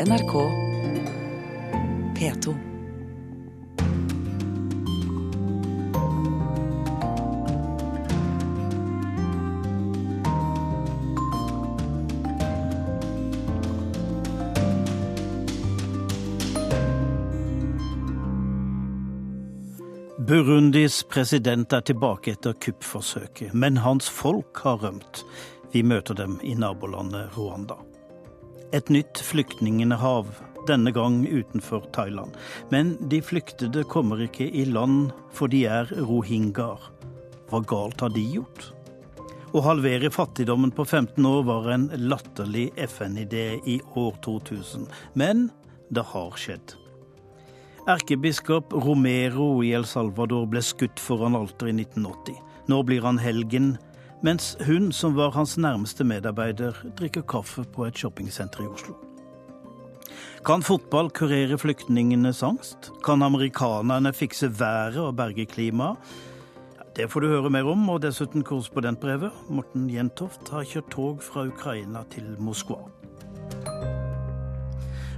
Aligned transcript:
NRK 0.00 0.32
P2. 2.18 2.54
Burundis 20.18 21.04
president 21.04 21.72
er 21.72 21.80
tilbake 21.80 22.32
etter 22.32 22.52
kuppforsøket, 22.58 23.54
men 23.54 23.76
hans 23.76 24.10
folk 24.10 24.58
har 24.66 24.82
rømt. 24.82 25.22
Vi 25.70 25.86
møter 25.86 26.18
dem 26.18 26.40
i 26.42 26.58
nabolandet 26.58 27.38
Rwanda. 27.38 27.78
Et 28.74 28.88
nytt 28.90 29.20
flyktningehav, 29.22 30.32
denne 30.66 30.90
gang 30.90 31.20
utenfor 31.30 31.84
Thailand. 31.94 32.34
Men 32.74 32.96
de 33.06 33.20
flyktede 33.22 33.84
kommer 33.86 34.24
ikke 34.24 34.48
i 34.50 34.64
land, 34.66 35.12
for 35.30 35.52
de 35.52 35.60
er 35.70 35.92
rohingyaer. 35.94 36.88
Hva 37.52 37.60
galt 37.70 38.02
har 38.02 38.10
de 38.16 38.24
gjort? 38.32 38.72
Å 39.54 39.62
halvere 39.62 40.10
fattigdommen 40.10 40.72
på 40.74 40.82
15 40.88 41.22
år 41.28 41.44
var 41.46 41.68
en 41.70 41.86
latterlig 42.10 42.72
FN-idé 42.88 43.60
i 43.62 43.78
år 43.94 44.16
2000. 44.26 44.88
Men 45.14 45.46
det 45.94 46.02
har 46.10 46.34
skjedd. 46.34 46.74
Erkebiskop 47.86 48.74
Romero 48.74 49.60
i 49.62 49.70
El 49.78 49.86
Salvador 49.86 50.48
ble 50.50 50.64
skutt 50.66 50.98
foran 50.98 51.38
alteret 51.38 51.76
i 51.76 51.84
1980. 51.84 52.42
Nå 52.72 52.82
blir 52.88 53.06
han 53.06 53.22
helgen, 53.22 53.76
mens 54.24 54.54
hun 54.64 54.92
som 54.92 55.16
var 55.16 55.34
hans 55.36 55.58
nærmeste 55.60 56.04
medarbeider, 56.04 56.76
drikker 56.98 57.22
kaffe 57.28 57.64
på 57.74 57.84
et 57.84 57.98
shoppingsenter 57.98 58.64
i 58.64 58.68
Oslo. 58.70 58.94
Kan 60.44 60.64
fotball 60.64 61.10
kurere 61.10 61.58
flyktningenes 61.58 62.42
angst? 62.42 62.90
Kan 63.04 63.22
amerikanerne 63.22 64.12
fikse 64.12 64.50
været 64.60 64.96
og 65.00 65.16
berge 65.16 65.46
klimaet? 65.46 65.96
Det 66.96 67.10
får 67.10 67.20
du 67.20 67.28
høre 67.28 67.50
mer 67.50 67.66
om, 67.66 67.88
og 67.88 68.02
dessuten 68.02 68.44
korrespondentbrevet. 68.46 69.32
Morten 69.48 69.88
Jentoft 69.90 70.52
har 70.52 70.68
kjørt 70.68 70.92
tog 70.94 71.22
fra 71.22 71.48
Ukraina 71.48 72.04
til 72.12 72.36
Moskva. 72.38 72.84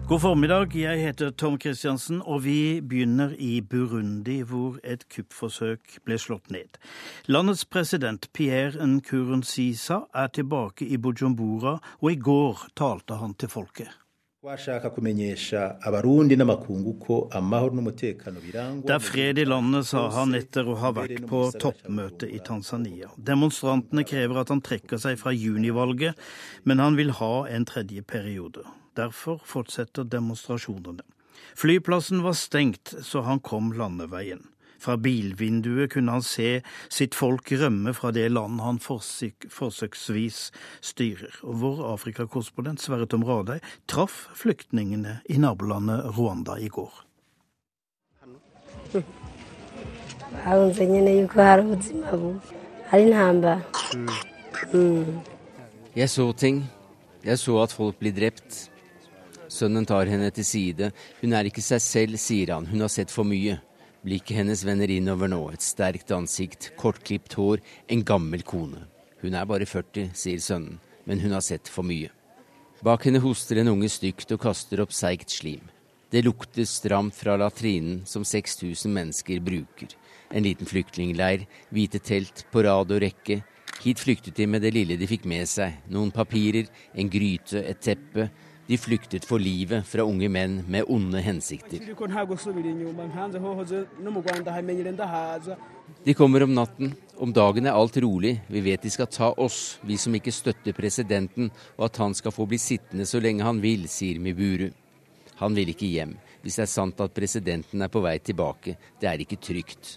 God 0.07 0.21
formiddag, 0.21 0.71
jeg 0.79 1.01
heter 1.03 1.33
Tom 1.35 1.57
Kristiansen, 1.59 2.21
og 2.23 2.45
vi 2.45 2.79
begynner 2.79 3.33
i 3.43 3.59
Burundi, 3.59 4.37
hvor 4.47 4.77
et 4.87 5.03
kuppforsøk 5.11 5.97
ble 6.07 6.15
slått 6.23 6.47
ned. 6.55 6.79
Landets 7.27 7.65
president 7.67 8.29
Pierre 8.31 8.87
Nkurunziza 8.87 10.05
er 10.15 10.31
tilbake 10.31 10.87
i 10.87 10.97
Bujumbura, 11.03 11.81
og 11.99 12.13
i 12.13 12.21
går 12.23 12.69
talte 12.79 13.19
han 13.19 13.35
til 13.35 13.51
folket. 13.51 13.91
Det 14.47 14.55
er 18.95 19.03
fred 19.09 19.43
i 19.43 19.51
landet, 19.51 19.91
sa 19.91 20.07
han 20.21 20.39
etter 20.39 20.71
å 20.71 20.79
ha 20.87 20.95
vært 21.03 21.27
på 21.27 21.51
toppmøte 21.59 22.31
i 22.31 22.39
Tanzania. 22.47 23.11
Demonstrantene 23.19 24.07
krever 24.07 24.45
at 24.47 24.55
han 24.55 24.63
trekker 24.63 25.03
seg 25.03 25.19
fra 25.19 25.35
junivalget, 25.35 26.15
men 26.63 26.79
han 26.79 26.95
vil 26.95 27.11
ha 27.19 27.35
en 27.51 27.67
tredje 27.67 28.07
periode. 28.07 28.63
Derfor 28.97 29.41
fortsetter 29.45 30.05
demonstrasjonene. 30.09 31.05
Flyplassen 31.57 32.23
var 32.25 32.37
stengt, 32.37 32.95
så 33.05 33.21
han 33.27 33.41
kom 33.41 33.73
landeveien. 33.77 34.47
Fra 34.79 34.97
bilvinduet 35.01 35.91
kunne 35.93 36.13
han 36.13 36.25
se 36.25 36.61
sitt 36.93 37.17
folk 37.17 37.51
rømme 37.53 37.95
fra 37.97 38.13
det 38.13 38.29
land 38.33 38.61
han 38.61 38.79
forsøk, 38.83 39.49
forsøksvis 39.53 40.51
styrer. 40.85 41.33
Og 41.43 41.61
vår 41.63 41.83
Afrikakorrespondent 41.95 42.85
Sverre 42.85 43.09
Tom 43.09 43.25
Radøy 43.25 43.59
traff 43.89 44.27
flyktningene 44.37 45.21
i 45.33 45.41
nabolandet 45.41 46.05
Rwanda 46.17 46.59
i 46.61 46.69
går. 46.69 47.03
hari 52.91 53.03
intambara 53.03 53.61
Jeg 55.97 56.11
så 56.11 56.33
ting. 56.33 56.65
Jeg 57.25 57.39
så 57.39 57.63
at 57.63 57.73
folk 57.73 57.97
blir 57.99 58.13
drept. 58.13 58.76
Sønnen 59.57 59.87
tar 59.89 60.11
henne 60.11 60.29
til 60.35 60.45
side. 60.45 60.91
Hun 61.23 61.33
er 61.37 61.49
ikke 61.49 61.65
seg 61.65 61.81
selv, 61.81 62.21
sier 62.21 62.53
han. 62.53 62.67
Hun 62.69 62.85
har 62.85 62.93
sett 62.93 63.13
for 63.15 63.25
mye. 63.29 63.57
Blikket 64.05 64.43
hennes 64.43 64.65
vender 64.67 64.91
innover 64.93 65.31
nå. 65.33 65.41
Et 65.55 65.65
sterkt 65.65 66.13
ansikt, 66.13 66.75
kortklipt 66.77 67.39
hår, 67.39 67.63
en 67.89 68.05
gammel 68.07 68.45
kone. 68.47 68.85
Hun 69.23 69.35
er 69.35 69.49
bare 69.49 69.67
40, 69.67 70.13
sier 70.15 70.43
sønnen, 70.45 70.77
men 71.09 71.23
hun 71.25 71.33
har 71.35 71.45
sett 71.45 71.71
for 71.73 71.87
mye. 71.89 72.13
Bak 72.85 73.09
henne 73.09 73.23
hoster 73.25 73.63
en 73.63 73.73
unge 73.73 73.89
stygt 73.89 74.35
og 74.37 74.43
kaster 74.45 74.83
opp 74.85 74.93
seigt 74.93 75.33
slim. 75.33 75.65
Det 76.13 76.23
lukter 76.23 76.69
stramt 76.69 77.17
fra 77.17 77.35
latrinen 77.41 78.03
som 78.07 78.25
6000 78.25 78.93
mennesker 78.93 79.41
bruker. 79.43 79.97
En 80.31 80.45
liten 80.45 80.69
flyktningleir, 80.69 81.47
hvite 81.73 81.99
telt 82.05 82.45
på 82.53 82.63
rad 82.67 82.93
og 82.93 83.01
rekke. 83.03 83.41
Hit 83.83 84.01
flyktet 84.05 84.37
de 84.37 84.47
med 84.47 84.63
det 84.63 84.75
lille 84.77 84.99
de 85.01 85.09
fikk 85.09 85.27
med 85.29 85.49
seg. 85.51 85.81
Noen 85.93 86.13
papirer, 86.15 86.69
en 86.95 87.11
gryte, 87.11 87.65
et 87.65 87.81
teppe. 87.83 88.29
De 88.67 88.77
flyktet 88.79 89.25
for 89.25 89.39
livet 89.39 89.87
fra 89.87 90.03
unge 90.03 90.27
menn 90.33 90.57
med 90.67 90.89
onde 90.91 91.21
hensikter. 91.23 91.79
De 96.05 96.15
kommer 96.15 96.43
om 96.43 96.55
natten. 96.55 96.95
Om 97.17 97.33
dagen 97.33 97.67
er 97.67 97.79
alt 97.79 97.97
rolig. 98.03 98.33
Vi 98.51 98.61
vet 98.61 98.83
de 98.83 98.91
skal 98.91 99.07
ta 99.07 99.31
oss, 99.39 99.79
vi 99.87 99.97
som 99.97 100.15
ikke 100.19 100.35
støtter 100.35 100.75
presidenten, 100.77 101.53
og 101.79 101.87
at 101.89 102.01
han 102.03 102.17
skal 102.19 102.35
få 102.35 102.49
bli 102.51 102.59
sittende 102.61 103.07
så 103.07 103.23
lenge 103.23 103.47
han 103.47 103.63
vil, 103.63 103.87
sier 103.89 104.19
Miburu. 104.21 104.73
Han 105.39 105.55
vil 105.55 105.71
ikke 105.73 105.93
hjem. 105.93 106.17
Hvis 106.43 106.59
det 106.59 106.67
er 106.67 106.73
sant 106.73 107.01
at 107.03 107.15
presidenten 107.15 107.83
er 107.83 107.93
på 107.93 108.03
vei 108.03 108.19
tilbake, 108.19 108.77
det 109.01 109.09
er 109.11 109.23
ikke 109.23 109.39
trygt. 109.43 109.97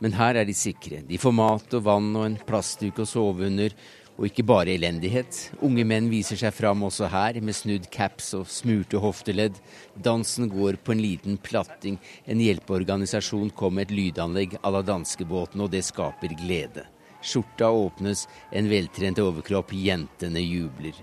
Men 0.00 0.14
her 0.16 0.38
er 0.40 0.46
de 0.48 0.54
sikre. 0.56 1.02
De 1.04 1.18
får 1.20 1.34
mat 1.36 1.74
og 1.76 1.84
vann 1.84 2.08
og 2.16 2.24
en 2.24 2.38
plastduk 2.48 3.02
å 3.02 3.08
sove 3.08 3.48
under. 3.50 3.74
Og 4.20 4.26
ikke 4.28 4.44
bare 4.44 4.74
elendighet. 4.76 5.32
Unge 5.64 5.80
menn 5.88 6.10
viser 6.12 6.36
seg 6.36 6.52
fram 6.52 6.82
også 6.84 7.08
her, 7.08 7.38
med 7.40 7.56
snudd 7.56 7.86
caps 7.88 8.34
og 8.36 8.50
smurte 8.52 9.00
hofteledd. 9.00 9.56
Dansen 9.96 10.50
går 10.52 10.76
på 10.84 10.92
en 10.92 11.00
liten 11.00 11.38
platting. 11.40 11.96
En 12.28 12.42
hjelpeorganisasjon 12.44 13.48
kom 13.56 13.78
med 13.78 13.88
et 13.88 13.94
lydanlegg 13.96 14.58
à 14.60 14.74
la 14.74 14.84
danskebåten, 14.84 15.64
og 15.64 15.72
det 15.72 15.86
skaper 15.88 16.36
glede. 16.36 16.84
Skjorta 17.24 17.72
åpnes, 17.72 18.26
en 18.52 18.68
veltrent 18.68 19.24
overkropp, 19.24 19.72
jentene 19.72 20.44
jubler. 20.44 21.00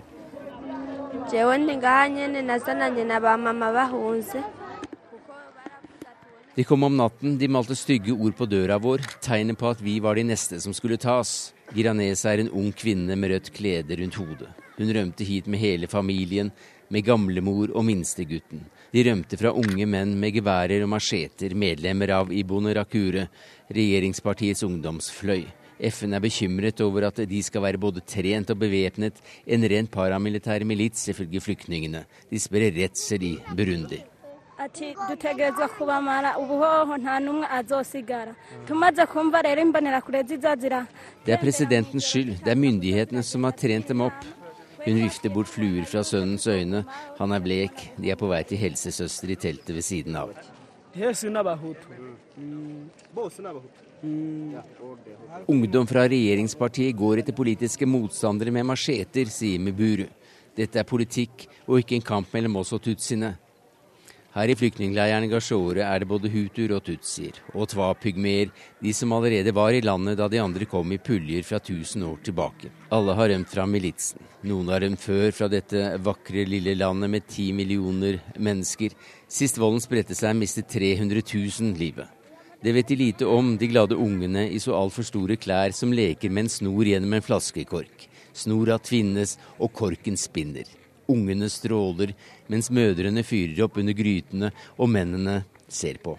De 6.54 6.64
kom 6.70 6.86
om 6.86 6.96
natten, 7.02 7.38
de 7.38 7.50
malte 7.50 7.74
stygge 7.74 8.14
ord 8.14 8.38
på 8.38 8.46
døra 8.46 8.78
vår, 8.78 9.02
tegnet 9.26 9.58
på 9.58 9.74
at 9.74 9.82
vi 9.82 9.98
var 9.98 10.14
de 10.14 10.28
neste 10.30 10.62
som 10.62 10.70
skulle 10.70 11.02
tas. 11.02 11.50
Giranesa 11.74 12.32
er 12.32 12.44
en 12.44 12.50
ung 12.56 12.72
kvinne 12.72 13.16
med 13.16 13.34
rødt 13.34 13.52
klede 13.52 13.96
rundt 14.00 14.16
hodet. 14.16 14.48
Hun 14.78 14.92
rømte 14.94 15.24
hit 15.26 15.46
med 15.46 15.60
hele 15.60 15.88
familien, 15.90 16.50
med 16.88 17.04
gamlemor 17.04 17.74
og 17.76 17.84
minstegutten. 17.84 18.64
De 18.92 19.04
rømte 19.04 19.36
fra 19.36 19.52
unge 19.52 19.84
menn 19.84 20.14
med 20.16 20.32
geværer 20.38 20.86
og 20.86 20.92
macheter, 20.94 21.52
medlemmer 21.52 22.14
av 22.16 22.32
Ibonerakure, 22.32 23.26
regjeringspartiets 23.68 24.64
ungdomsfløy. 24.64 25.44
FN 25.92 26.16
er 26.16 26.24
bekymret 26.24 26.80
over 26.82 27.10
at 27.10 27.20
de 27.28 27.42
skal 27.44 27.62
være 27.62 27.78
både 27.78 28.02
trent 28.02 28.50
og 28.50 28.58
bevæpnet, 28.58 29.20
en 29.46 29.68
rent 29.70 29.92
paramilitær 29.92 30.64
milits, 30.64 31.04
ifølge 31.12 31.44
flyktningene. 31.44 32.06
De 32.30 32.40
sprer 32.40 32.72
redsel 32.74 33.34
i 33.34 33.34
Burundi. 33.52 34.00
Ati 34.68 34.94
dutegerezwa 35.08 35.68
kubamara 35.68 36.30
ubuhoho 36.42 36.94
nta 37.02 37.14
n'umwe 37.24 37.46
azosigara 37.58 38.32
tumaze 38.66 39.02
kumva 39.12 39.42
rero 39.42 39.60
imbonerakure 39.62 40.22
zizazira 40.28 40.80
Det 41.24 41.32
er 41.32 41.40
presidentens 41.40 42.04
skyld, 42.04 42.44
det 42.44 42.50
er 42.52 42.56
myndighetene 42.66 43.22
som 43.22 43.44
har 43.44 43.52
trent 43.52 43.88
dem 43.88 44.00
opp. 44.00 44.20
Hun 44.84 44.96
vifter 45.02 45.30
bort 45.30 45.48
fluer 45.48 45.84
fra 45.84 46.02
sønnens 46.04 46.46
øyne. 46.46 46.84
Han 47.18 47.32
er 47.32 47.40
blek, 47.40 47.74
de 47.98 48.10
er 48.10 48.16
på 48.16 48.28
vei 48.30 48.42
til 48.44 48.58
helsesøster 48.58 49.32
i 49.34 49.36
teltet 49.36 49.74
ved 49.74 49.82
siden 49.82 50.16
av. 50.16 50.30
Ungdom 55.48 55.86
fra 55.90 56.06
regjeringspartiet 56.08 56.96
går 56.96 57.24
etter 57.24 57.36
politiske 57.36 57.86
motstandere 57.86 58.54
med 58.54 58.64
macheter, 58.64 59.26
sier 59.26 59.60
Miburu. 59.60 60.06
Dette 60.56 60.80
er 60.80 60.88
politikk 60.88 61.48
og 61.66 61.80
ikke 61.82 61.98
en 61.98 62.08
kamp 62.12 62.32
mellom 62.32 62.56
oss 62.62 62.72
og 62.72 62.82
tutsiene. 62.82 63.36
Her 64.38 64.52
i 64.52 64.54
flyktningleiren 64.54 65.24
Gashore 65.32 65.82
er 65.82 65.98
det 65.98 66.06
både 66.06 66.28
hutuer 66.30 66.76
og 66.76 66.84
tutsier, 66.86 67.40
og 67.58 67.72
twa-pygmeer, 67.72 68.52
de 68.78 68.92
som 68.94 69.10
allerede 69.16 69.50
var 69.50 69.74
i 69.74 69.80
landet 69.82 70.14
da 70.20 70.28
de 70.30 70.38
andre 70.38 70.68
kom 70.70 70.92
i 70.94 70.98
puljer 71.02 71.42
fra 71.42 71.58
1000 71.58 72.04
år 72.06 72.20
tilbake. 72.28 72.70
Alle 72.94 73.16
har 73.18 73.32
rømt 73.32 73.50
fra 73.50 73.66
militsen. 73.66 74.22
Noen 74.46 74.70
har 74.70 74.84
rømt 74.84 75.02
før 75.02 75.34
fra 75.34 75.50
dette 75.50 75.82
vakre 76.06 76.46
lille 76.46 76.76
landet 76.78 77.10
med 77.16 77.26
ti 77.26 77.48
millioner 77.50 78.20
mennesker. 78.38 78.94
Sist 79.26 79.58
volden 79.58 79.82
spredte 79.82 80.14
seg, 80.14 80.38
mistet 80.38 80.70
300 80.70 81.26
000 81.34 81.74
livet. 81.82 82.06
Det 82.62 82.78
vet 82.78 82.94
de 82.94 83.02
lite 83.02 83.26
om, 83.26 83.56
de 83.58 83.74
glade 83.74 83.98
ungene 83.98 84.46
i 84.54 84.62
så 84.62 84.78
altfor 84.78 85.02
store 85.10 85.34
klær 85.34 85.74
som 85.74 85.90
leker 85.90 86.30
med 86.30 86.46
en 86.46 86.56
snor 86.60 86.86
gjennom 86.86 87.18
en 87.18 87.26
flaskekork. 87.26 88.06
Snora 88.38 88.78
tvinnes, 88.78 89.34
og 89.58 89.74
korken 89.74 90.14
spinner. 90.14 90.77
Ungene 91.08 91.48
stråler 91.52 92.14
mens 92.52 92.70
mødrene 92.70 93.24
fyrer 93.26 93.64
opp 93.66 93.78
under 93.80 93.96
grytene 93.96 94.52
og 94.76 94.90
mennene 94.92 95.40
ser 95.68 96.00
på. 96.04 96.16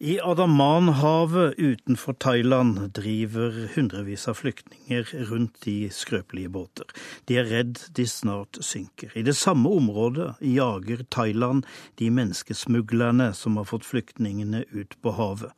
I 0.00 0.20
Adamanhavet 0.20 1.54
utenfor 1.58 2.12
Thailand 2.12 2.92
driver 2.94 3.68
hundrevis 3.74 4.28
av 4.28 4.36
flyktninger 4.38 5.08
rundt 5.26 5.66
i 5.66 5.88
skrøpelige 5.90 6.52
båter. 6.54 6.86
De 7.26 7.34
er 7.40 7.48
redd 7.50 7.80
de 7.96 8.04
snart 8.06 8.60
synker. 8.62 9.10
I 9.18 9.24
det 9.26 9.34
samme 9.34 9.72
området 9.74 10.36
jager 10.38 11.02
Thailand 11.10 11.66
de 11.98 12.12
menneskesmuglerne 12.14 13.32
som 13.34 13.58
har 13.58 13.66
fått 13.66 13.88
flyktningene 13.90 14.62
ut 14.70 14.94
på 15.02 15.16
havet. 15.18 15.50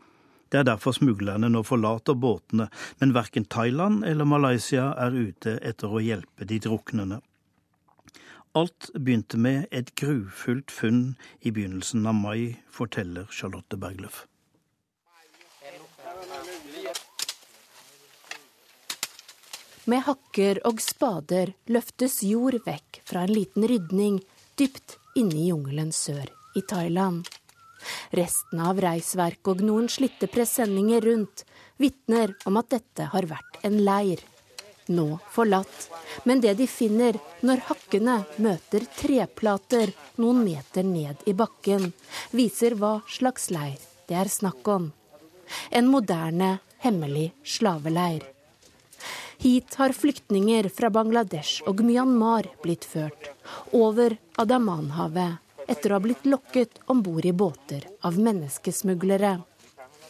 Det 0.48 0.62
er 0.62 0.70
derfor 0.70 0.96
smuglerne 0.96 1.52
nå 1.52 1.60
forlater 1.60 2.16
båtene, 2.16 2.70
men 2.96 3.12
verken 3.12 3.44
Thailand 3.44 4.08
eller 4.08 4.24
Malaysia 4.24 4.94
er 4.96 5.20
ute 5.20 5.58
etter 5.60 5.92
å 5.92 6.00
hjelpe 6.00 6.48
de 6.48 6.62
druknende. 6.64 7.20
Alt 8.56 8.88
begynte 8.96 9.36
med 9.36 9.68
et 9.70 9.92
grufullt 10.00 10.72
funn 10.72 11.12
i 11.44 11.52
begynnelsen 11.52 12.08
av 12.08 12.16
mai, 12.24 12.56
forteller 12.72 13.28
Charlotte 13.28 13.76
Bergløff. 13.76 14.29
Med 19.90 20.04
hakker 20.06 20.60
og 20.68 20.78
spader 20.84 21.50
løftes 21.72 22.20
jord 22.22 22.60
vekk 22.62 23.00
fra 23.08 23.24
en 23.26 23.32
liten 23.34 23.64
rydning 23.66 24.20
dypt 24.60 24.98
inne 25.18 25.34
i 25.34 25.48
jungelen 25.48 25.90
sør 25.94 26.28
i 26.54 26.62
Thailand. 26.62 27.26
Restene 28.14 28.68
av 28.70 28.78
reisverk 28.84 29.50
og 29.50 29.64
noen 29.66 29.88
slitte 29.90 30.28
presenninger 30.30 31.02
rundt 31.08 31.44
vitner 31.80 32.36
om 32.46 32.60
at 32.60 32.70
dette 32.76 33.08
har 33.14 33.26
vært 33.30 33.58
en 33.66 33.80
leir. 33.82 34.22
Nå 34.90 35.08
forlatt, 35.32 35.88
men 36.28 36.42
det 36.44 36.56
de 36.60 36.66
finner 36.70 37.18
når 37.46 37.66
hakkene 37.70 38.20
møter 38.42 38.86
treplater 38.98 39.94
noen 40.22 40.42
meter 40.44 40.86
ned 40.86 41.22
i 41.30 41.34
bakken, 41.34 41.92
viser 42.30 42.78
hva 42.78 42.98
slags 43.08 43.50
leir 43.54 43.78
det 44.10 44.18
er 44.18 44.30
snakk 44.30 44.66
om. 44.70 44.90
En 45.70 45.86
moderne, 45.90 46.58
hemmelig 46.82 47.30
slaveleir. 47.46 48.26
Hit 49.42 49.74
har 49.74 49.92
flyktninger 49.92 50.66
fra 50.68 50.90
Bangladesh 50.92 51.62
og 51.64 51.78
Myanmar 51.80 52.44
blitt 52.60 52.84
ført, 52.84 53.30
over 53.72 54.18
Adamanhavet, 54.36 55.38
etter 55.64 55.92
å 55.92 55.96
ha 55.96 56.02
blitt 56.04 56.26
lokket 56.28 56.82
om 56.92 56.98
bord 57.00 57.24
i 57.24 57.32
båter 57.32 57.86
av 58.04 58.18
menneskesmuglere. 58.20 59.38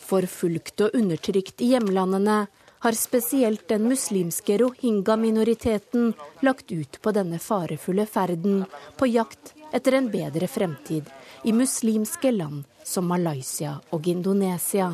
Forfulgt 0.03 0.83
og 0.83 0.97
undertrykt 0.99 1.63
i 1.63 1.69
hjemlandene 1.77 2.41
har 2.83 2.99
spesielt 2.99 3.69
den 3.71 3.87
muslimske 3.93 4.57
rohingya-minoriteten 4.65 6.09
lagt 6.43 6.73
ut 6.75 6.99
på 6.99 7.13
denne 7.15 7.39
farefulle 7.39 8.09
ferden 8.11 8.65
på 8.99 9.07
jakt 9.13 9.53
etter 9.71 9.95
en 10.01 10.09
bedre 10.11 10.49
fremtid 10.51 11.07
i 11.47 11.55
muslimske 11.55 12.35
land 12.35 12.65
som 12.83 13.07
Malaysia 13.07 13.77
og 13.95 14.11
Indonesia. 14.11 14.91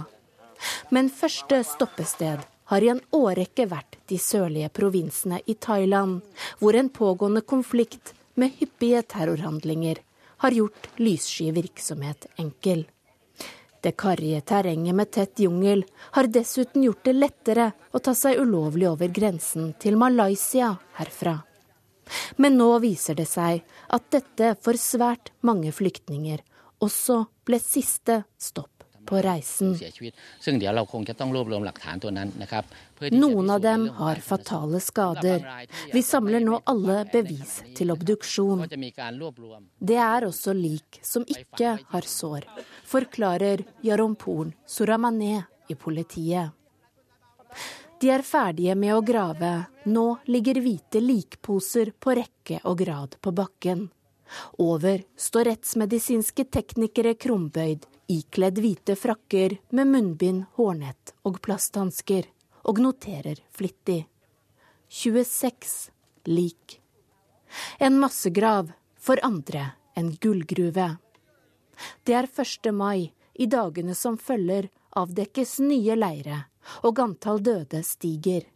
Men 0.92 1.08
første 1.08 1.62
stoppested 1.64 2.44
har 2.70 2.82
i 2.82 2.90
en 2.92 3.00
årrekke 3.14 3.68
vært 3.70 3.98
de 4.10 4.18
sørlige 4.18 4.70
provinsene 4.74 5.40
i 5.46 5.54
Thailand, 5.54 6.20
hvor 6.58 6.76
en 6.78 6.90
pågående 6.90 7.42
konflikt 7.42 8.14
med 8.34 8.54
hyppige 8.58 9.02
terrorhandlinger 9.14 10.02
har 10.44 10.56
gjort 10.56 10.90
lyssky 11.00 11.50
virksomhet 11.56 12.26
enkel. 12.36 12.84
Det 13.80 13.94
karrige 13.96 14.40
terrenget 14.40 14.94
med 14.98 15.10
tett 15.14 15.40
jungel 15.40 15.84
har 16.16 16.26
dessuten 16.26 16.82
gjort 16.82 17.04
det 17.06 17.14
lettere 17.14 17.70
å 17.94 18.02
ta 18.02 18.14
seg 18.18 18.40
ulovlig 18.42 18.88
over 18.90 19.12
grensen 19.14 19.72
til 19.78 19.98
Malaysia 20.00 20.72
herfra. 20.98 21.38
Men 22.36 22.58
nå 22.58 22.70
viser 22.82 23.18
det 23.18 23.28
seg 23.30 23.62
at 23.94 24.10
dette 24.14 24.54
for 24.62 24.78
svært 24.78 25.32
mange 25.46 25.72
flyktninger 25.74 26.42
også 26.82 27.24
ble 27.46 27.60
siste 27.62 28.24
stopp 28.38 28.75
på 29.06 29.20
reisen. 29.24 29.72
Noen 33.12 33.50
av 33.50 33.60
dem 33.60 33.88
har 34.00 34.22
fatale 34.28 34.80
skader. 34.80 35.48
Vi 35.92 36.02
samler 36.02 36.44
nå 36.44 36.60
alle 36.64 36.98
bevis 37.12 37.56
til 37.76 37.94
obduksjon. 37.94 38.66
Det 39.78 39.98
er 40.08 40.28
også 40.28 40.54
lik 40.56 41.00
som 41.02 41.26
ikke 41.28 41.78
har 41.94 42.12
sår, 42.16 42.46
forklarer 42.84 43.64
Jaromporn 43.86 44.54
Soramane 44.66 45.44
i 45.68 45.74
politiet. 45.74 46.54
De 48.00 48.10
er 48.12 48.20
ferdige 48.26 48.74
med 48.76 48.92
å 48.92 49.00
grave. 49.00 49.52
Nå 49.88 50.06
ligger 50.28 50.60
hvite 50.60 51.00
likposer 51.00 51.94
på 51.96 52.12
rekke 52.18 52.60
og 52.68 52.82
grad 52.82 53.16
på 53.24 53.32
bakken. 53.32 53.86
Over 54.58 55.04
står 55.16 55.50
rettsmedisinske 55.50 56.46
teknikere 56.50 57.14
krumbøyd 57.14 57.86
ikledd 58.10 58.58
hvite 58.62 58.96
frakker 58.98 59.56
med 59.74 59.90
munnbind, 59.90 60.44
hårnett 60.58 61.14
og 61.26 61.40
plasthansker, 61.44 62.26
og 62.66 62.80
noterer 62.82 63.40
flittig. 63.54 64.06
26 64.88 65.90
lik. 66.30 66.80
En 67.78 67.98
massegrav, 68.02 68.72
for 68.98 69.22
andre 69.22 69.72
en 69.94 70.10
gullgruve. 70.20 70.96
Det 72.02 72.14
er 72.14 72.26
1. 72.26 72.72
mai, 72.74 73.12
i 73.34 73.46
dagene 73.46 73.94
som 73.94 74.16
følger 74.18 74.70
avdekkes 74.96 75.58
nye 75.62 75.94
leire, 75.98 76.46
og 76.82 76.98
antall 77.02 77.42
døde 77.44 77.82
stiger. 77.86 78.46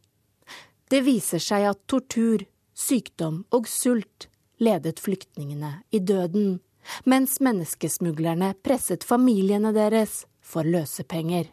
Det 0.91 1.05
viser 1.07 1.43
seg 1.43 1.69
at 1.71 1.85
tortur, 1.87 2.43
sykdom 2.75 3.45
og 3.55 3.69
sult 3.69 4.30
ledet 4.61 5.01
flyktningene 5.01 5.81
i 5.91 5.99
døden 5.99 6.59
mens 7.05 7.39
menneskesmuglerne 7.41 8.55
presset 8.65 9.05
familiene 9.05 9.73
deres 9.77 10.25
for 10.41 10.67
løsepenger. 10.67 11.49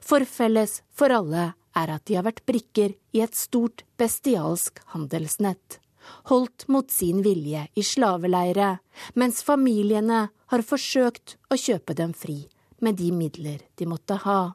For 0.00 0.24
felles 0.24 0.80
for 0.96 1.12
alle 1.12 1.52
er 1.76 1.92
at 1.92 2.06
de 2.08 2.16
har 2.16 2.24
vært 2.26 2.44
brikker 2.48 2.94
i 3.12 3.22
et 3.24 3.36
stort, 3.36 3.84
bestialsk 4.00 4.80
handelsnett, 4.94 5.80
holdt 6.30 6.68
mot 6.72 6.90
sin 6.90 7.20
vilje 7.26 7.66
i 7.74 7.84
slaveleire, 7.84 8.76
mens 9.14 9.42
familiene 9.44 10.28
har 10.30 10.62
forsøkt 10.62 11.36
å 11.50 11.58
kjøpe 11.60 11.96
dem 11.98 12.14
fri 12.14 12.46
med 12.80 12.96
de 13.00 13.10
midler 13.12 13.66
de 13.76 13.88
måtte 13.90 14.16
ha. 14.24 14.54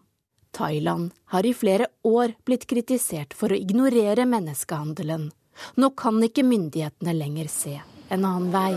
Thailand 0.55 1.11
har 1.31 1.45
i 1.47 1.53
flere 1.55 1.87
år 2.07 2.33
blitt 2.47 2.65
kritisert 2.67 3.35
for 3.37 3.51
å 3.51 3.59
ignorere 3.59 4.25
menneskehandelen. 4.27 5.29
Nå 5.75 5.89
kan 5.97 6.21
ikke 6.23 6.43
myndighetene 6.47 7.13
lenger 7.15 7.49
se 7.51 7.79
en 8.11 8.25
annen 8.25 8.51
vei. 8.51 8.75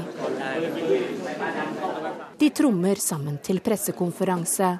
De 2.38 2.50
trommer 2.50 3.00
sammen 3.02 3.38
til 3.42 3.60
pressekonferanse 3.64 4.70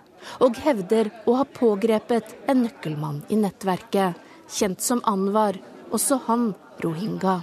og 0.45 0.59
hevder 0.65 1.11
å 1.29 1.39
ha 1.41 1.47
pågrepet 1.49 2.35
en 2.51 2.65
nøkkelmann 2.65 3.23
i 3.35 3.39
nettverket, 3.41 4.15
kjent 4.51 4.83
som 4.85 5.03
Anwar, 5.11 5.59
også 5.91 6.21
han 6.29 6.53
rohingya. 6.85 7.41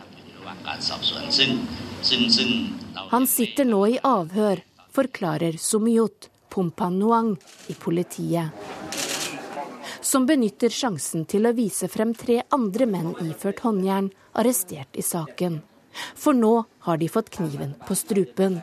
Han 3.12 3.28
sitter 3.28 3.68
nå 3.68 3.82
i 3.88 4.00
avhør, 4.04 4.64
forklarer 4.92 5.60
Sumyot 5.60 6.30
Pompanuang 6.52 7.36
i 7.72 7.76
politiet. 7.80 8.52
Som 10.12 10.26
benytter 10.28 10.74
sjansen 10.76 11.22
til 11.24 11.48
å 11.48 11.54
vise 11.56 11.88
frem 11.88 12.10
tre 12.12 12.42
andre 12.52 12.84
menn 12.90 13.14
iført 13.24 13.62
håndjern, 13.64 14.10
arrestert 14.36 14.98
i 15.00 15.04
saken. 15.08 15.62
For 16.20 16.36
nå 16.36 16.66
har 16.84 16.98
de 17.00 17.08
fått 17.08 17.30
kniven 17.32 17.78
på 17.88 17.96
strupen. 17.96 18.58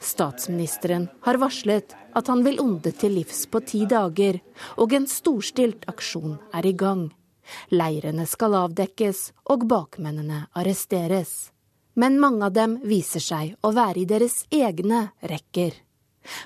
Statsministeren 0.00 1.10
har 1.26 1.36
varslet 1.42 1.92
at 2.16 2.30
han 2.32 2.40
vil 2.46 2.56
onde 2.64 2.94
til 2.96 3.18
livs 3.18 3.42
på 3.52 3.60
ti 3.68 3.82
dager, 3.90 4.38
og 4.80 4.94
en 4.96 5.04
storstilt 5.12 5.84
aksjon 5.92 6.38
er 6.56 6.70
i 6.70 6.72
gang. 6.72 7.10
Leirene 7.68 8.24
skal 8.24 8.56
avdekkes 8.56 9.20
og 9.52 9.68
bakmennene 9.68 10.46
arresteres. 10.56 11.50
Men 12.00 12.16
mange 12.22 12.48
av 12.48 12.56
dem 12.56 12.78
viser 12.88 13.20
seg 13.20 13.58
å 13.60 13.74
være 13.76 14.06
i 14.06 14.08
deres 14.08 14.40
egne 14.48 15.10
rekker. 15.20 15.76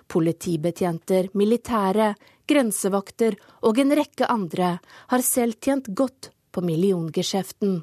Politibetjenter, 0.08 1.30
militære, 1.38 2.12
grensevakter 2.48 3.38
og 3.62 3.78
en 3.78 3.94
rekke 3.96 4.28
andre 4.30 4.76
har 5.12 5.24
selv 5.26 5.58
tjent 5.60 5.88
godt 5.94 6.30
på 6.52 6.64
milliongeskjeften. 6.64 7.82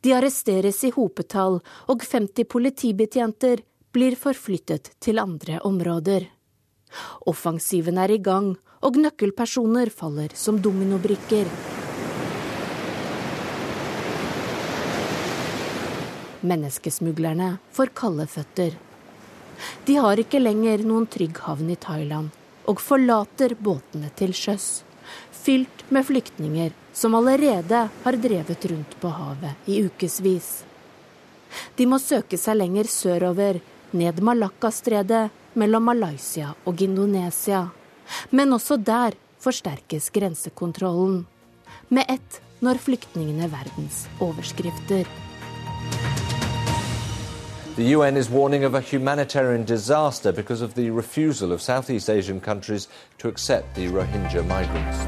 De 0.00 0.14
arresteres 0.14 0.84
i 0.86 0.92
hopetall, 0.94 1.58
og 1.90 2.04
50 2.06 2.46
politibetjenter 2.50 3.64
blir 3.94 4.16
forflyttet 4.18 4.92
til 5.02 5.18
andre 5.22 5.58
områder. 5.66 6.28
Offensiven 7.26 7.98
er 7.98 8.14
i 8.14 8.20
gang, 8.22 8.54
og 8.84 8.98
nøkkelpersoner 9.00 9.90
faller 9.90 10.34
som 10.38 10.60
dominobrikker. 10.62 11.48
Menneskesmuglerne 16.44 17.54
får 17.72 17.94
kalde 17.96 18.26
føtter. 18.28 18.76
De 19.86 19.96
har 20.00 20.20
ikke 20.20 20.42
lenger 20.42 20.84
noen 20.86 21.06
trygg 21.10 21.38
havn 21.46 21.70
i 21.70 21.78
Thailand, 21.80 22.30
og 22.68 22.80
forlater 22.80 23.56
båtene 23.60 24.10
til 24.18 24.34
sjøs, 24.36 24.84
fylt 25.44 25.84
med 25.92 26.06
flyktninger 26.08 26.72
som 26.94 27.14
allerede 27.18 27.88
har 28.04 28.20
drevet 28.22 28.66
rundt 28.70 28.94
på 29.00 29.10
havet 29.12 29.68
i 29.68 29.82
ukevis. 29.84 30.64
De 31.76 31.86
må 31.86 31.98
søke 32.02 32.38
seg 32.40 32.58
lenger 32.58 32.88
sørover, 32.90 33.60
ned 33.94 34.20
Malakkastredet, 34.26 35.28
mellom 35.54 35.84
Malaysia 35.86 36.54
og 36.66 36.82
Indonesia. 36.82 37.68
Men 38.30 38.52
også 38.56 38.76
der 38.76 39.14
forsterkes 39.42 40.10
grensekontrollen. 40.10 41.24
Med 41.88 42.08
ett 42.08 42.40
når 42.64 42.80
flyktningene 42.82 43.50
verdens 43.52 44.04
overskrifter. 44.24 45.06
The 47.76 47.96
UN 47.96 48.16
is 48.16 48.30
warning 48.30 48.62
of 48.62 48.74
a 48.76 48.80
humanitarian 48.80 49.64
disaster 49.64 50.30
because 50.30 50.62
of 50.62 50.74
the 50.74 50.90
refusal 50.90 51.50
of 51.50 51.60
Southeast 51.60 52.08
Asian 52.08 52.40
countries 52.40 52.86
to 53.18 53.26
accept 53.26 53.74
the 53.74 53.88
Rohingya 53.88 54.46
migrants. 54.46 54.98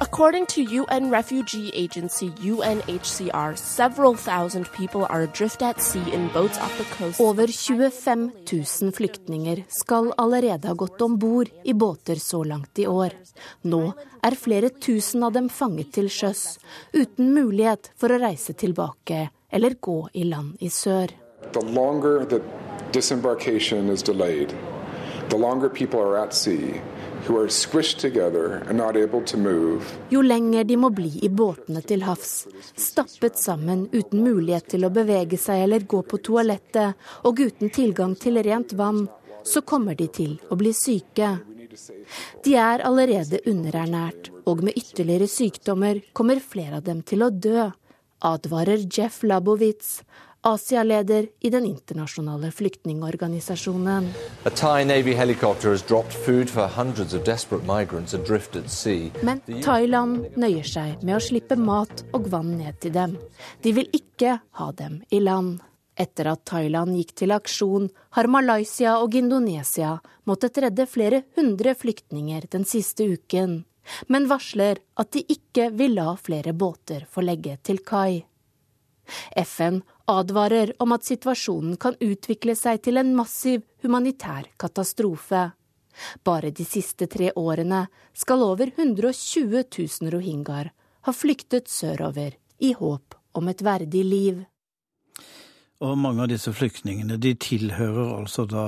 According 0.00 0.46
to 0.46 0.62
UN 0.62 1.10
refugee 1.10 1.70
agency 1.74 2.30
UNHCR, 2.30 3.56
several 3.56 4.16
thousand 4.16 4.66
people 4.72 5.06
are 5.08 5.22
adrift 5.22 5.62
at 5.62 5.80
sea 5.80 6.02
in 6.12 6.26
boats 6.34 6.58
off 6.58 6.76
the 6.76 6.84
coast. 6.96 7.20
Over 7.20 7.46
25 7.46 8.32
000 8.80 8.92
flyktninger 8.92 9.64
skal 9.68 10.12
allerede 10.16 10.66
ha 10.66 10.74
gått 10.74 11.00
om 11.02 11.18
bord 11.18 11.48
i 11.64 11.72
båter 11.72 12.16
så 12.16 12.44
langt 12.44 12.78
i 12.78 12.86
år. 12.86 13.10
Nå 13.62 13.92
er 14.22 14.34
flere 14.34 14.70
tusen 14.70 15.22
av 15.22 15.38
dem 15.38 15.48
fanget 15.48 15.92
til 15.94 16.10
sjøs, 16.10 16.58
uten 16.92 17.30
mulighet 17.30 17.92
for 17.94 18.10
å 18.10 18.18
reise 18.18 18.58
tilbake 18.58 19.28
eller 19.50 19.78
gå 19.78 20.08
i 20.12 20.24
land 20.26 20.58
i 20.58 20.70
sør. 20.70 21.14
The 21.52 21.60
longer 21.60 22.24
that 22.24 22.42
disembarkation 22.92 23.88
is 23.88 24.02
delayed, 24.02 24.54
the 25.28 25.36
longer 25.36 25.68
people 25.68 26.00
are 26.00 26.18
at 26.18 26.34
sea, 26.34 26.80
jo 30.10 30.22
lenger 30.22 30.64
de 30.64 30.76
må 30.76 30.90
bli 30.94 31.10
i 31.22 31.28
båtene 31.28 31.82
til 31.82 32.04
havs, 32.06 32.46
stappet 32.78 33.38
sammen 33.40 33.88
uten 33.92 34.22
mulighet 34.22 34.68
til 34.74 34.86
å 34.86 34.92
bevege 34.94 35.38
seg 35.40 35.64
eller 35.64 35.86
gå 35.90 36.02
på 36.06 36.20
toalettet, 36.22 36.94
og 37.26 37.40
uten 37.40 37.72
tilgang 37.74 38.14
til 38.14 38.38
rent 38.46 38.76
vann, 38.78 39.08
så 39.42 39.62
kommer 39.62 39.94
de 39.98 40.06
til 40.06 40.36
å 40.50 40.58
bli 40.58 40.72
syke. 40.74 41.38
De 42.44 42.54
er 42.54 42.84
allerede 42.86 43.42
underernært, 43.46 44.30
og 44.46 44.62
med 44.62 44.78
ytterligere 44.78 45.26
sykdommer 45.30 46.00
kommer 46.14 46.38
flere 46.40 46.78
av 46.78 46.86
dem 46.86 47.02
til 47.02 47.26
å 47.26 47.30
dø, 47.30 47.66
advarer 48.22 48.86
Jeff 48.86 49.22
Labowitz, 49.26 50.00
Asia-leder 50.46 51.26
i 51.40 51.50
den 51.50 51.64
internasjonale 51.66 52.52
flyktningorganisasjonen. 52.54 54.04
Men 59.22 59.40
Thailand 59.64 60.26
nøyer 60.38 60.68
seg 60.70 61.02
med 61.02 61.16
å 61.16 61.24
slippe 61.24 61.56
mat 61.58 62.04
og 62.14 62.28
vann 62.30 62.52
ned 62.60 62.78
til 62.84 62.94
dem. 62.94 63.16
De 63.62 63.72
vil 63.74 63.90
ikke 63.90 64.36
ha 64.60 64.68
dem 64.78 65.00
i 65.10 65.20
land. 65.24 65.58
Etter 65.98 66.30
at 66.30 66.44
Thailand 66.46 66.94
gikk 66.94 67.16
til 67.16 67.34
aksjon, 67.34 67.88
har 68.14 68.30
Malaysia 68.30 68.98
og 69.00 69.16
Indonesia 69.18 69.96
måttet 70.28 70.62
redde 70.62 70.86
flere 70.86 71.24
hundre 71.34 71.74
flyktninger 71.74 72.46
den 72.52 72.68
siste 72.68 73.08
uken, 73.16 73.64
men 74.06 74.30
varsler 74.30 74.78
at 74.94 75.10
de 75.16 75.24
ikke 75.26 75.72
vil 75.74 75.98
la 75.98 76.12
flere 76.20 76.54
båter 76.54 77.08
få 77.10 77.26
legge 77.26 77.58
til 77.66 77.82
kai. 77.82 78.26
FN 79.38 79.82
advarer 80.06 80.72
om 80.82 80.94
at 80.94 81.06
situasjonen 81.06 81.76
kan 81.80 81.96
utvikle 82.00 82.54
seg 82.58 82.82
til 82.86 83.00
en 83.00 83.12
massiv 83.16 83.64
humanitær 83.84 84.48
katastrofe. 84.60 85.50
Bare 86.24 86.50
de 86.52 86.64
siste 86.68 87.08
tre 87.10 87.32
årene 87.36 87.86
skal 88.14 88.44
over 88.44 88.70
120 88.74 89.64
000 89.64 90.12
rohingyaer 90.12 90.72
ha 91.06 91.14
flyktet 91.14 91.70
sørover 91.72 92.36
i 92.58 92.72
håp 92.76 93.16
om 93.36 93.48
et 93.48 93.62
verdig 93.64 94.04
liv. 94.04 94.44
Og 95.84 95.98
mange 96.00 96.24
av 96.24 96.30
disse 96.30 96.52
flyktningene 96.56 97.18
de 97.20 97.34
tilhører 97.36 98.14
altså 98.22 98.46
da 98.48 98.64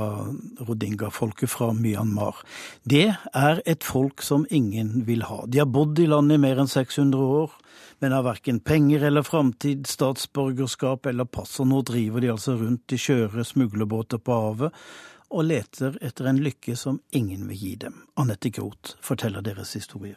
rodinga-folket 0.68 1.48
fra 1.48 1.70
Myanmar. 1.72 2.42
Det 2.84 3.06
er 3.32 3.62
et 3.64 3.86
folk 3.86 4.20
som 4.22 4.44
ingen 4.50 5.06
vil 5.08 5.24
ha. 5.24 5.44
De 5.48 5.62
har 5.62 5.70
bodd 5.72 5.98
i 6.02 6.08
landet 6.10 6.36
i 6.36 6.42
mer 6.42 6.60
enn 6.60 6.68
600 6.68 7.32
år 7.40 7.56
men 7.98 8.12
har 8.12 8.22
verken 8.22 8.60
penger 8.60 9.02
eller 9.02 9.22
framtid, 9.22 9.86
statsborgerskap 9.86 11.06
eller 11.06 11.24
pass. 11.24 11.60
Og 11.60 11.66
nå 11.66 11.82
driver 11.82 12.20
de 12.20 12.30
altså 12.30 12.54
rundt 12.60 12.92
i 12.94 12.98
skjøre 13.00 13.44
smuglerbåter 13.44 14.22
på 14.22 14.38
havet 14.42 14.84
og 15.28 15.44
leter 15.44 15.98
etter 16.04 16.30
en 16.30 16.40
lykke 16.40 16.76
som 16.76 17.00
ingen 17.12 17.48
vil 17.50 17.58
gi 17.64 17.74
dem. 17.84 17.98
Anette 18.16 18.50
Groth 18.54 18.96
forteller 19.04 19.44
deres 19.44 19.74
historie. 19.76 20.16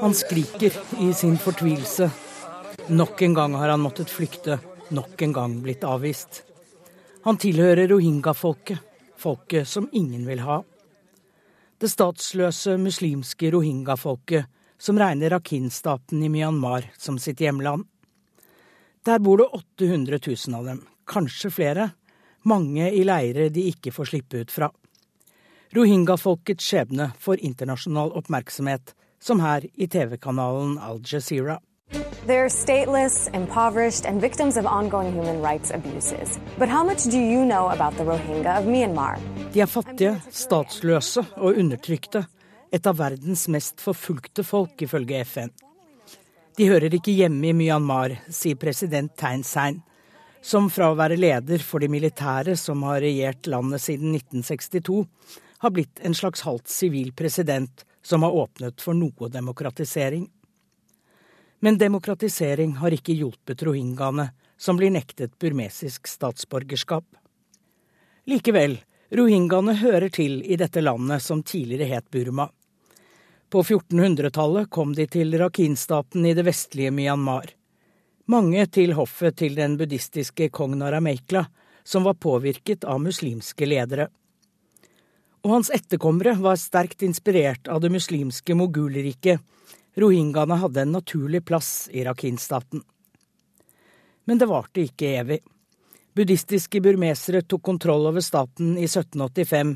Han 0.00 0.14
skriker 0.14 0.72
i 1.00 1.12
sin 1.14 1.38
fortvilelse. 1.38 2.10
Nok 2.88 3.22
en 3.22 3.34
gang 3.34 3.54
har 3.54 3.68
han 3.68 3.84
måttet 3.84 4.10
flykte, 4.10 4.58
nok 4.88 5.22
en 5.22 5.32
gang 5.32 5.60
blitt 5.62 5.84
avvist. 5.84 6.42
Han 7.24 7.36
tilhører 7.36 7.88
rohingya-folket, 7.88 8.80
folket 9.16 9.68
som 9.68 9.88
ingen 9.92 10.26
vil 10.26 10.40
ha 10.46 10.62
det 11.80 11.88
statsløse 11.88 12.74
muslimske 12.76 13.48
rohingya-folket 13.54 14.48
som 14.80 14.98
regner 15.00 15.32
Rakhine-staten 15.32 16.20
i 16.22 16.28
Myanmar 16.28 16.90
som 16.98 17.16
sitt 17.18 17.40
hjemland. 17.40 17.86
Der 19.04 19.18
bor 19.18 19.40
det 19.40 19.46
800 19.56 20.18
000 20.26 20.58
av 20.58 20.66
dem, 20.68 20.82
kanskje 21.08 21.50
flere, 21.50 21.86
mange 22.44 22.90
i 22.92 23.00
leire 23.04 23.48
de 23.48 23.64
ikke 23.72 23.94
får 23.96 24.10
slippe 24.12 24.42
ut 24.44 24.52
fra. 24.52 24.68
Rohingya-folkets 25.72 26.68
skjebne 26.68 27.10
får 27.20 27.40
internasjonal 27.48 28.12
oppmerksomhet, 28.20 28.92
som 29.22 29.40
her 29.40 29.66
i 29.74 29.88
TV-kanalen 29.88 30.78
Al 30.78 31.00
Jazeera. 31.00 31.60
They're 32.26 32.48
stateless, 32.48 33.28
impoverished, 33.34 34.06
and 34.06 34.20
victims 34.20 34.56
of 34.56 34.66
ongoing 34.66 35.12
human 35.12 35.42
rights 35.42 35.70
abuses. 35.70 36.38
But 36.58 36.68
how 36.68 36.84
much 36.84 37.04
do 37.04 37.18
you 37.18 37.44
know 37.44 37.68
about 37.68 37.96
the 37.96 38.04
Rohingya 38.04 38.58
of 38.58 38.66
Myanmar? 38.66 39.18
De 39.52 39.60
er 39.60 39.66
fattige, 39.66 40.20
statsløse 40.30 41.24
og 41.36 41.58
undertrykte. 41.58 42.26
Et 42.72 42.86
av 42.86 42.98
verdens 43.00 43.48
mest 43.48 43.80
forfulgte 43.82 44.44
folk, 44.46 44.76
ifølge 44.82 45.24
FN. 45.24 45.50
De 46.56 46.68
hører 46.68 46.94
ikke 46.94 47.16
hjemme 47.16 47.48
i 47.48 47.54
Myanmar, 47.56 48.14
sier 48.30 48.54
president 48.60 49.16
Thein 49.18 49.42
Sein, 49.42 49.80
som 50.42 50.70
fra 50.70 50.92
å 50.92 50.98
være 50.98 51.18
leder 51.18 51.64
for 51.64 51.82
de 51.82 51.88
militære 51.90 52.54
som 52.56 52.84
har 52.86 53.02
regjert 53.02 53.50
landet 53.50 53.82
siden 53.82 54.14
1962, 54.14 55.02
har 55.60 55.74
blitt 55.74 56.00
en 56.06 56.14
slags 56.14 56.44
halvt 56.46 56.70
sivil 56.70 57.10
president 57.16 57.84
som 58.02 58.22
har 58.22 58.30
åpnet 58.30 58.80
for 58.80 58.94
noe 58.94 59.28
demokratisering. 59.28 60.28
Men 61.60 61.78
demokratisering 61.78 62.78
har 62.80 62.94
ikke 62.96 63.16
hjulpet 63.16 63.62
rohingyaene, 63.62 64.30
som 64.56 64.76
blir 64.76 64.92
nektet 64.92 65.38
burmesisk 65.38 66.08
statsborgerskap. 66.08 67.04
Likevel, 68.28 68.78
rohingyaene 69.12 69.74
hører 69.80 70.08
til 70.12 70.40
i 70.44 70.56
dette 70.60 70.80
landet 70.80 71.22
som 71.24 71.42
tidligere 71.42 71.88
het 71.94 72.10
Burma. 72.10 72.48
På 73.50 73.62
1400-tallet 73.62 74.70
kom 74.70 74.92
de 74.94 75.06
til 75.10 75.34
Rakhine-staten 75.38 76.26
i 76.26 76.34
det 76.38 76.44
vestlige 76.46 76.92
Myanmar. 76.94 77.48
Mange 78.30 78.66
til 78.70 78.92
hoffet 78.94 79.40
til 79.40 79.56
den 79.58 79.74
buddhistiske 79.80 80.52
kong 80.54 80.76
Narameikla, 80.78 81.48
som 81.82 82.04
var 82.06 82.14
påvirket 82.14 82.84
av 82.84 83.00
muslimske 83.02 83.66
ledere. 83.66 84.06
Og 85.44 85.54
hans 85.54 85.70
etterkommere 85.72 86.34
var 86.36 86.58
sterkt 86.60 87.02
inspirert 87.02 87.68
av 87.68 87.80
det 87.80 87.90
muslimske 87.92 88.54
mogulriket, 88.58 89.40
Rohingyaene 89.98 90.56
hadde 90.62 90.84
en 90.84 90.92
naturlig 90.94 91.44
plass 91.44 91.88
i 91.92 92.04
Rakhine-staten. 92.06 92.82
Men 94.24 94.38
det 94.38 94.46
varte 94.46 94.84
ikke 94.84 95.14
evig. 95.18 95.40
Buddhistiske 96.14 96.82
burmesere 96.82 97.42
tok 97.42 97.62
kontroll 97.66 98.06
over 98.10 98.22
staten 98.24 98.76
i 98.78 98.86
1785. 98.86 99.74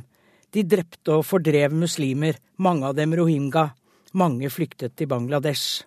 De 0.55 0.63
drepte 0.71 1.17
og 1.19 1.27
fordrev 1.27 1.75
muslimer, 1.75 2.39
mange 2.63 2.87
av 2.87 2.95
dem 2.99 3.15
rohingya. 3.19 3.73
Mange 4.15 4.51
flyktet 4.51 4.95
til 4.95 5.11
Bangladesh. 5.11 5.83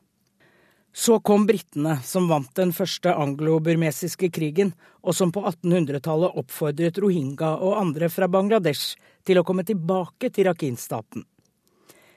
Så 0.98 1.20
kom 1.20 1.44
britene, 1.46 2.00
som 2.04 2.26
vant 2.26 2.50
den 2.58 2.72
første 2.74 3.12
anglo-burmesiske 3.14 4.32
krigen, 4.34 4.72
og 5.06 5.14
som 5.14 5.30
på 5.30 5.44
1800-tallet 5.46 6.40
oppfordret 6.42 6.98
rohingya 7.04 7.52
og 7.62 7.76
andre 7.78 8.10
fra 8.10 8.26
Bangladesh 8.26 8.98
til 9.22 9.38
å 9.38 9.44
komme 9.46 9.62
tilbake 9.68 10.32
til 10.34 10.50
Rakhine-staten. 10.50 11.22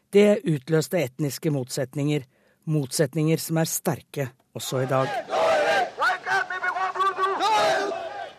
Det 0.09 0.41
utløste 0.49 0.97
etniske 0.97 1.53
motsetninger, 1.53 2.25
motsetninger 2.73 3.45
som 3.45 3.61
er 3.61 3.69
sterke 3.69 4.31
også 4.57 4.81
i 4.87 4.89
dag. 4.89 5.13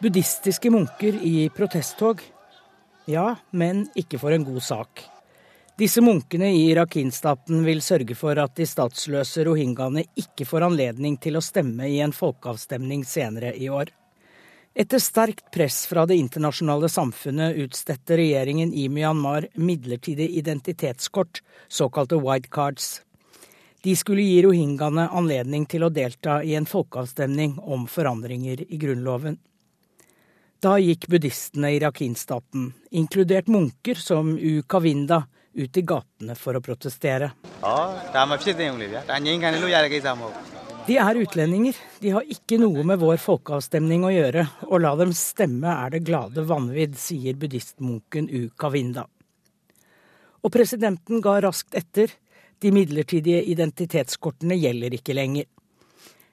Buddhistiske 0.02 0.74
munker 0.74 1.22
i 1.22 1.52
protesttog. 1.54 2.26
Ja, 3.06 3.36
men 3.54 3.92
ikke 3.94 4.18
for 4.18 4.34
en 4.34 4.50
god 4.50 4.66
sak. 4.66 5.11
Disse 5.82 6.02
munkene 6.02 6.52
i 6.54 6.76
Rakhine-staten 6.76 7.64
vil 7.66 7.80
sørge 7.82 8.14
for 8.14 8.38
at 8.38 8.52
de 8.54 8.68
statsløse 8.70 9.42
rohingyaene 9.48 10.04
ikke 10.22 10.46
får 10.46 10.68
anledning 10.68 11.16
til 11.18 11.40
å 11.40 11.42
stemme 11.42 11.88
i 11.90 11.96
en 12.06 12.14
folkeavstemning 12.14 13.02
senere 13.02 13.56
i 13.58 13.66
år. 13.74 13.90
Etter 14.78 15.02
sterkt 15.02 15.48
press 15.50 15.80
fra 15.90 16.04
det 16.06 16.20
internasjonale 16.22 16.86
samfunnet 16.86 17.58
utstedte 17.64 18.20
regjeringen 18.22 18.76
i 18.78 18.86
Myanmar 18.94 19.50
midlertidig 19.58 20.30
identitetskort, 20.44 21.42
såkalte 21.66 22.22
white 22.22 22.54
cards. 22.54 23.02
De 23.82 23.98
skulle 23.98 24.22
gi 24.22 24.38
rohingyaene 24.46 25.10
anledning 25.10 25.66
til 25.66 25.90
å 25.90 25.90
delta 25.90 26.44
i 26.46 26.54
en 26.62 26.70
folkeavstemning 26.70 27.58
om 27.58 27.90
forandringer 27.90 28.68
i 28.70 28.84
grunnloven. 28.86 29.42
Da 30.62 30.78
gikk 30.78 31.10
buddhistene 31.10 31.74
i 31.74 31.82
Rakhine-staten, 31.82 32.70
inkludert 32.94 33.50
munker 33.50 33.98
som 33.98 34.36
U 34.38 34.60
Kavinda, 34.62 35.24
ut 35.54 35.78
i 35.78 35.84
gatene 35.84 36.36
for 36.40 36.58
å 36.58 36.64
protestere. 36.64 37.32
De 40.88 40.98
er 40.98 41.20
utlendinger, 41.22 41.78
de 42.02 42.14
har 42.16 42.34
ikke 42.36 42.58
noe 42.62 42.84
med 42.88 43.00
vår 43.02 43.20
folkeavstemning 43.22 44.06
å 44.08 44.14
gjøre. 44.14 44.48
Å 44.66 44.82
la 44.82 44.96
dem 45.00 45.14
stemme 45.16 45.76
er 45.86 45.94
det 45.94 46.04
glade 46.08 46.46
vanvidd, 46.50 46.98
sier 46.98 47.38
buddhistmunken 47.38 48.30
U. 48.32 48.50
Kavinda. 48.58 49.06
Og 50.42 50.50
presidenten 50.54 51.22
ga 51.22 51.38
raskt 51.46 51.78
etter. 51.78 52.10
De 52.62 52.70
midlertidige 52.74 53.42
identitetskortene 53.54 54.58
gjelder 54.58 54.94
ikke 54.98 55.16
lenger. 55.18 55.48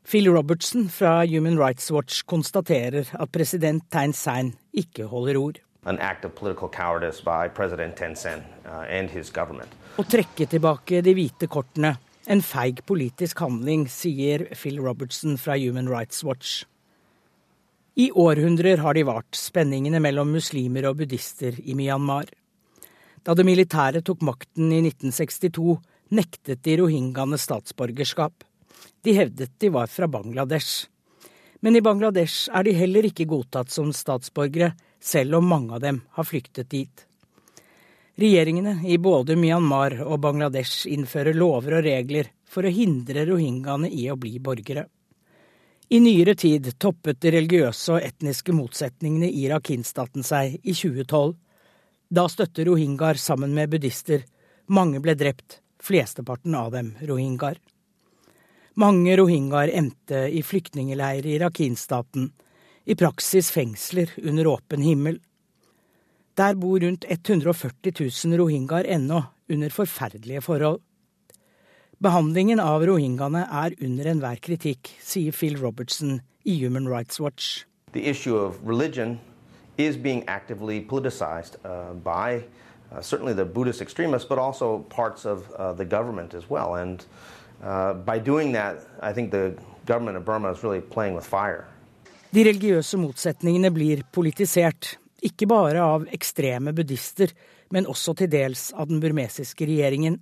Phil 0.08 0.28
Robertson 0.32 0.88
fra 0.88 1.26
Human 1.28 1.58
Rights 1.60 1.90
Watch 1.92 2.22
konstaterer 2.25 3.08
at 3.12 3.32
president 3.32 3.84
Thein 3.92 4.14
Sein 4.16 4.54
ikke 4.72 5.08
holder 5.08 5.37
ord. 5.37 5.58
Å 9.99 10.04
trekke 10.11 10.47
tilbake 10.50 11.02
de 11.06 11.14
hvite 11.14 11.47
kortene 11.50 11.94
en 12.28 12.42
feig 12.44 12.82
politisk 12.85 13.40
handling, 13.40 13.87
sier 13.88 14.49
Phil 14.52 14.80
Robertson 14.85 15.38
fra 15.40 15.56
Human 15.56 15.88
Rights 15.88 16.20
Watch. 16.26 16.64
I 17.99 18.11
århundrer 18.12 18.82
har 18.85 18.94
de 18.94 19.02
vart, 19.08 19.32
spenningene 19.35 20.00
mellom 20.02 20.30
muslimer 20.37 20.87
og 20.90 21.00
buddhister 21.00 21.56
i 21.64 21.75
Myanmar. 21.78 22.28
Da 23.25 23.35
det 23.35 23.47
militære 23.49 24.04
tok 24.06 24.20
makten 24.26 24.68
i 24.70 24.82
1962, 24.85 25.78
nektet 26.14 26.62
de 26.66 26.76
rohingyaene 26.82 27.40
statsborgerskap. 27.40 28.44
De 29.02 29.16
hevdet 29.16 29.56
de 29.58 29.73
var 29.75 29.90
fra 29.90 30.06
Bangladesh. 30.11 30.87
Men 31.64 31.75
i 31.75 31.82
Bangladesh 31.82 32.52
er 32.54 32.68
de 32.68 32.76
heller 32.76 33.08
ikke 33.08 33.26
godtatt 33.30 33.73
som 33.75 33.90
statsborgere, 33.90 34.75
selv 35.00 35.38
om 35.38 35.46
mange 35.46 35.74
av 35.74 35.80
dem 35.80 36.02
har 36.16 36.26
flyktet 36.26 36.70
dit. 36.70 37.04
Regjeringene 38.18 38.80
i 38.90 38.98
både 38.98 39.36
Myanmar 39.38 40.00
og 40.02 40.18
Bangladesh 40.20 40.88
innfører 40.90 41.36
lover 41.38 41.78
og 41.78 41.84
regler 41.86 42.32
for 42.50 42.66
å 42.66 42.72
hindre 42.74 43.22
rohingyaene 43.28 43.90
i 43.94 44.08
å 44.10 44.16
bli 44.18 44.40
borgere. 44.42 44.88
I 45.88 46.00
nyere 46.04 46.34
tid 46.34 46.66
toppet 46.82 47.20
de 47.22 47.30
religiøse 47.32 47.94
og 47.94 48.04
etniske 48.04 48.52
motsetningene 48.52 49.30
i 49.30 49.46
Rakhine-staten 49.48 50.26
seg 50.26 50.58
i 50.58 50.74
2012. 50.74 51.32
Da 52.12 52.26
støtte 52.28 52.66
rohingyaer 52.68 53.20
sammen 53.22 53.54
med 53.56 53.70
buddhister. 53.72 54.26
Mange 54.68 55.00
ble 55.00 55.14
drept, 55.16 55.60
flesteparten 55.80 56.58
av 56.58 56.74
dem 56.74 56.90
rohingyaer. 57.00 57.56
Mange 58.78 59.16
rohingyaer 59.16 59.72
endte 59.78 60.26
i 60.28 60.42
flyktningleirer 60.44 61.30
i 61.32 61.38
Rakhine-staten, 61.40 62.28
i 62.88 62.97
praksis 62.97 63.50
fengsler 63.52 64.11
under 64.25 64.47
åpen 64.49 64.83
himmel. 64.83 65.18
Der 66.38 66.54
bor 66.57 66.80
rundt 66.80 67.04
140 67.04 67.92
000 68.00 68.38
rohingyaer 68.40 68.87
ennå, 68.88 69.23
under 69.49 69.68
forferdelige 69.68 70.40
forhold. 70.40 70.80
Behandlingen 72.00 72.61
av 72.62 72.87
rohingyaene 72.87 73.42
er 73.45 73.75
under 73.85 74.09
enhver 74.09 74.40
kritikk, 74.40 74.88
sier 75.04 75.35
Phil 75.37 75.59
Robertson 75.61 76.21
i 76.45 76.54
Human 76.62 76.88
Rights 76.88 77.21
Watch. 77.21 77.66
Is 79.78 79.97
being 79.97 80.25
actively 80.26 80.80
politicized 80.80 81.54
uh, 81.64 81.92
by 81.95 82.42
uh, 82.90 83.00
certainly 83.00 83.33
the 83.33 83.45
Buddhist 83.45 83.80
extremists, 83.80 84.28
but 84.28 84.38
also 84.38 84.78
parts 84.88 85.24
of 85.24 85.48
uh, 85.55 85.72
the 85.72 85.85
government 85.85 86.35
as 86.35 86.51
well. 86.51 86.74
And 86.74 87.05
uh, 87.62 87.94
by 87.94 88.18
doing 88.18 88.53
that, 88.53 88.79
I 89.01 89.12
think 89.12 89.31
the 89.31 89.55
government 89.87 90.16
of 90.16 90.24
Burma 90.24 90.51
is 90.51 90.64
really 90.64 90.81
playing 90.81 91.14
with 91.14 91.24
fire. 91.24 91.68
De 92.28 92.44
religiøse 92.44 92.98
motsetningene 93.00 93.70
blir 93.72 94.02
politisert, 94.12 94.98
ikke 95.24 95.48
bare 95.48 95.80
av 95.80 96.04
ekstreme 96.12 96.74
buddhister, 96.76 97.32
men 97.72 97.88
også 97.88 98.14
til 98.18 98.28
dels 98.32 98.68
av 98.76 98.90
den 98.90 99.00
burmesiske 99.00 99.66
regjeringen. 99.68 100.18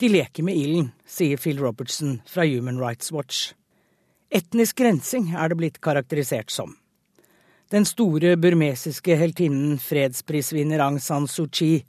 De 0.00 0.10
leker 0.10 0.46
med 0.46 0.58
ilden, 0.58 0.90
sier 1.06 1.38
Phil 1.38 1.60
Robertson 1.62 2.18
fra 2.26 2.46
Human 2.48 2.80
Rights 2.82 3.12
Watch. 3.14 3.52
Etnisk 4.30 4.80
rensing 4.82 5.32
er 5.34 5.50
det 5.50 5.58
blitt 5.60 5.80
karakterisert 5.82 6.50
som. 6.54 6.74
Den 7.70 7.86
store 7.86 8.34
burmesiske 8.40 9.14
heltinnen 9.18 9.78
fredsprisvinner 9.78 10.82
Aung 10.82 10.98
San 11.02 11.28
Suu 11.30 11.46
Kyi, 11.46 11.84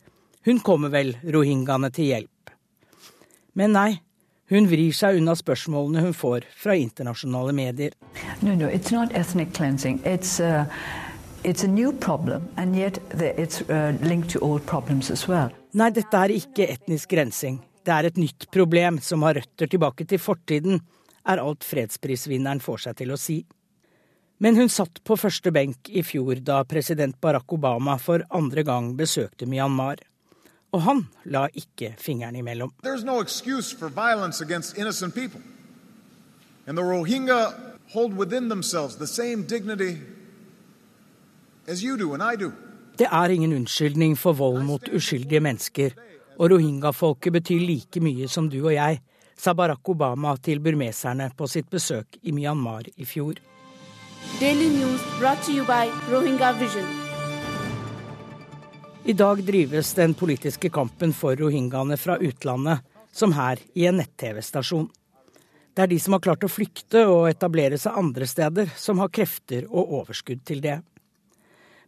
hun 0.46 0.62
kommer 0.62 0.94
vel 0.94 1.16
rohingyaene 1.22 1.90
til 1.94 2.12
hjelp. 2.12 2.54
Men 3.58 3.74
nei, 3.74 3.92
hun 4.52 4.68
vrir 4.70 4.92
seg 4.96 5.22
unna 5.22 5.34
spørsmålene 5.40 6.04
hun 6.06 6.14
får 6.16 6.46
fra 6.60 6.76
internasjonale 6.78 7.56
medier. 7.56 7.96
No, 8.42 8.54
no, 8.54 8.68
it's 8.68 8.92
not 8.92 9.16
ethnic 9.16 9.54
cleansing. 9.58 10.04
It's, 10.06 10.40
uh... 10.40 10.66
It's 11.44 11.64
a 11.64 11.68
new 11.68 11.92
problem, 11.92 12.50
and 12.56 12.76
yet 12.76 13.00
it's 13.18 13.62
uh, 13.62 13.98
linked 14.06 14.30
to 14.30 14.40
old 14.46 14.62
problems 14.68 15.10
as 15.10 15.28
well. 15.28 15.50
Nei, 15.74 15.88
dette 15.90 16.14
er 16.14 16.30
ikke 16.36 16.68
etnisk 16.70 17.16
rensing. 17.18 17.58
Det 17.82 17.94
er 17.96 18.12
et 18.12 18.20
nytt 18.22 18.46
problem 18.54 19.00
som 19.02 19.26
har 19.26 19.40
røtter 19.40 19.72
tilbake 19.72 20.06
til 20.06 20.22
fortiden, 20.22 20.78
er 21.26 21.42
alt 21.42 21.66
fredsprisvinneren 21.66 22.62
får 22.62 22.86
seg 22.86 23.00
til 23.02 23.16
å 23.16 23.18
si. 23.18 23.40
Men 24.42 24.58
hun 24.58 24.70
satt 24.70 25.02
på 25.06 25.18
første 25.18 25.50
benk 25.54 25.90
i 25.90 26.02
fjor 26.06 26.44
da 26.46 26.60
president 26.70 27.18
Barack 27.22 27.58
Obama 27.58 27.98
for 28.02 28.22
andre 28.30 28.62
gang 28.66 28.94
besøkte 28.98 29.50
Myanmar. 29.50 29.98
Og 30.72 30.82
han 30.82 31.08
la 31.26 31.48
ikke 31.54 31.96
fingeren 32.00 32.36
imellom. 32.36 32.72
No 33.04 33.22
excuse 33.22 33.76
for 33.76 33.90
violence 33.90 34.42
against 34.42 34.78
innocent 34.78 35.14
people. 35.14 35.42
And 36.68 36.78
the 36.78 36.84
Rohingya 36.84 37.54
hold 37.94 38.14
within 38.14 38.50
themselves 38.50 38.96
the 38.96 39.08
same 39.08 39.44
dignity 39.44 39.98
det 42.98 43.08
er 43.12 43.30
ingen 43.30 43.54
unnskyldning 43.54 44.18
for 44.18 44.34
vold 44.34 44.64
mot 44.66 44.90
uskyldige 44.94 45.40
mennesker, 45.40 45.92
og 46.40 46.52
rohingya-folket 46.52 47.34
betyr 47.34 47.60
like 47.60 48.02
mye 48.02 48.28
som 48.28 48.50
du 48.50 48.66
og 48.66 48.74
jeg, 48.74 49.00
sa 49.38 49.54
Barack 49.54 49.90
Obama 49.90 50.36
til 50.42 50.60
burmeserne 50.60 51.30
på 51.38 51.48
sitt 51.48 51.70
besøk 51.70 52.18
i 52.24 52.32
Myanmar 52.32 52.90
i 52.98 53.06
fjor. 53.06 53.34
I 59.06 59.14
dag 59.14 59.44
drives 59.44 59.94
den 59.94 60.14
politiske 60.14 60.70
kampen 60.70 61.14
for 61.14 61.36
rohingyaene 61.36 61.98
fra 61.98 62.20
utlandet, 62.22 62.80
som 63.12 63.34
her 63.34 63.60
i 63.74 63.88
en 63.90 63.98
nett-TV-stasjon. 63.98 64.88
Det 65.74 65.84
er 65.84 65.90
de 65.92 65.98
som 66.00 66.14
har 66.16 66.22
klart 66.24 66.46
å 66.46 66.52
flykte 66.52 67.08
og 67.10 67.30
etablere 67.32 67.80
seg 67.82 67.98
andre 67.98 68.28
steder, 68.30 68.72
som 68.78 69.02
har 69.02 69.12
krefter 69.12 69.66
og 69.70 69.92
overskudd 70.02 70.46
til 70.48 70.62
det 70.64 70.80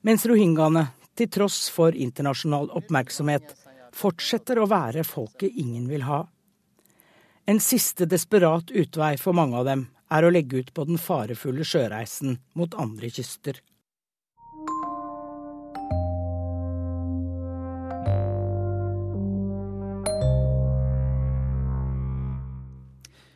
mens 0.03 0.25
rohingyaene, 0.27 0.87
til 1.15 1.29
tross 1.31 1.67
for 1.71 1.95
internasjonal 1.95 2.71
oppmerksomhet, 2.75 3.53
fortsetter 3.93 4.59
å 4.59 4.67
være 4.69 5.05
folket 5.07 5.59
ingen 5.61 5.85
vil 5.87 6.03
ha. 6.07 6.23
En 7.47 7.59
siste 7.63 8.07
desperat 8.09 8.71
utvei 8.71 9.13
for 9.21 9.37
mange 9.37 9.59
av 9.59 9.67
dem 9.69 9.85
er 10.13 10.25
å 10.25 10.31
legge 10.33 10.63
ut 10.63 10.73
på 10.73 10.85
den 10.89 10.99
farefulle 10.99 11.65
sjøreisen 11.67 12.39
mot 12.57 12.75
andre 12.79 13.11
kyster. 13.13 13.59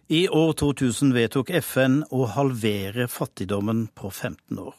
I 0.09 0.29
år 0.29 0.53
2000 0.53 1.09
vedtok 1.11 1.49
FN 1.51 1.97
å 2.15 2.29
halvere 2.31 3.09
fattigdommen 3.11 3.89
på 3.91 4.07
15 4.07 4.59
år. 4.61 4.75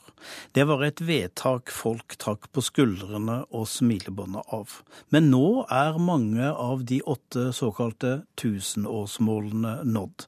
Det 0.57 0.65
var 0.65 0.81
et 0.87 1.03
vedtak 1.05 1.69
folk 1.69 2.15
trakk 2.17 2.47
på 2.49 2.65
skuldrene 2.65 3.43
og 3.53 3.67
smilebåndet 3.69 4.55
av. 4.57 4.79
Men 5.13 5.29
nå 5.29 5.67
er 5.69 6.01
mange 6.01 6.49
av 6.49 6.87
de 6.89 7.03
åtte 7.05 7.51
såkalte 7.53 8.23
tusenårsmålene 8.41 9.83
nådd. 9.85 10.25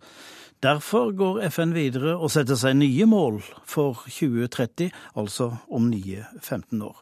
Derfor 0.61 1.17
går 1.17 1.47
FN 1.49 1.73
videre 1.73 2.19
og 2.19 2.35
setter 2.37 2.61
seg 2.61 2.77
nye 2.77 3.09
mål 3.09 3.41
for 3.65 4.05
2030, 4.05 4.93
altså 5.17 5.55
om 5.73 5.89
nye 5.89 6.29
15 6.43 6.77
år. 6.85 7.01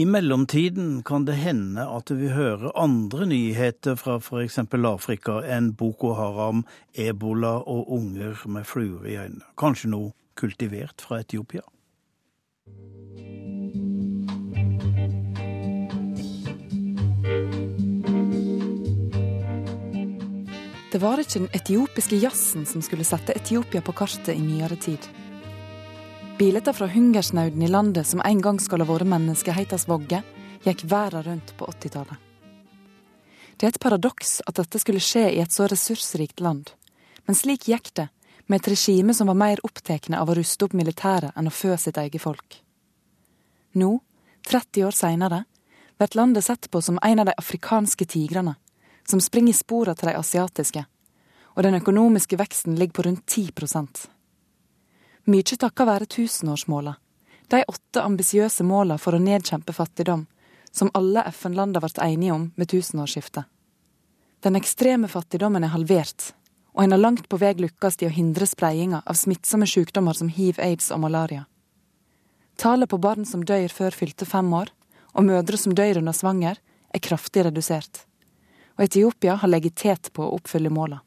I 0.00 0.06
mellomtiden 0.06 1.02
kan 1.02 1.24
det 1.24 1.34
hende 1.42 1.82
at 1.82 2.10
vi 2.14 2.28
hører 2.30 2.70
andre 2.78 3.26
nyheter 3.26 3.96
fra 3.98 4.20
f.eks. 4.22 4.60
Afrika 4.86 5.40
enn 5.42 5.72
Boko 5.74 6.12
Haram, 6.14 6.60
ebola 6.94 7.56
og 7.66 7.90
unger 7.96 8.38
med 8.46 8.62
fluer 8.62 9.08
i 9.10 9.16
øynene. 9.18 9.42
Kanskje 9.58 9.90
noe 9.90 10.12
kultivert 10.38 11.02
fra 11.02 11.18
Etiopia? 11.24 11.66
Det 20.92 21.02
var 21.02 21.18
ikke 21.18 21.40
den 21.40 21.50
etiopiske 21.58 22.22
jazzen 22.22 22.70
som 22.70 22.86
skulle 22.86 23.02
sette 23.02 23.34
Etiopia 23.34 23.82
på 23.82 23.98
kartet 23.98 24.36
i 24.36 24.46
nyere 24.46 24.78
tid. 24.78 25.10
Bilder 26.38 26.72
fra 26.72 26.86
hungersnauden 26.86 27.62
i 27.62 27.68
landet 27.68 28.06
som 28.06 28.20
en 28.24 28.40
gang 28.40 28.60
skal 28.62 28.84
ha 28.84 28.86
vært 28.86 29.08
menneskehetens 29.10 29.88
vogge, 29.90 30.20
gikk 30.62 30.84
verden 30.86 31.24
rundt 31.26 31.48
på 31.58 31.66
80-tallet. 31.66 32.14
Det 33.58 33.66
er 33.66 33.72
et 33.72 33.80
paradoks 33.82 34.36
at 34.46 34.60
dette 34.60 34.78
skulle 34.78 35.02
skje 35.02 35.24
i 35.32 35.40
et 35.42 35.50
så 35.50 35.66
ressursrikt 35.66 36.38
land, 36.38 36.70
men 37.26 37.34
slik 37.34 37.66
gikk 37.66 37.90
det 37.98 38.06
med 38.46 38.60
et 38.60 38.68
regime 38.70 39.16
som 39.18 39.26
var 39.26 39.38
mer 39.40 39.58
opptatt 39.66 40.06
av 40.14 40.30
å 40.30 40.36
ruste 40.38 40.68
opp 40.68 40.76
militæret 40.78 41.34
enn 41.34 41.50
å 41.50 41.54
fø 41.54 41.74
sitt 41.74 41.98
eget 41.98 42.22
folk. 42.22 42.60
Nå, 43.74 43.96
30 44.46 44.86
år 44.86 44.94
seinere, 44.94 45.40
blir 45.98 46.14
landet 46.14 46.46
sett 46.46 46.70
på 46.70 46.78
som 46.78 47.00
en 47.02 47.18
av 47.18 47.26
de 47.26 47.34
afrikanske 47.34 48.06
tigrene, 48.06 48.54
som 49.10 49.18
springer 49.18 49.50
i 49.50 49.58
sporene 49.58 49.98
til 49.98 50.12
de 50.12 50.14
asiatiske, 50.22 50.84
og 51.56 51.66
den 51.66 51.80
økonomiske 51.82 52.38
veksten 52.38 52.78
ligger 52.78 53.00
på 53.00 53.08
rundt 53.08 53.26
10 53.26 53.50
Mye 55.28 55.44
takket 55.44 55.84
være 55.84 56.06
tusenårsmåla, 56.08 56.94
de 57.52 57.58
åtte 57.68 58.00
ambisiøse 58.00 58.64
måla 58.64 58.94
for 58.96 59.12
å 59.12 59.20
nedkjempe 59.20 59.74
fattigdom, 59.76 60.22
som 60.72 60.88
alle 60.96 61.26
FN-landa 61.28 61.82
ble 61.84 61.90
enige 62.00 62.32
om 62.32 62.46
med 62.56 62.70
tusenårsskiftet. 62.72 63.44
Den 64.40 64.56
ekstreme 64.56 65.08
fattigdommen 65.08 65.66
er 65.66 65.74
halvert, 65.74 66.30
og 66.72 66.80
en 66.84 66.94
har 66.94 67.02
langt 67.02 67.28
på 67.28 67.36
vei 67.42 67.50
lykkes 67.60 68.00
i 68.00 68.08
å 68.08 68.14
hindre 68.14 68.48
spredninga 68.48 69.02
av 69.04 69.18
smittsomme 69.20 69.68
sykdommer 69.68 70.16
som 70.16 70.30
hiv, 70.32 70.56
aids 70.64 70.88
og 70.96 71.02
malaria. 71.02 71.44
Tallet 72.56 72.88
på 72.88 72.96
barn 72.96 73.28
som 73.28 73.44
dør 73.44 73.68
før 73.68 73.98
fylte 74.00 74.24
fem 74.24 74.48
år, 74.54 74.72
og 75.12 75.28
mødre 75.28 75.60
som 75.60 75.74
dør 75.76 76.00
under 76.00 76.16
svanger, 76.16 76.56
er 76.88 77.04
kraftig 77.04 77.44
redusert. 77.44 78.06
Og 78.78 78.86
Etiopia 78.86 79.36
har 79.36 79.52
legget 79.52 80.08
på 80.08 80.24
å 80.24 80.40
oppfylle 80.40 80.72
måla. 80.72 81.02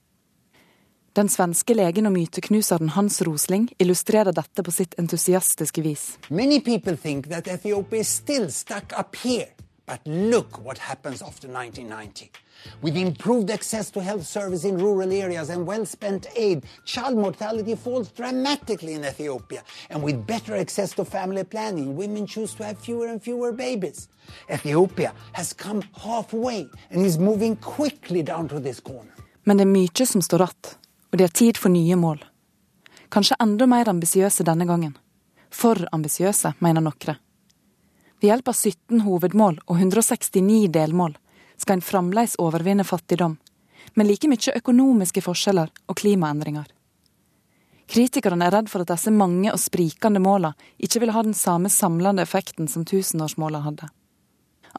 Den 1.14 1.28
svenske 1.28 1.76
legen 1.76 2.06
og 2.08 2.14
myteknuseren 2.16 2.94
Hans 2.96 3.18
Rosling 3.28 3.66
illustrerer 3.84 4.32
dette 4.32 4.64
på 4.64 4.72
sitt 4.72 4.94
entusiastiske 5.02 5.82
vis. 5.84 6.06
Many 6.30 6.62
people 6.64 6.96
think 6.96 7.28
that 7.28 7.50
Ethiopia 7.52 8.00
is 8.00 8.08
still 8.08 8.48
stuck 8.52 8.94
up 8.98 9.16
here. 9.16 9.50
But 9.86 10.00
look 10.06 10.64
what 10.64 10.78
happens 10.78 11.22
after 11.22 11.50
1990. 11.50 12.32
With 12.82 12.96
improved 12.96 13.52
access 13.52 13.92
to 13.92 14.00
health 14.00 14.26
service 14.26 14.64
in 14.64 14.78
rural 14.78 15.12
areas 15.12 15.50
and 15.50 15.68
well-spent 15.68 16.28
aid, 16.38 16.64
child 16.86 17.18
mortality 17.18 17.76
falls 17.76 18.08
dramatically 18.08 18.94
in 18.94 19.04
Ethiopia. 19.04 19.64
And 19.90 20.04
with 20.04 20.26
better 20.26 20.56
access 20.56 20.94
to 20.96 21.04
family 21.04 21.44
planning, 21.44 21.98
women 21.98 22.26
choose 22.26 22.54
to 22.54 22.64
have 22.64 22.80
fewer 22.80 23.08
and 23.08 23.22
fewer 23.22 23.52
babies. 23.52 24.08
Ethiopia 24.50 25.12
has 25.34 25.52
come 25.52 25.82
halfway 26.04 26.70
and 26.90 27.06
is 27.06 27.18
moving 27.18 27.58
quickly 27.58 28.24
down 28.24 28.48
to 28.48 28.62
this 28.62 28.80
corner. 28.80 29.12
Men 29.44 29.58
det 29.58 29.64
er 29.68 29.74
mye 29.74 30.06
som 30.06 30.22
står 30.22 30.42
att 30.42 30.78
og 31.12 31.18
de 31.18 31.28
har 31.28 31.34
tid 31.36 31.58
for 31.60 31.70
nye 31.70 31.96
mål. 31.96 32.24
Kanskje 33.12 33.36
enda 33.44 33.68
mer 33.68 33.90
ambisiøse 33.92 34.46
denne 34.48 34.66
gangen. 34.66 34.96
For 35.52 35.76
ambisiøse, 35.92 36.54
mener 36.60 36.82
noen. 36.82 37.20
Ved 38.22 38.30
hjelp 38.30 38.52
av 38.52 38.56
17 38.56 39.02
hovedmål 39.04 39.58
og 39.66 39.80
169 39.80 40.68
delmål 40.72 41.18
skal 41.58 41.78
en 41.78 41.86
fremdeles 41.86 42.38
overvinne 42.40 42.86
fattigdom, 42.88 43.38
men 43.94 44.08
like 44.08 44.30
mye 44.30 44.54
økonomiske 44.56 45.24
forskjeller 45.26 45.72
og 45.90 45.98
klimaendringer. 45.98 46.68
Kritikerne 47.92 48.46
er 48.48 48.54
redd 48.56 48.70
for 48.72 48.86
at 48.86 48.94
disse 48.94 49.12
mange 49.12 49.52
og 49.52 49.60
sprikende 49.60 50.22
målene 50.24 50.54
ikke 50.80 51.02
vil 51.04 51.12
ha 51.12 51.26
den 51.26 51.36
samme 51.36 51.70
samlende 51.70 52.24
effekten 52.24 52.70
som 52.72 52.86
tusenårsmålene 52.88 53.66
hadde. 53.66 53.90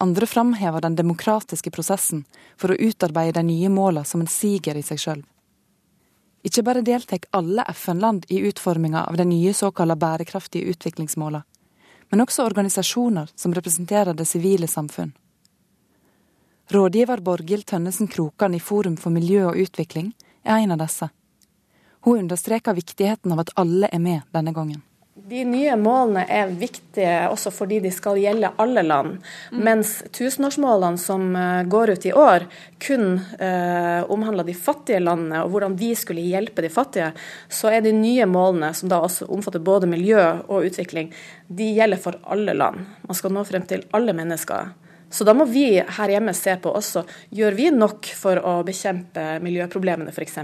Andre 0.00 0.26
framhever 0.26 0.80
den 0.80 0.96
demokratiske 0.96 1.70
prosessen 1.74 2.24
for 2.56 2.72
å 2.72 2.78
utarbeide 2.80 3.42
de 3.42 3.50
nye 3.50 3.68
målene 3.68 4.08
som 4.08 4.22
en 4.24 4.30
siger 4.30 4.78
i 4.78 4.86
seg 4.86 5.02
sjøl. 5.02 5.20
Ikke 6.42 6.62
bare 6.66 6.82
deltar 6.82 7.22
alle 7.30 7.64
FN-land 7.70 8.26
i 8.28 8.40
utforminga 8.48 9.04
av 9.04 9.16
de 9.16 9.24
nye 9.24 9.54
såkalla 9.54 9.96
bærekraftige 9.96 10.74
utviklingsmåla, 10.74 11.42
men 12.10 12.20
også 12.20 12.44
organisasjoner 12.44 13.30
som 13.36 13.54
representerer 13.54 14.14
det 14.14 14.26
sivile 14.26 14.66
samfunn. 14.66 15.12
Rådgiver 16.72 17.20
Borghild 17.20 17.66
Tønnesen 17.66 18.08
Krokan 18.08 18.54
i 18.54 18.60
Forum 18.60 18.96
for 18.96 19.10
miljø 19.10 19.46
og 19.46 19.58
utvikling 19.60 20.12
er 20.42 20.62
en 20.62 20.74
av 20.74 20.82
disse. 20.82 21.08
Hun 22.02 22.18
understreker 22.24 22.74
viktigheten 22.74 23.32
av 23.32 23.42
at 23.44 23.52
alle 23.56 23.90
er 23.92 24.00
med 24.02 24.22
denne 24.34 24.52
gangen. 24.52 24.82
De 25.28 25.44
nye 25.46 25.76
målene 25.78 26.24
er 26.26 26.50
viktige 26.58 27.28
også 27.30 27.52
fordi 27.54 27.78
de 27.84 27.92
skal 27.94 28.18
gjelde 28.18 28.50
alle 28.62 28.82
land. 28.82 29.20
Mm. 29.52 29.60
Mens 29.68 29.92
tusenårsmålene 30.10 30.98
som 30.98 31.28
eh, 31.38 31.62
går 31.70 31.94
ut 31.94 32.06
i 32.08 32.14
år, 32.18 32.48
kun 32.82 33.20
eh, 33.38 34.02
omhandler 34.10 34.48
de 34.48 34.56
fattige 34.58 34.98
landene 35.02 35.44
og 35.44 35.54
hvordan 35.54 35.78
vi 35.78 35.92
skulle 35.98 36.26
hjelpe 36.26 36.64
de 36.64 36.72
fattige, 36.72 37.12
så 37.46 37.70
er 37.70 37.86
de 37.86 37.94
nye 37.94 38.26
målene, 38.26 38.72
som 38.74 38.90
da 38.90 38.98
også 39.06 39.30
omfatter 39.30 39.62
både 39.62 39.90
miljø 39.90 40.20
og 40.48 40.66
utvikling, 40.66 41.12
de 41.46 41.70
gjelder 41.78 42.02
for 42.02 42.18
alle 42.26 42.56
land. 42.58 42.82
Man 43.06 43.18
skal 43.18 43.34
nå 43.36 43.46
frem 43.46 43.66
til 43.70 43.86
alle 43.94 44.16
mennesker. 44.18 44.74
Så 45.12 45.24
da 45.28 45.34
må 45.36 45.44
vi 45.44 45.66
her 45.76 46.08
hjemme 46.08 46.32
se 46.32 46.54
på 46.56 46.70
også, 46.72 47.02
gjør 47.36 47.56
vi 47.58 47.66
nok 47.74 48.08
for 48.16 48.38
å 48.40 48.54
bekjempe 48.64 49.36
miljøproblemene 49.44 50.08
f.eks. 50.08 50.38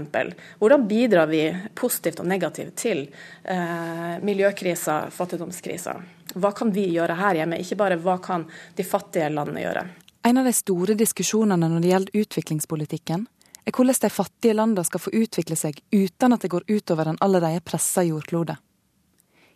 Hvordan 0.61 0.85
bidrar 0.89 1.31
vi 1.31 1.47
positivt 1.73 2.21
og 2.21 2.29
negativt 2.29 2.75
til 2.77 3.01
eh, 3.49 4.19
miljøkrisa, 4.21 5.07
fattigdomskrisa? 5.15 5.95
Hva 6.37 6.53
kan 6.53 6.69
vi 6.75 6.85
gjøre 6.93 7.17
her 7.17 7.41
hjemme, 7.41 7.57
ikke 7.57 7.79
bare 7.81 7.97
hva 7.97 8.19
kan 8.21 8.45
de 8.77 8.85
fattige 8.85 9.31
landene 9.33 9.65
gjøre? 9.65 9.87
En 10.29 10.37
av 10.37 10.45
de 10.45 10.53
store 10.53 10.93
diskusjonene 10.99 11.65
når 11.65 11.81
det 11.81 11.93
gjelder 11.95 12.21
utviklingspolitikken, 12.21 13.25
er 13.65 13.73
hvordan 13.73 14.01
de 14.05 14.13
fattige 14.13 14.53
landene 14.53 14.85
skal 14.85 15.01
få 15.01 15.17
utvikle 15.17 15.57
seg 15.57 15.81
uten 15.89 16.35
at 16.35 16.45
det 16.45 16.53
går 16.53 16.69
utover 16.69 17.09
den 17.09 17.17
allerede 17.25 17.65
pressa 17.65 18.05
jordklode. 18.05 18.59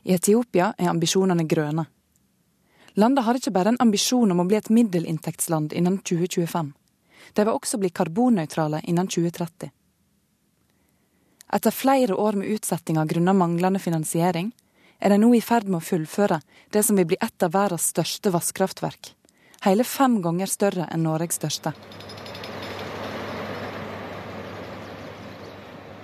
I 0.10 0.17
Etiopia 0.17 0.73
er 0.78 0.89
ambisjonene 0.89 1.45
grønne. 1.45 1.86
Landet 2.93 3.25
har 3.25 3.38
ikke 3.38 3.53
bare 3.53 3.73
en 3.73 3.82
ambisjon 3.82 4.32
om 4.32 4.43
å 4.43 4.45
bli 4.45 4.60
et 4.60 4.69
middelinntektsland 4.69 5.73
innen 5.73 5.97
2025. 6.06 6.73
De 7.34 7.45
vil 7.45 7.56
også 7.56 7.79
bli 7.82 7.89
karbonnøytrale 7.89 8.84
innen 8.86 9.10
2030. 9.10 9.71
Etter 11.53 11.73
flere 11.73 12.17
år 12.17 12.38
med 12.38 12.53
utsettinger 12.53 13.10
grunnet 13.10 13.38
manglende 13.38 13.82
finansiering, 13.82 14.51
er 14.99 15.10
de 15.10 15.17
nå 15.17 15.34
i 15.34 15.41
ferd 15.41 15.65
med 15.67 15.82
å 15.82 15.86
fullføre 15.86 16.39
det 16.73 16.84
som 16.86 16.97
vil 16.97 17.10
bli 17.10 17.19
et 17.19 17.45
av 17.45 17.53
verdens 17.53 17.89
største 17.89 18.29
vannkraftverk. 18.34 19.13
Hele 19.65 19.84
fem 19.88 20.19
ganger 20.21 20.49
større 20.51 20.88
enn 20.93 21.06
Norges 21.08 21.39
største. 21.39 21.73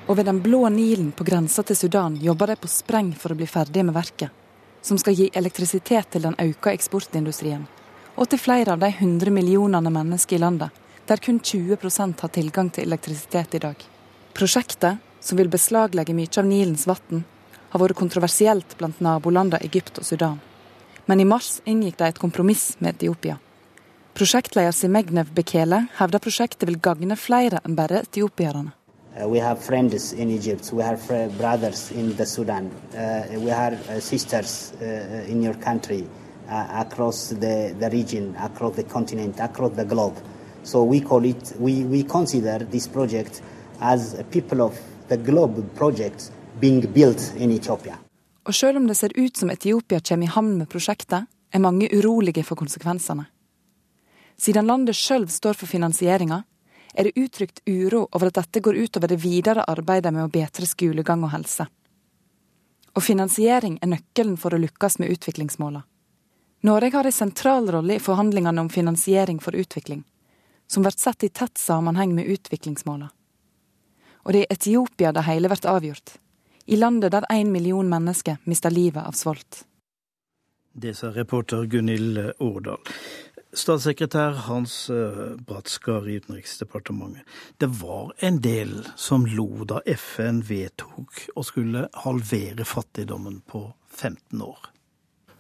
Og 0.10 0.17
ved 0.17 0.25
den 0.25 0.41
blå 0.41 0.65
Nilen 0.73 1.12
på 1.13 1.25
grensa 1.28 1.62
til 1.62 1.78
Sudan 1.78 2.17
jobber 2.17 2.49
de 2.49 2.58
på 2.58 2.71
spreng 2.71 3.13
for 3.13 3.36
å 3.36 3.38
bli 3.38 3.45
ferdig 3.45 3.86
med 3.86 3.93
verket 3.93 4.38
som 4.82 4.98
skal 4.98 5.15
gi 5.15 5.30
elektrisitet 5.34 6.12
til 6.12 6.26
den 6.26 6.38
økte 6.39 6.74
eksportindustrien, 6.74 7.65
og 8.15 8.30
til 8.30 8.42
flere 8.42 8.76
av 8.76 8.84
de 8.84 8.92
100 8.92 9.32
millionene 9.34 9.92
mennesker 9.94 10.38
i 10.38 10.44
landet, 10.44 10.70
der 11.10 11.18
kun 11.18 11.39
20% 11.39 12.22
har 12.22 12.32
tilgang 12.36 12.70
til 12.70 12.86
elektrisitet 12.86 13.56
i 13.56 13.63
dag. 13.63 13.76
Prosjektet, 14.34 15.00
som 15.20 15.38
vil 15.38 15.50
beslaglegge 15.52 16.15
mye 16.15 16.32
av 16.38 16.48
Nilens 16.48 16.86
vann, 16.88 17.26
har 17.70 17.82
vært 17.82 17.98
kontroversielt 18.00 18.78
blant 18.78 19.02
nabolandene 19.04 19.62
Egypt 19.65 20.00
og 20.02 20.06
Sudan. 20.06 20.39
Men 21.06 21.20
i 21.20 21.28
mars 21.28 21.60
inngikk 21.65 21.98
de 22.00 22.10
et 22.10 22.22
kompromiss 22.22 22.76
med 22.80 22.96
Etiopia. 22.96 23.39
Prosjektleder 24.13 24.74
Simegnev 24.76 25.32
Bekele 25.34 25.86
hevder 25.98 26.22
prosjektet 26.22 26.68
vil 26.70 26.80
gagne 26.82 27.18
flere 27.18 27.62
enn 27.65 27.78
bare 27.78 28.04
etiopierne. 28.04 28.74
Uh, 29.17 29.28
we 29.28 29.39
have 29.39 29.63
friends 29.63 30.13
in 30.13 30.30
Egypt. 30.30 30.72
We 30.72 30.84
have 30.84 31.02
brothers 31.38 31.91
in 31.91 32.15
the 32.15 32.26
Sudan. 32.26 32.72
Uh, 32.93 33.39
we 33.39 33.50
have 33.50 33.74
uh, 33.89 34.00
sisters 34.00 34.74
uh, 34.82 35.26
in 35.28 35.41
your 35.41 35.56
country, 35.56 36.08
uh, 36.48 36.86
across 36.86 37.30
the, 37.30 37.76
the 37.80 37.89
region, 37.89 38.36
across 38.36 38.76
the 38.76 38.84
continent, 38.84 39.39
across 39.39 39.76
the 39.76 39.86
globe. 39.86 40.15
So 40.63 40.84
we 40.84 41.02
call 41.02 41.26
it. 41.26 41.54
We, 41.58 41.84
we 41.84 42.04
consider 42.04 42.60
this 42.60 42.88
project 42.88 43.41
as 43.82 44.13
a 44.19 44.24
people 44.24 44.62
of 44.62 44.80
the 45.08 45.17
globe 45.17 45.76
project 45.76 46.32
being 46.60 46.82
built 46.82 47.34
in 47.38 47.52
Ethiopia. 47.52 47.98
Og 48.45 48.56
selv 48.56 48.78
om 48.78 48.88
det 48.88 48.95
ser 48.95 49.12
ut 49.15 49.38
som 49.38 49.50
Etiopia 49.50 50.00
kommer 50.00 50.26
i 50.26 50.30
havn 50.30 50.58
med 50.58 50.69
prosjektet, 50.69 51.26
er 51.54 51.60
mange 51.60 51.89
urolige 51.93 52.43
for 52.43 52.56
konsekvensene. 52.56 53.26
Siden 54.38 54.65
landet 54.65 54.95
sjøl 54.95 55.28
står 55.30 55.54
for 55.54 55.67
finansieringa, 55.67 56.43
er 57.00 57.04
det 57.08 57.16
uttrykt 57.16 57.62
uro 57.66 58.08
over 58.12 58.28
at 58.28 58.42
dette 58.42 58.60
går 58.60 58.76
utover 58.76 59.08
det 59.08 59.22
videre 59.24 59.64
arbeidet 59.72 60.12
med 60.12 60.26
å 60.26 60.32
bedre 60.32 60.68
skolegang 60.68 61.24
og 61.24 61.32
helse. 61.32 61.70
Og 62.92 63.06
finansiering 63.06 63.78
er 63.80 63.94
nøkkelen 63.94 64.36
for 64.38 64.52
å 64.52 64.60
lykkes 64.60 65.00
med 65.00 65.14
utviklingsmåla. 65.14 65.86
Norge 66.68 66.92
har 66.98 67.08
en 67.08 67.16
sentral 67.16 67.72
rolle 67.72 67.96
i 67.96 68.04
forhandlingene 68.04 68.66
om 68.66 68.70
finansiering 68.70 69.40
for 69.40 69.56
utvikling, 69.56 70.04
som 70.68 70.84
blir 70.84 70.98
sett 71.00 71.24
i 71.24 71.30
tett 71.30 71.58
sammenheng 71.58 72.12
med 72.18 72.28
utviklingsmåla. 72.36 73.08
Og 74.28 74.36
det 74.36 74.44
er 74.44 74.58
Etiopia 74.58 75.14
det 75.16 75.24
hele 75.24 75.48
blir 75.48 75.72
avgjort, 75.72 76.18
i 76.68 76.76
landet 76.76 77.16
der 77.16 77.32
én 77.32 77.48
million 77.56 77.88
mennesker 77.88 78.44
mister 78.44 78.76
livet 78.76 79.08
av 79.08 79.16
svolt. 79.16 79.64
Det 80.76 80.98
sa 80.98 81.16
reporter 81.16 81.64
Gunhild 81.66 82.34
Årdal. 82.40 82.84
Statssekretær 83.50 84.36
Hans 84.46 84.90
eh, 84.94 85.38
Bratskar 85.42 86.06
i 86.10 86.20
Utenriksdepartementet. 86.20 87.26
Det 87.58 87.70
var 87.82 88.12
en 88.22 88.38
del 88.44 88.76
som 88.96 89.26
lo 89.26 89.66
da 89.66 89.82
FN 89.90 90.44
vedtok 90.46 91.24
å 91.34 91.46
skulle 91.46 91.88
halvere 92.04 92.68
fattigdommen 92.68 93.40
på 93.50 93.64
15 93.90 94.44
år. 94.46 94.70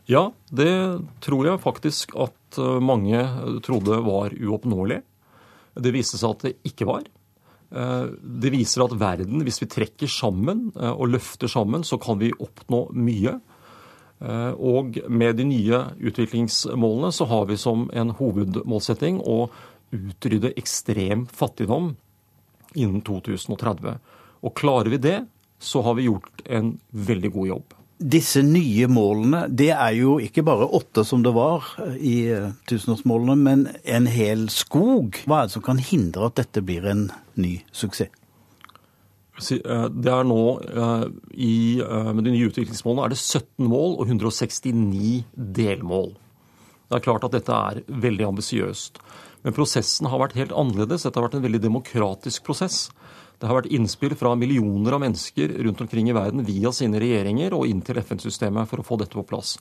Ja, 0.09 0.31
det 0.49 0.73
tror 1.21 1.51
jeg 1.51 1.61
faktisk 1.61 2.17
at 2.17 2.57
eh, 2.57 2.79
mange 2.81 3.21
trodde 3.65 4.01
var 4.07 4.33
uoppnåelig. 4.33 5.03
Det 5.77 5.93
viste 5.93 6.17
seg 6.17 6.33
at 6.33 6.47
det 6.47 6.55
ikke 6.65 6.89
var. 6.89 7.05
Eh, 7.69 8.09
det 8.09 8.55
viser 8.57 8.87
at 8.87 8.97
verden, 8.97 9.45
hvis 9.45 9.61
vi 9.61 9.69
trekker 9.69 10.09
sammen 10.09 10.71
og 10.73 11.11
løfter 11.13 11.51
sammen, 11.51 11.85
så 11.85 12.01
kan 12.01 12.17
vi 12.17 12.33
oppnå 12.33 12.87
mye. 12.97 13.37
Eh, 14.19 14.51
og 14.51 14.99
med 15.07 15.39
de 15.39 15.47
nye 15.47 15.81
utviklingsmålene 15.99 17.11
så 17.15 17.27
har 17.29 17.47
vi 17.49 17.57
som 17.59 17.87
en 17.95 18.13
hovedmålsetting 18.17 19.21
å 19.23 19.41
utrydde 19.95 20.53
ekstrem 20.59 21.25
fattigdom 21.31 21.93
innen 22.75 23.01
2030. 23.05 23.99
Og 24.45 24.55
klarer 24.55 24.91
vi 24.93 25.01
det, 25.01 25.19
så 25.59 25.83
har 25.83 25.97
vi 25.97 26.07
gjort 26.07 26.43
en 26.45 26.77
veldig 26.91 27.31
god 27.35 27.47
jobb. 27.53 27.75
Disse 27.99 28.39
nye 28.45 28.87
målene, 28.87 29.41
det 29.51 29.73
er 29.75 29.97
jo 29.97 30.13
ikke 30.23 30.45
bare 30.47 30.69
åtte 30.77 31.03
som 31.03 31.23
det 31.23 31.33
var 31.35 31.65
i 31.99 32.29
eh, 32.31 32.51
tusenårsmålene, 32.69 33.35
men 33.35 33.65
en 33.83 34.07
hel 34.07 34.47
skog. 34.53 35.19
Hva 35.27 35.41
er 35.41 35.49
det 35.49 35.57
som 35.57 35.65
kan 35.65 35.83
hindre 35.83 36.29
at 36.29 36.39
dette 36.39 36.63
blir 36.63 36.87
en 36.87 37.09
ny 37.39 37.57
suksess? 37.75 38.18
Eh, 39.39 39.87
det 39.95 40.11
er 40.11 40.27
nå 40.27 40.41
eh, 40.59 41.05
i, 41.31 41.55
eh, 41.79 42.11
Med 42.13 42.25
de 42.27 42.33
nye 42.33 42.49
utviklingsmålene 42.49 43.07
er 43.07 43.13
det 43.13 43.19
17 43.19 43.69
mål 43.69 43.97
og 43.99 44.09
169 44.09 45.23
delmål. 45.35 46.13
Det 46.89 46.97
er 46.97 47.05
klart 47.05 47.25
at 47.27 47.35
dette 47.35 47.53
er 47.53 47.83
veldig 47.87 48.27
ambisiøst. 48.31 48.99
Men 49.45 49.55
prosessen 49.55 50.09
har 50.09 50.19
vært 50.19 50.35
helt 50.39 50.55
annerledes. 50.57 51.05
Dette 51.05 51.19
har 51.19 51.27
vært 51.27 51.37
en 51.39 51.45
veldig 51.45 51.61
demokratisk 51.63 52.43
prosess. 52.47 52.89
Det 53.39 53.47
har 53.47 53.61
vært 53.61 53.71
innspill 53.71 54.17
fra 54.19 54.33
millioner 54.35 54.97
av 54.97 55.03
mennesker 55.05 55.53
rundt 55.63 55.83
omkring 55.85 56.09
i 56.09 56.17
verden 56.17 56.43
via 56.43 56.73
sine 56.75 56.99
regjeringer 56.99 57.55
og 57.55 57.69
inn 57.69 57.79
til 57.85 58.01
FN-systemet 58.01 58.67
for 58.67 58.81
å 58.81 58.87
få 58.87 58.97
dette 58.99 59.15
på 59.15 59.23
plass. 59.29 59.55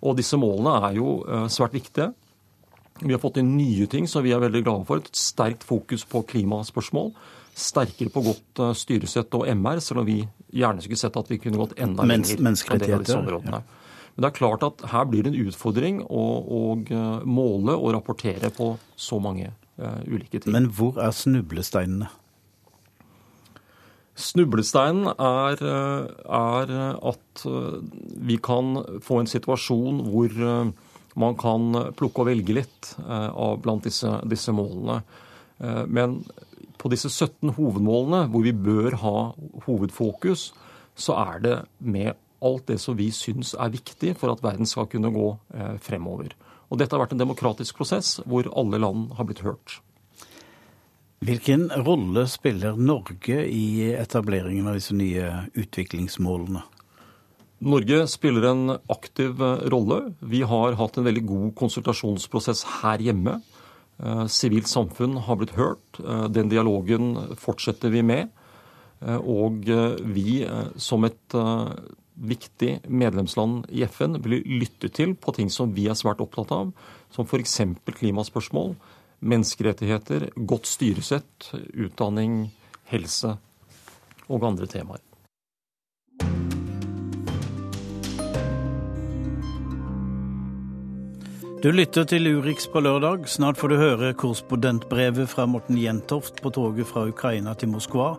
Og 0.00 0.16
disse 0.16 0.38
målene 0.40 0.78
er 0.88 0.96
jo 0.96 1.18
svært 1.52 1.76
viktige. 1.76 2.14
Vi 3.02 3.12
har 3.12 3.20
fått 3.20 3.36
inn 3.42 3.58
nye 3.58 3.84
ting 3.92 4.08
som 4.08 4.24
vi 4.24 4.32
er 4.32 4.40
veldig 4.40 4.62
glade 4.64 4.88
for. 4.88 5.02
Et 5.02 5.20
sterkt 5.20 5.66
fokus 5.68 6.06
på 6.08 6.22
klimaspørsmål 6.32 7.12
sterkere 7.60 8.12
på 8.12 8.22
godt 8.24 8.62
eh, 8.62 8.72
styresett 8.76 9.34
og 9.38 9.46
MR, 9.48 9.82
selv 9.84 10.02
om 10.02 10.08
vi 10.08 10.20
gjerne 10.50 10.82
skulle 10.84 11.00
sett 11.00 11.18
at 11.20 11.30
vi 11.30 11.38
kunne 11.42 11.60
gått 11.60 11.76
enda 11.80 12.06
Mens, 12.08 12.32
lenger 12.38 12.64
på 12.66 13.02
disse 13.04 13.18
områdene. 13.18 13.60
Ja. 13.60 14.06
Men 14.10 14.24
det 14.24 14.30
er 14.30 14.38
klart 14.40 14.64
at 14.66 14.84
her 14.90 15.06
blir 15.08 15.24
det 15.24 15.32
en 15.32 15.42
utfordring 15.48 16.00
å, 16.04 16.24
å 16.42 16.62
eh, 16.82 17.26
måle 17.28 17.76
og 17.76 17.94
rapportere 17.96 18.50
på 18.54 18.72
så 18.98 19.20
mange 19.22 19.52
uh, 19.80 20.00
ulike 20.08 20.40
ting. 20.40 20.52
Men 20.56 20.68
hvor 20.74 20.98
er 21.00 21.14
snublesteinene? 21.14 22.10
Snublesteinen 24.20 25.06
er, 25.14 25.62
er, 25.64 26.72
at 27.08 27.42
vi 28.20 28.36
kan 28.42 28.74
få 29.00 29.22
en 29.22 29.30
situasjon 29.30 30.02
hvor 30.10 30.34
man 31.22 31.38
kan 31.40 31.78
plukke 31.96 32.20
og 32.20 32.28
velge 32.28 32.58
litt 32.58 32.90
av 33.06 33.62
blant 33.64 33.86
disse, 33.88 34.10
disse 34.28 34.52
målene. 34.52 34.98
Men 35.88 36.18
på 36.80 36.90
disse 36.92 37.10
17 37.12 37.54
hovedmålene, 37.58 38.24
hvor 38.32 38.44
vi 38.46 38.56
bør 38.56 38.96
ha 39.02 39.16
hovedfokus, 39.66 40.50
så 40.96 41.16
er 41.20 41.44
det 41.44 41.56
med 41.78 42.14
alt 42.40 42.66
det 42.70 42.78
som 42.80 42.96
vi 42.96 43.10
syns 43.12 43.52
er 43.52 43.72
viktig 43.72 44.14
for 44.18 44.32
at 44.32 44.42
verden 44.44 44.68
skal 44.68 44.88
kunne 44.90 45.12
gå 45.12 45.28
eh, 45.54 45.76
fremover. 45.84 46.32
Og 46.70 46.80
Dette 46.80 46.96
har 46.96 47.04
vært 47.04 47.14
en 47.16 47.22
demokratisk 47.22 47.80
prosess 47.80 48.18
hvor 48.24 48.48
alle 48.56 48.80
land 48.80 49.10
har 49.18 49.28
blitt 49.28 49.44
hørt. 49.44 49.80
Hvilken 51.20 51.68
rolle 51.84 52.24
spiller 52.32 52.78
Norge 52.80 53.42
i 53.44 53.90
etableringen 53.92 54.70
av 54.70 54.78
disse 54.78 54.96
nye 54.96 55.26
utviklingsmålene? 55.52 56.62
Norge 57.60 58.06
spiller 58.08 58.46
en 58.48 58.76
aktiv 58.88 59.42
eh, 59.44 59.66
rolle. 59.72 60.14
Vi 60.24 60.40
har 60.48 60.78
hatt 60.80 60.96
en 60.96 61.04
veldig 61.04 61.26
god 61.28 61.50
konsultasjonsprosess 61.60 62.64
her 62.80 63.04
hjemme. 63.04 63.36
Eh, 64.02 64.26
sivilt 64.26 64.68
samfunn 64.68 65.18
har 65.26 65.36
blitt 65.36 65.56
hørt. 65.58 66.00
Eh, 66.00 66.26
den 66.32 66.48
dialogen 66.48 67.36
fortsetter 67.36 67.92
vi 67.92 68.02
med. 68.02 68.30
Eh, 69.00 69.16
og 69.16 69.64
vi 70.14 70.44
som 70.76 71.04
et 71.04 71.36
viktig 72.20 72.80
medlemsland 72.84 73.64
i 73.72 73.84
FN 73.88 74.18
blir 74.20 74.44
lyttet 74.44 74.92
til 74.98 75.14
på 75.16 75.32
ting 75.32 75.48
som 75.48 75.72
vi 75.72 75.88
er 75.88 75.96
svært 75.96 76.20
opptatt 76.20 76.52
av, 76.52 76.72
som 77.10 77.24
f.eks. 77.24 77.60
klimaspørsmål, 77.96 78.74
menneskerettigheter, 79.20 80.28
godt 80.36 80.68
styresett, 80.68 81.52
utdanning, 81.72 82.50
helse 82.92 83.38
og 84.28 84.44
andre 84.44 84.68
temaer. 84.68 85.00
Du 91.60 91.68
lytter 91.72 92.06
til 92.08 92.24
Urix 92.24 92.64
på 92.72 92.80
lørdag. 92.80 93.26
Snart 93.28 93.58
får 93.60 93.68
du 93.68 93.74
høre 93.76 94.14
korrespondentbrevet 94.16 95.28
fra 95.28 95.44
Morten 95.44 95.76
Jentoft 95.76 96.38
på 96.40 96.48
toget 96.56 96.88
fra 96.88 97.02
Ukraina 97.04 97.52
til 97.52 97.68
Moskva. 97.68 98.14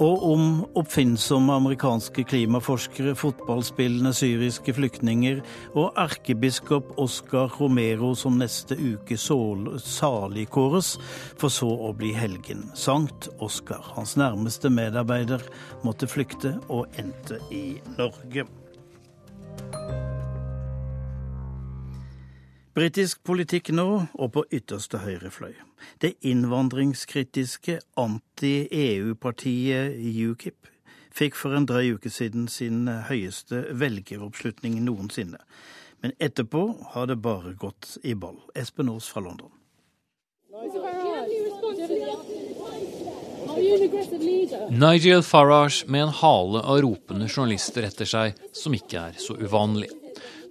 Og 0.00 0.22
om 0.24 0.46
oppfinnsomme 0.80 1.52
amerikanske 1.60 2.24
klimaforskere, 2.24 3.12
fotballspillende 3.20 4.14
syriske 4.16 4.72
flyktninger 4.72 5.42
og 5.74 5.92
erkebiskop 6.00 6.94
Oscar 6.96 7.52
Romero 7.60 8.14
som 8.16 8.40
neste 8.40 8.78
uke 8.80 9.18
saligkåres, 9.20 10.94
for 11.36 11.52
så 11.52 11.68
å 11.68 11.92
bli 11.92 12.14
helgen. 12.16 12.70
Sankt 12.72 13.28
Oscar. 13.44 13.92
Hans 13.92 14.16
nærmeste 14.16 14.72
medarbeider 14.72 15.44
måtte 15.84 16.08
flykte 16.08 16.56
og 16.72 16.88
endte 16.96 17.42
i 17.52 17.76
Norge. 18.00 18.48
Britisk 22.70 23.24
politikk 23.26 23.72
nå, 23.74 24.06
og 24.14 24.28
på 24.34 24.44
ytterste 24.54 24.98
høyre 25.02 25.30
fløy. 25.34 25.54
Det 25.98 26.14
innvandringskritiske 26.22 27.80
anti-EU-partiet 27.98 29.96
UKIP 30.30 30.70
fikk 31.10 31.34
for 31.34 31.56
en 31.58 31.66
drøy 31.66 31.96
uke 31.96 32.10
siden 32.12 32.46
sin 32.48 32.86
høyeste 33.08 33.64
velgeroppslutning 33.74 34.78
noensinne. 34.86 35.40
Men 36.00 36.14
etterpå 36.22 36.62
har 36.94 37.10
det 37.10 37.18
bare 37.20 37.56
gått 37.58 37.98
i 38.06 38.14
ball. 38.14 38.38
Espen 38.54 38.88
Aas 38.92 39.10
fra 39.10 39.20
London. 39.24 39.50
Nigel 44.70 45.22
Farage 45.26 45.84
med 45.88 46.02
en 46.06 46.14
hale 46.22 46.62
av 46.62 46.80
ropende 46.84 47.28
journalister 47.28 47.82
etter 47.88 48.08
seg, 48.08 48.38
som 48.54 48.74
ikke 48.76 49.10
er 49.10 49.18
så 49.20 49.34
uvanlig. 49.36 49.90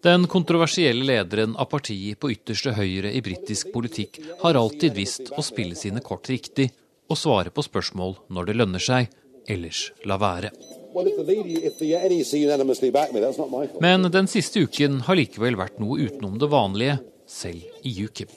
Den 0.03 0.27
kontroversielle 0.27 1.03
lederen 1.03 1.55
av 1.55 1.65
partiet 1.65 2.19
på 2.19 2.31
ytterste 2.31 2.71
høyre 2.71 3.11
i 3.11 3.21
britisk 3.21 3.73
politikk 3.73 4.19
har 4.39 4.55
alltid 4.55 4.93
visst 4.95 5.31
å 5.35 5.41
spille 5.43 5.75
sine 5.75 5.99
kort 6.05 6.29
riktig 6.31 6.71
og 7.11 7.17
svare 7.19 7.49
på 7.51 7.61
spørsmål 7.65 8.15
når 8.31 8.45
det 8.47 8.53
lønner 8.61 8.79
seg, 8.79 9.07
ellers 9.49 9.91
la 10.07 10.17
være. 10.21 10.49
Men 13.83 14.11
den 14.15 14.27
siste 14.31 14.59
uken 14.63 15.01
har 15.09 15.15
likevel 15.19 15.55
vært 15.59 15.83
noe 15.83 15.99
utenom 15.99 16.39
det 16.39 16.47
vanlige, 16.53 16.95
selv 17.27 17.59
i 17.83 17.91
UKIP. 18.05 18.31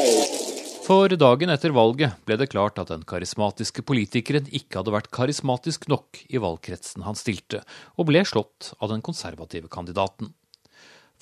for 0.92 1.08
dagen 1.08 1.48
etter 1.48 1.72
valget 1.72 2.18
ble 2.28 2.36
det 2.36 2.50
klart 2.52 2.76
at 2.76 2.90
den 2.92 3.04
karismatiske 3.08 3.80
politikeren 3.88 4.44
ikke 4.52 4.76
hadde 4.80 4.92
vært 4.92 5.08
karismatisk 5.16 5.86
nok 5.88 6.18
i 6.28 6.40
valgkretsen 6.42 7.06
han 7.06 7.16
stilte, 7.16 7.62
og 7.96 8.10
ble 8.10 8.20
slått 8.28 8.74
av 8.76 8.90
den 8.92 9.00
konservative 9.00 9.70
kandidaten. 9.72 10.34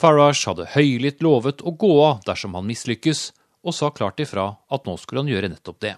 Farage 0.01 0.43
hadde 0.49 0.67
høylytt 0.73 1.23
lovet 1.23 1.63
å 1.63 1.75
gå 1.85 1.93
av 2.03 2.25
dersom 2.27 2.59
han 2.59 2.67
mislykkes, 2.67 3.23
og 3.63 3.77
sa 3.77 3.93
klart 3.95 4.19
ifra 4.25 4.49
at 4.75 4.91
nå 4.91 4.97
skulle 4.99 5.23
han 5.23 5.31
gjøre 5.31 5.53
nettopp 5.53 5.79
det. 5.87 5.95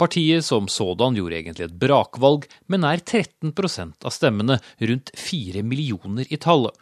Partiet 0.00 0.48
som 0.48 0.72
sådan 0.72 1.20
gjorde 1.20 1.40
egentlig 1.42 1.68
et 1.68 1.80
brakvalg, 1.84 2.48
med 2.64 2.86
nær 2.86 3.04
13% 3.04 4.08
av 4.08 4.16
stemmene, 4.16 4.62
rundt 4.80 5.12
4 5.20 5.66
millioner 5.68 6.32
i 6.32 6.40
tallet. 6.40 6.80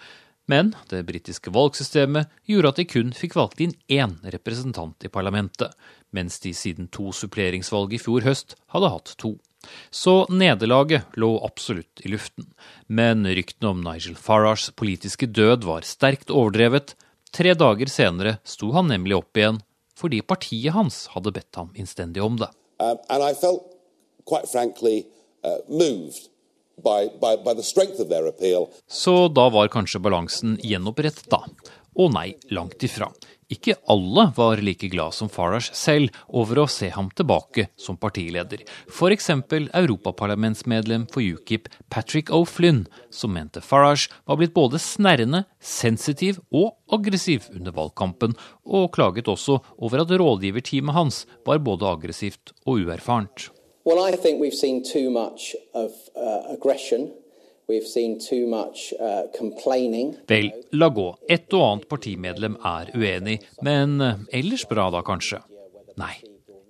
Men 0.50 0.72
det 0.90 1.04
britiske 1.06 1.52
valgsystemet 1.54 2.30
gjorde 2.48 2.72
at 2.72 2.80
de 2.80 2.86
kun 2.88 3.12
fikk 3.14 3.36
valgt 3.38 3.60
inn 3.62 3.76
én 3.92 4.16
representant 4.34 5.06
i 5.06 5.10
parlamentet, 5.12 5.76
mens 6.16 6.40
de 6.42 6.50
siden 6.56 6.88
to 6.90 7.12
suppleringsvalg 7.14 7.94
i 7.94 8.00
fjor 8.02 8.26
høst 8.26 8.56
hadde 8.74 8.90
hatt 8.90 9.14
to. 9.20 9.36
Så 9.90 10.24
nederlaget 10.32 11.18
lå 11.20 11.30
absolutt 11.46 12.02
i 12.02 12.10
luften. 12.10 12.48
Men 12.88 13.28
ryktene 13.28 13.74
om 13.74 13.84
Nigel 13.84 14.16
Farages 14.16 14.70
politiske 14.74 15.28
død 15.28 15.68
var 15.68 15.86
sterkt 15.86 16.32
overdrevet. 16.32 16.96
Tre 17.30 17.54
dager 17.54 17.92
senere 17.92 18.38
sto 18.42 18.72
han 18.74 18.90
nemlig 18.90 19.20
opp 19.20 19.36
igjen 19.38 19.60
fordi 20.00 20.22
partiet 20.24 20.72
hans 20.72 21.10
hadde 21.12 21.34
bedt 21.36 21.58
ham 21.60 21.74
innstendig 21.76 22.22
om 22.24 22.38
det. 22.40 22.48
Um, 22.80 22.96
Så 28.88 29.16
da 29.35 29.49
var 29.53 29.73
kanskje 29.73 30.03
balansen 30.03 30.57
gjenopprettet, 30.62 31.29
da. 31.33 31.45
Og 31.99 32.12
nei, 32.14 32.33
langt 32.55 32.83
ifra. 32.87 33.11
Ikke 33.51 33.75
alle 33.90 34.29
var 34.37 34.61
like 34.62 34.87
glad 34.93 35.14
som 35.16 35.29
Farage 35.33 35.75
selv 35.75 36.14
over 36.29 36.62
å 36.62 36.69
se 36.71 36.87
ham 36.95 37.09
tilbake 37.19 37.66
som 37.75 37.99
partileder. 37.99 38.62
F.eks. 38.87 39.31
europaparlamentsmedlem 39.75 41.09
for 41.11 41.25
UKIP 41.25 41.66
Patrick 41.90 42.31
O'Flynn, 42.31 42.85
som 43.11 43.35
mente 43.35 43.62
Farage 43.64 44.07
var 44.23 44.38
blitt 44.38 44.55
både 44.55 44.79
snerrende, 44.79 45.45
sensitiv 45.59 46.38
og 46.55 46.77
aggressiv 46.95 47.51
under 47.51 47.75
valgkampen, 47.75 48.38
og 48.71 48.93
klaget 48.95 49.31
også 49.31 49.59
over 49.83 50.05
at 50.05 50.14
rådgiverteamet 50.14 50.95
hans 50.95 51.25
var 51.47 51.59
både 51.59 51.90
aggressivt 51.90 52.55
og 52.62 52.87
uerfarent. 52.87 53.51
Well, 53.85 53.99
I 54.05 54.16
think 54.16 54.40
we've 54.40 54.55
seen 54.55 54.83
too 54.85 55.11
much 55.11 55.55
of 55.75 55.93
uh, 56.14 56.53
aggression 56.53 57.12
Uh, 57.71 57.77
Vel, 60.27 60.51
la 60.73 60.88
gå. 60.88 61.07
Et 61.29 61.55
og 61.55 61.62
annet 61.62 61.87
partimedlem 61.88 62.57
er 62.66 62.90
uenig, 62.99 63.37
men 63.62 64.01
uh, 64.03 64.19
ellers 64.35 64.64
bra 64.66 64.88
da, 64.90 65.05
kanskje? 65.07 65.38
Nei, 66.01 66.16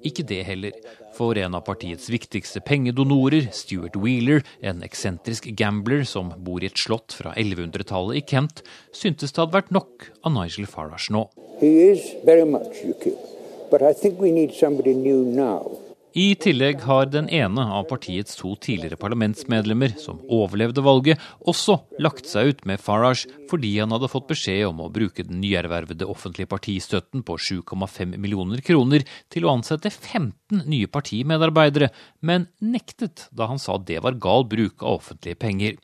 ikke 0.05 0.27
det 0.29 0.43
heller. 0.45 0.77
For 1.17 1.39
en 1.41 1.57
av 1.57 1.65
partiets 1.65 2.11
viktigste 2.13 2.61
pengedonorer, 2.61 3.49
Stuart 3.57 3.97
Wheeler, 3.97 4.45
en 4.61 4.85
eksentrisk 4.85 5.49
gambler 5.57 6.05
som 6.05 6.35
bor 6.37 6.61
i 6.61 6.69
et 6.69 6.79
slott 6.79 7.17
fra 7.17 7.33
1100-tallet 7.33 8.21
i 8.21 8.27
Kent, 8.35 8.61
syntes 8.93 9.33
det 9.33 9.41
hadde 9.41 9.57
vært 9.57 9.73
nok 9.73 10.11
av 10.21 10.37
Nigel 10.37 10.69
Farage 10.69 11.09
nå. 11.17 11.31
He 11.65 11.77
is 11.91 12.13
very 12.29 12.45
much 12.45 12.85
UKIP, 12.85 13.17
but 13.73 13.81
I 13.81 13.95
think 13.95 14.21
we 14.21 14.33
need 14.33 14.53
somebody 14.53 14.93
new 14.93 15.25
now. 15.25 15.81
I 16.11 16.33
tillegg 16.35 16.81
har 16.89 17.07
den 17.07 17.29
ene 17.31 17.63
av 17.71 17.85
partiets 17.87 18.35
to 18.35 18.57
tidligere 18.59 18.99
parlamentsmedlemmer, 18.99 19.93
som 20.03 20.19
overlevde 20.27 20.83
valget, 20.83 21.21
også 21.47 21.77
lagt 22.03 22.27
seg 22.27 22.51
ut 22.51 22.65
med 22.67 22.83
Farage 22.83 23.31
fordi 23.51 23.77
han 23.79 23.95
hadde 23.95 24.11
fått 24.11 24.27
beskjed 24.33 24.65
om 24.67 24.81
å 24.83 24.89
bruke 24.91 25.23
den 25.27 25.39
nyervervede 25.43 26.09
offentlige 26.11 26.51
partistøtten 26.51 27.23
på 27.27 27.37
7,5 27.39 28.17
millioner 28.19 28.63
kroner 28.67 29.05
til 29.31 29.47
å 29.47 29.53
ansette 29.55 29.93
15 29.93 30.65
nye 30.67 30.91
partimedarbeidere, 30.91 31.93
men 32.27 32.49
nektet 32.59 33.29
da 33.31 33.47
han 33.53 33.63
sa 33.63 33.79
det 33.79 34.01
var 34.03 34.19
gal 34.19 34.49
bruk 34.51 34.83
av 34.83 34.99
offentlige 34.99 35.39
penger. 35.39 35.79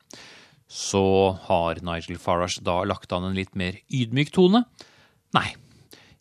Så 0.67 1.37
har 1.47 1.79
Nigel 1.87 2.19
Farage 2.19 2.65
da 2.67 2.81
lagt 2.83 3.15
an 3.15 3.29
en 3.29 3.39
litt 3.39 3.55
mer 3.55 3.79
ydmyk 3.87 4.35
tone? 4.35 4.65
Nei, 5.39 5.53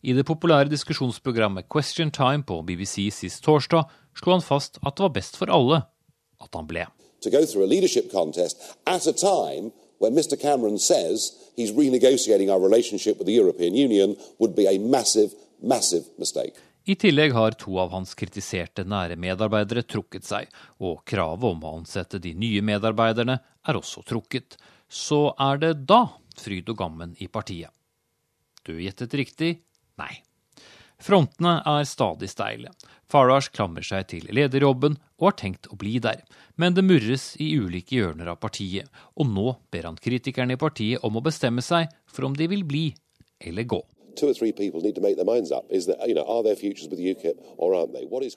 i 0.06 0.14
det 0.14 0.22
populære 0.26 0.70
diskusjonsprogrammet 0.70 1.66
Question 1.72 2.12
Time 2.14 2.44
på 2.46 2.60
BBC 2.62 3.08
sist 3.10 3.42
torsdag 3.42 3.88
slo 4.14 4.36
han 4.36 4.44
fast 4.44 4.78
at 4.86 4.94
det 4.94 5.02
var 5.02 5.14
best 5.16 5.38
for 5.40 5.50
alle 5.50 5.82
at 6.42 6.54
han 6.54 6.68
ble. 6.70 6.86
Where 9.98 10.12
Mr 10.12 10.36
Cameron 10.36 10.78
says 10.78 11.32
he's 11.56 11.72
renegotiating 11.72 12.50
our 12.50 12.60
relationship 12.60 13.16
with 13.18 13.26
the 13.26 13.32
European 13.32 13.74
Union 13.74 14.14
would 14.38 14.54
be 14.54 14.66
a 14.68 14.78
massive, 14.78 15.30
massive 15.62 16.04
mistake. 16.18 16.52
I 16.84 16.94
tillegg 16.94 17.32
har 17.32 17.56
to 17.56 17.78
av 17.80 17.94
hans 17.96 18.12
kritiserte 18.14 18.84
nære 18.84 19.16
medarbeidere 19.16 19.86
trukket 19.88 20.28
seg, 20.28 20.52
og 20.84 21.00
kravet 21.08 21.48
om 21.48 21.64
å 21.64 21.72
ansette 21.78 22.20
de 22.20 22.34
nye 22.36 22.60
medarbeiderne 22.60 23.38
er 23.40 23.80
også 23.80 24.04
trukket. 24.04 24.58
Så 24.84 25.32
er 25.40 25.64
det 25.64 25.72
da 25.88 26.02
fryd 26.36 26.68
og 26.68 26.76
gammen 26.84 27.16
i 27.16 27.26
partiet. 27.32 27.72
Du 28.68 28.76
gjettet 28.76 29.16
riktig, 29.16 29.54
Nei. 30.00 30.22
Frontene 31.02 31.58
er 31.68 31.84
stadig 31.88 32.28
steile. 32.32 32.70
Farage 33.06 33.52
klamrer 33.54 33.84
seg 33.86 34.08
til 34.10 34.24
lederjobben 34.34 34.96
og 35.20 35.28
har 35.28 35.36
tenkt 35.38 35.68
å 35.70 35.76
bli 35.78 35.98
der, 36.02 36.22
men 36.56 36.74
det 36.74 36.84
murres 36.84 37.34
i 37.40 37.52
ulike 37.60 37.98
hjørner 37.98 38.32
av 38.32 38.40
partiet, 38.42 38.88
og 39.14 39.28
nå 39.30 39.52
ber 39.70 39.90
han 39.90 40.00
kritikerne 40.00 40.56
i 40.56 40.60
partiet 40.60 41.04
om 41.06 41.18
å 41.18 41.24
bestemme 41.24 41.62
seg 41.64 41.92
for 42.10 42.26
om 42.28 42.34
de 42.36 42.48
vil 42.50 42.64
bli 42.66 42.88
eller 43.44 43.68
gå. 43.68 43.82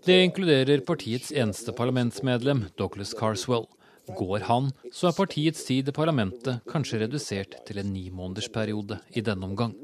Det 0.06 0.20
inkluderer 0.28 0.80
partiets 0.84 1.32
eneste 1.32 1.72
parlamentsmedlem, 1.72 2.66
Douglas 2.76 3.14
Carswell. 3.16 3.70
Går 4.18 4.40
han, 4.50 4.72
så 4.92 5.08
er 5.08 5.16
partiets 5.16 5.64
tid 5.68 5.88
i 5.88 5.96
parlamentet 5.96 6.66
kanskje 6.68 7.06
redusert 7.06 7.62
til 7.68 7.80
en 7.80 7.94
ni 7.94 8.10
nimånedersperiode 8.10 9.00
i 9.16 9.24
denne 9.24 9.46
omgang. 9.46 9.78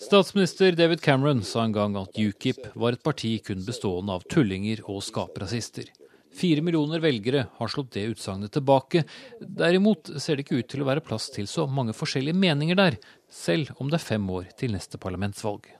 Statsminister 0.00 0.72
David 0.72 1.00
Cameron 1.00 1.42
sa 1.42 1.62
en 1.64 1.72
gang 1.72 1.96
at 1.96 2.18
UKIP 2.18 2.66
var 2.74 2.96
et 2.96 3.02
parti 3.02 3.36
kun 3.46 3.62
bestående 3.66 4.16
av 4.16 4.24
tullinger 4.30 4.82
og 4.90 5.04
skaprasister. 5.06 5.86
Fire 6.34 6.64
millioner 6.66 6.98
velgere 6.98 7.44
har 7.60 7.70
slått 7.70 7.92
det 7.94 8.08
utsagnet 8.10 8.50
tilbake. 8.56 9.04
Derimot 9.38 10.10
ser 10.18 10.34
det 10.34 10.48
ikke 10.48 10.58
ut 10.64 10.70
til 10.72 10.82
å 10.82 10.88
være 10.88 11.04
plass 11.04 11.28
til 11.34 11.46
så 11.50 11.68
mange 11.70 11.94
forskjellige 11.94 12.34
meninger 12.34 12.80
der, 12.80 12.98
selv 13.30 13.70
om 13.78 13.90
det 13.90 14.00
er 14.00 14.08
fem 14.08 14.26
år 14.34 14.50
til 14.58 14.74
neste 14.74 14.98
parlamentsvalg. 14.98 15.70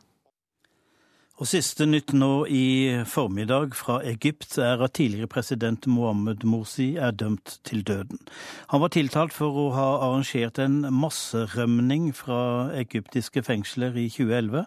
Og 1.34 1.48
Siste 1.50 1.82
nytt 1.82 2.12
nå 2.14 2.44
i 2.46 3.02
formiddag 3.10 3.72
fra 3.74 3.96
Egypt 4.06 4.54
er 4.62 4.78
at 4.86 4.92
tidligere 4.94 5.26
president 5.26 5.88
Mohammed 5.90 6.44
Morsi 6.46 6.92
er 6.94 7.10
dømt 7.10 7.56
til 7.66 7.82
døden. 7.82 8.20
Han 8.70 8.80
var 8.84 8.92
tiltalt 8.94 9.34
for 9.34 9.58
å 9.58 9.64
ha 9.74 9.86
arrangert 10.06 10.60
en 10.62 10.84
masserømning 10.94 12.12
fra 12.14 12.68
egyptiske 12.78 13.42
fengsler 13.42 13.98
i 13.98 14.06
2011. 14.14 14.62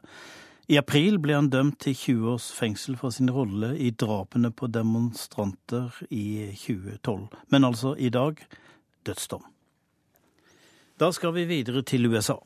I 0.68 0.82
april 0.82 1.22
ble 1.24 1.38
han 1.38 1.48
dømt 1.54 1.80
til 1.86 1.96
20 1.96 2.34
års 2.34 2.50
fengsel 2.52 3.00
for 3.00 3.16
sin 3.16 3.32
rolle 3.32 3.72
i 3.80 3.94
drapene 3.96 4.52
på 4.52 4.68
demonstranter 4.68 5.96
i 6.12 6.52
2012. 6.52 7.32
Men 7.48 7.70
altså 7.72 7.96
i 7.96 8.12
dag 8.12 8.44
dødsdom. 9.08 9.48
Da 11.00 11.14
skal 11.16 11.32
vi 11.32 11.48
videre 11.48 11.88
til 11.88 12.12
USA. 12.12 12.42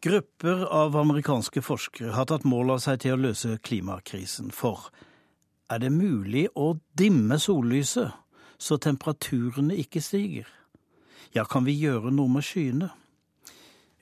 Grupper 0.00 0.64
av 0.64 0.96
amerikanske 0.96 1.62
forskere 1.64 2.12
har 2.12 2.28
tatt 2.28 2.44
mål 2.44 2.74
av 2.74 2.82
seg 2.84 3.00
til 3.00 3.16
å 3.16 3.22
løse 3.28 3.56
klimakrisen. 3.64 4.50
For 4.52 4.90
er 5.72 5.80
det 5.80 5.90
mulig 5.94 6.46
å 6.54 6.74
dimme 6.98 7.38
sollyset 7.40 8.12
så 8.58 8.76
temperaturene 8.76 9.76
ikke 9.80 10.02
stiger? 10.04 10.48
Ja, 11.32 11.44
kan 11.44 11.64
vi 11.64 11.74
gjøre 11.80 12.12
noe 12.12 12.28
med 12.32 12.44
skyene? 12.44 12.90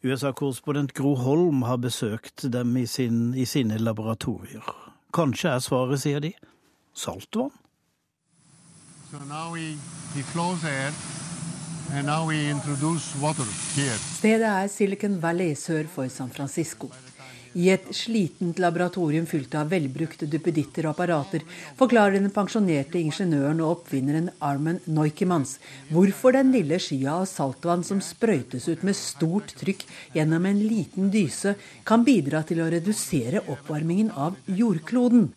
USA-korrespondent 0.05 0.93
Gro 0.93 1.15
Holm 1.17 1.63
har 1.65 1.79
besøkt 1.81 2.45
dem 2.53 2.77
i, 2.77 2.85
sin, 2.87 3.33
i 3.35 3.47
sine 3.49 3.79
laboratorier. 3.79 4.67
Kanskje 5.15 5.55
er 5.55 5.63
svaret, 5.65 6.03
sier 6.03 6.21
de, 6.21 6.35
saltvann? 6.93 7.55
So 9.11 9.19
now 9.29 9.53
we 9.53 9.79
air 10.67 11.24
Stedet 14.19 14.49
er 14.49 14.69
Silicon 14.73 15.19
Valley 15.21 15.55
sør 15.59 15.85
for 15.91 16.09
San 16.09 16.31
Francisco. 16.33 16.89
I 17.55 17.69
et 17.71 17.85
slitent 17.95 18.59
laboratorium 18.59 19.29
fylt 19.31 19.53
av 19.55 19.69
velbrukte 19.71 20.27
duppeditter 20.27 20.89
og 20.89 20.97
apparater 20.97 21.45
forklarer 21.79 22.17
den 22.19 22.33
pensjonerte 22.35 22.99
ingeniøren 22.99 23.61
og 23.63 23.77
oppfinneren 23.77 24.33
Armen 24.43 24.81
Neukemans 24.91 25.61
hvorfor 25.93 26.35
den 26.35 26.51
lille 26.55 26.81
skya 26.83 27.21
av 27.21 27.29
saltvann 27.31 27.85
som 27.87 28.03
sprøytes 28.03 28.67
ut 28.73 28.83
med 28.83 28.99
stort 28.99 29.55
trykk 29.61 29.85
gjennom 30.17 30.49
en 30.51 30.65
liten 30.65 31.13
dyse, 31.15 31.55
kan 31.87 32.03
bidra 32.03 32.43
til 32.49 32.65
å 32.65 32.71
redusere 32.75 33.45
oppvarmingen 33.47 34.11
av 34.11 34.35
jordkloden. 34.51 35.29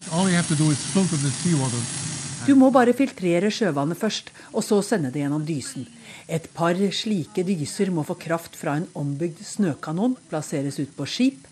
Du 2.47 2.55
må 2.55 2.71
bare 2.71 2.95
filtrere 2.97 3.51
sjøvannet 3.53 3.99
først, 3.99 4.33
og 4.55 4.63
så 4.65 4.81
sende 4.85 5.11
det 5.13 5.21
gjennom 5.21 5.45
dysen. 5.45 5.85
Et 6.27 6.47
par 6.53 6.75
slike 6.91 7.43
dyser 7.47 7.91
må 7.91 8.03
få 8.03 8.17
kraft 8.19 8.57
fra 8.59 8.75
en 8.75 8.87
ombygd 8.99 9.39
snøkanon, 9.47 10.17
plasseres 10.27 10.79
ut 10.81 10.91
på 10.97 11.05
skip, 11.07 11.47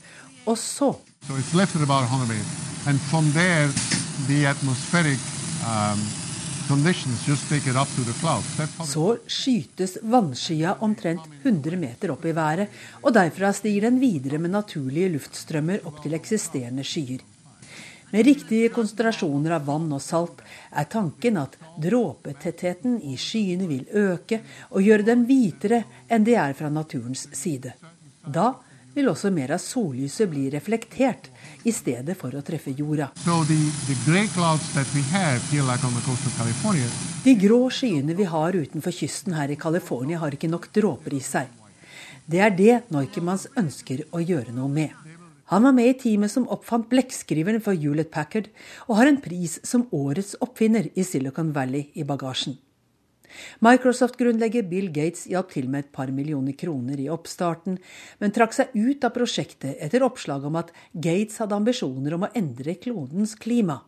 og 0.46 0.58
så 0.60 0.92
so 0.92 0.92
there, 3.34 3.70
um, 5.66 6.02
så 8.86 9.18
skytes 9.28 9.98
vannskya 10.02 10.76
omtrent 10.82 11.22
100 11.44 11.78
meter 11.78 12.12
opp 12.14 12.26
i 12.26 12.34
været, 12.36 12.68
og 13.02 13.14
derfra 13.16 13.54
stiger 13.54 13.88
den 13.90 14.02
videre 14.02 14.42
med 14.42 14.54
naturlige 14.58 15.14
luftstrømmer 15.16 15.86
opp 15.86 16.04
til 16.04 16.18
eksisterende 16.18 16.84
skyer. 16.84 17.24
Med 18.16 18.26
riktige 18.26 18.70
konsentrasjoner 18.70 19.58
av 19.58 19.66
vann 19.68 19.90
og 19.92 20.00
salt 20.00 20.38
er 20.72 20.86
tanken 20.88 21.36
at 21.36 21.58
dråpetettheten 21.84 22.94
i 23.04 23.18
skyene 23.20 23.66
vil 23.68 23.82
øke 23.92 24.38
og 24.70 24.86
gjøre 24.86 25.04
dem 25.10 25.26
hvitere 25.28 25.82
enn 26.08 26.24
de 26.24 26.38
er 26.40 26.54
fra 26.56 26.70
naturens 26.72 27.26
side. 27.36 27.74
Da 28.24 28.54
vil 28.94 29.10
også 29.12 29.34
mer 29.36 29.52
av 29.58 29.60
sollyset 29.60 30.32
bli 30.32 30.46
reflektert, 30.54 31.28
i 31.68 31.74
stedet 31.76 32.16
for 32.16 32.32
å 32.32 32.44
treffe 32.48 32.72
jorda. 32.72 33.10
De 37.26 37.36
grå 37.44 37.60
skyene 37.68 38.16
vi 38.16 38.30
har 38.32 38.56
utenfor 38.56 38.96
kysten 38.96 39.36
her 39.36 39.52
i 39.52 39.60
California, 39.60 40.24
har 40.24 40.40
ikke 40.40 40.54
nok 40.56 40.72
dråper 40.72 41.20
i 41.20 41.22
seg. 41.34 41.52
Det 42.24 42.40
er 42.40 42.56
det 42.56 42.80
Neukemanns 42.96 43.50
ønsker 43.60 44.08
å 44.16 44.24
gjøre 44.24 44.56
noe 44.56 44.72
med. 44.72 44.96
Han 45.54 45.64
var 45.64 45.76
med 45.78 45.90
i 45.92 45.98
teamet 46.02 46.34
som 46.34 46.48
oppfant 46.50 46.88
blekkskriveren 46.90 47.62
for 47.62 47.78
Hewlett 47.78 48.10
Packard, 48.14 48.48
og 48.90 48.98
har 48.98 49.10
en 49.12 49.22
pris 49.22 49.60
som 49.68 49.86
årets 49.94 50.34
oppfinner 50.42 50.90
i 50.98 51.06
Silicon 51.06 51.52
Valley 51.54 51.92
i 51.94 52.06
bagasjen. 52.08 52.58
Microsoft-grunnlegger 53.66 54.66
Bill 54.70 54.90
Gates 54.96 55.26
hjalp 55.30 55.52
til 55.54 55.68
med 55.70 55.86
et 55.86 55.92
par 55.94 56.10
millioner 56.14 56.56
kroner 56.58 57.00
i 57.02 57.10
oppstarten, 57.12 57.78
men 58.22 58.34
trakk 58.34 58.56
seg 58.56 58.74
ut 58.74 59.06
av 59.06 59.14
prosjektet 59.16 59.76
etter 59.84 60.06
oppslag 60.06 60.46
om 60.48 60.58
at 60.62 60.72
Gates 60.94 61.42
hadde 61.42 61.58
ambisjoner 61.58 62.16
om 62.16 62.26
å 62.26 62.32
endre 62.38 62.78
klodens 62.82 63.36
klima. 63.38 63.82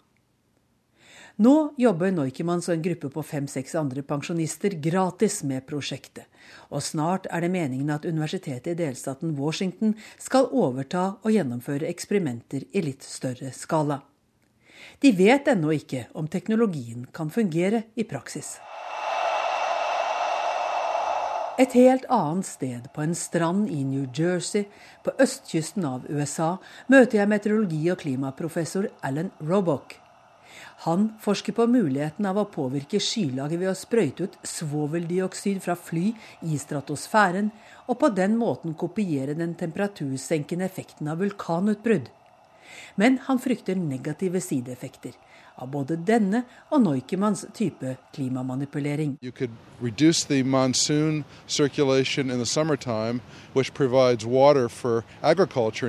Nå 1.38 1.54
jobber 1.78 2.14
Neukimanns 2.14 2.66
og 2.70 2.80
en 2.80 2.86
gruppe 2.86 3.12
på 3.14 3.24
fem-seks 3.32 3.76
andre 3.78 4.02
pensjonister 4.06 4.74
gratis 4.82 5.44
med 5.46 5.68
prosjektet. 5.70 6.26
Og 6.70 6.84
snart 6.84 7.28
er 7.32 7.44
det 7.44 7.52
meningen 7.54 7.90
at 7.94 8.06
universitetet 8.06 8.74
i 8.74 8.80
delstaten 8.84 9.36
Washington 9.40 9.96
skal 10.20 10.52
overta 10.52 11.18
og 11.22 11.34
gjennomføre 11.34 11.90
eksperimenter 11.90 12.68
i 12.74 12.86
litt 12.86 13.04
større 13.08 13.54
skala. 13.56 14.02
De 15.02 15.12
vet 15.14 15.48
ennå 15.52 15.74
ikke 15.76 16.08
om 16.18 16.30
teknologien 16.32 17.06
kan 17.14 17.30
fungere 17.34 17.84
i 17.96 18.06
praksis. 18.08 18.58
Et 21.58 21.74
helt 21.74 22.04
annet 22.14 22.46
sted, 22.46 22.84
på 22.94 23.02
en 23.02 23.16
strand 23.18 23.70
i 23.74 23.80
New 23.82 24.06
Jersey, 24.14 24.68
på 25.02 25.14
østkysten 25.18 25.88
av 25.90 26.04
USA, 26.06 26.58
møter 26.86 27.18
jeg 27.18 27.32
meteorologi- 27.32 27.90
og 27.90 27.98
klimaprofessor 28.04 28.92
Alan 29.02 29.32
Robock. 29.42 29.96
Han 30.86 31.10
forsker 31.22 31.56
på 31.58 31.68
muligheten 31.70 32.26
av 32.30 32.40
å 32.42 32.48
påvirke 32.52 33.02
skylaget 33.04 33.62
ved 33.62 33.72
å 33.72 33.78
sprøyte 33.78 34.28
ut 34.28 34.38
svoveldioksid 34.48 35.62
fra 35.64 35.76
fly 35.76 36.12
i 36.48 36.60
stratosfæren, 36.62 37.52
og 37.88 38.00
på 38.02 38.12
den 38.16 38.36
måten 38.40 38.76
kopiere 38.76 39.38
den 39.38 39.56
temperatursenkende 39.60 40.68
effekten 40.68 41.08
av 41.12 41.22
vulkanutbrudd. 41.24 42.10
Men 42.96 43.20
han 43.28 43.40
frykter 43.40 43.80
negative 43.80 44.42
sideeffekter 44.44 45.16
av 45.58 45.70
både 45.74 45.98
denne 46.08 46.44
og 46.72 46.84
Neukemanns 46.84 47.46
type 47.58 47.96
klimamanipulering. 48.16 49.18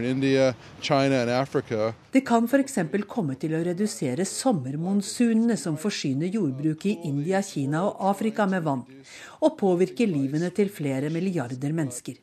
India. 0.08 0.52
Det 2.12 2.24
kan 2.26 2.48
f.eks. 2.48 2.78
komme 3.08 3.36
til 3.40 3.56
å 3.56 3.64
redusere 3.64 4.24
sommermonsunene 4.28 5.56
som 5.60 5.76
forsyner 5.80 6.32
jordbruket 6.32 6.92
i 6.92 7.10
India, 7.10 7.42
Kina 7.42 7.84
og 7.88 8.08
Afrika 8.12 8.46
med 8.46 8.64
vann, 8.64 8.86
og 9.40 9.58
påvirke 9.60 10.08
livene 10.08 10.50
til 10.54 10.72
flere 10.72 11.12
milliarder 11.12 11.72
mennesker. 11.76 12.16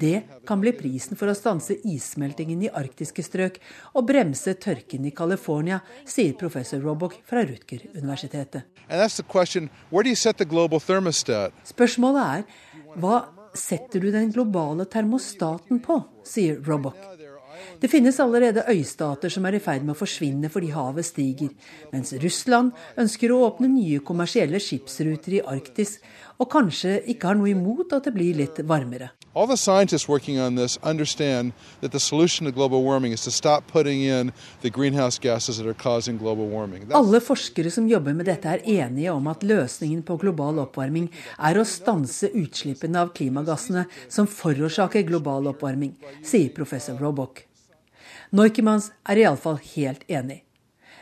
Det 0.00 0.22
kan 0.46 0.60
bli 0.60 0.72
prisen 0.76 1.16
for 1.16 1.30
å 1.30 1.36
stanse 1.36 1.78
issmeltingen 1.88 2.66
i 2.66 2.68
arktiske 2.68 3.24
strøk 3.24 3.56
og 3.94 4.06
bremse 4.10 4.52
tørken 4.60 5.06
i 5.08 5.14
California, 5.16 5.80
sier 6.04 6.36
professor 6.36 6.82
Robock 6.84 7.16
fra 7.24 7.44
Rutger-universitetet. 7.48 8.68
Spørsmålet 11.72 12.22
er 12.26 12.44
hva 13.00 13.16
setter 13.56 14.04
du 14.04 14.10
den 14.12 14.32
globale 14.34 14.84
termostaten 14.84 15.80
på, 15.80 16.02
sier 16.28 16.60
Robock. 16.66 17.00
Det 17.80 17.88
finnes 17.88 18.20
allerede 18.20 18.64
øystater 18.68 19.32
som 19.32 19.46
er 19.48 19.56
i 19.56 19.62
ferd 19.64 19.84
med 19.84 19.94
å 19.94 19.98
forsvinne 19.98 20.50
fordi 20.52 20.74
havet 20.74 21.08
stiger, 21.08 21.52
mens 21.92 22.12
Russland 22.20 22.72
ønsker 23.00 23.32
å 23.32 23.42
åpne 23.48 23.70
nye 23.72 24.02
kommersielle 24.04 24.60
skipsruter 24.62 25.38
i 25.38 25.44
Arktis, 25.44 25.96
og 26.36 26.50
kanskje 26.52 26.98
ikke 27.12 27.30
har 27.30 27.40
noe 27.40 27.52
imot 27.52 27.96
at 27.96 28.08
det 28.08 28.14
blir 28.16 28.36
litt 28.36 28.60
varmere. 28.68 29.14
All 29.36 29.46
the 29.46 29.58
scientists 29.58 30.08
working 30.08 30.38
on 30.38 30.54
this 30.54 30.78
understand 30.82 31.52
that 31.82 31.92
the 31.92 32.00
solution 32.00 32.46
to 32.46 32.52
global 32.52 32.82
warming 32.82 33.12
is 33.12 33.20
to 33.24 33.30
stop 33.30 33.66
putting 33.66 34.00
in 34.00 34.32
the 34.62 34.70
greenhouse 34.70 35.18
gases 35.18 35.58
that 35.58 35.66
are 35.66 35.74
causing 35.74 36.16
global 36.16 36.46
warming. 36.48 36.86
That's 36.86 36.96
Alle 36.96 37.20
forskere 37.20 37.70
som 37.70 37.86
jobber 37.86 38.14
med 38.14 38.24
dette 38.24 38.48
er 38.48 38.64
enige 38.64 39.12
om 39.12 39.28
at 39.28 39.44
løsningen 39.44 40.00
på 40.08 40.16
global 40.22 40.62
oppvarming 40.64 41.10
er 41.36 41.60
å 41.60 41.66
stanse 41.68 42.32
utslippene 42.32 43.02
av 43.02 43.12
klimagassene 43.12 43.84
som 44.08 44.24
forårsaker 44.24 45.04
global 45.04 45.52
oppvarming, 45.52 45.92
sier 46.24 46.48
professor 46.56 46.96
Robock. 46.96 47.44
Neukemanns 48.32 48.88
er 49.04 49.20
iallfall 49.26 49.60
helt 49.76 50.08
enig. 50.08 50.45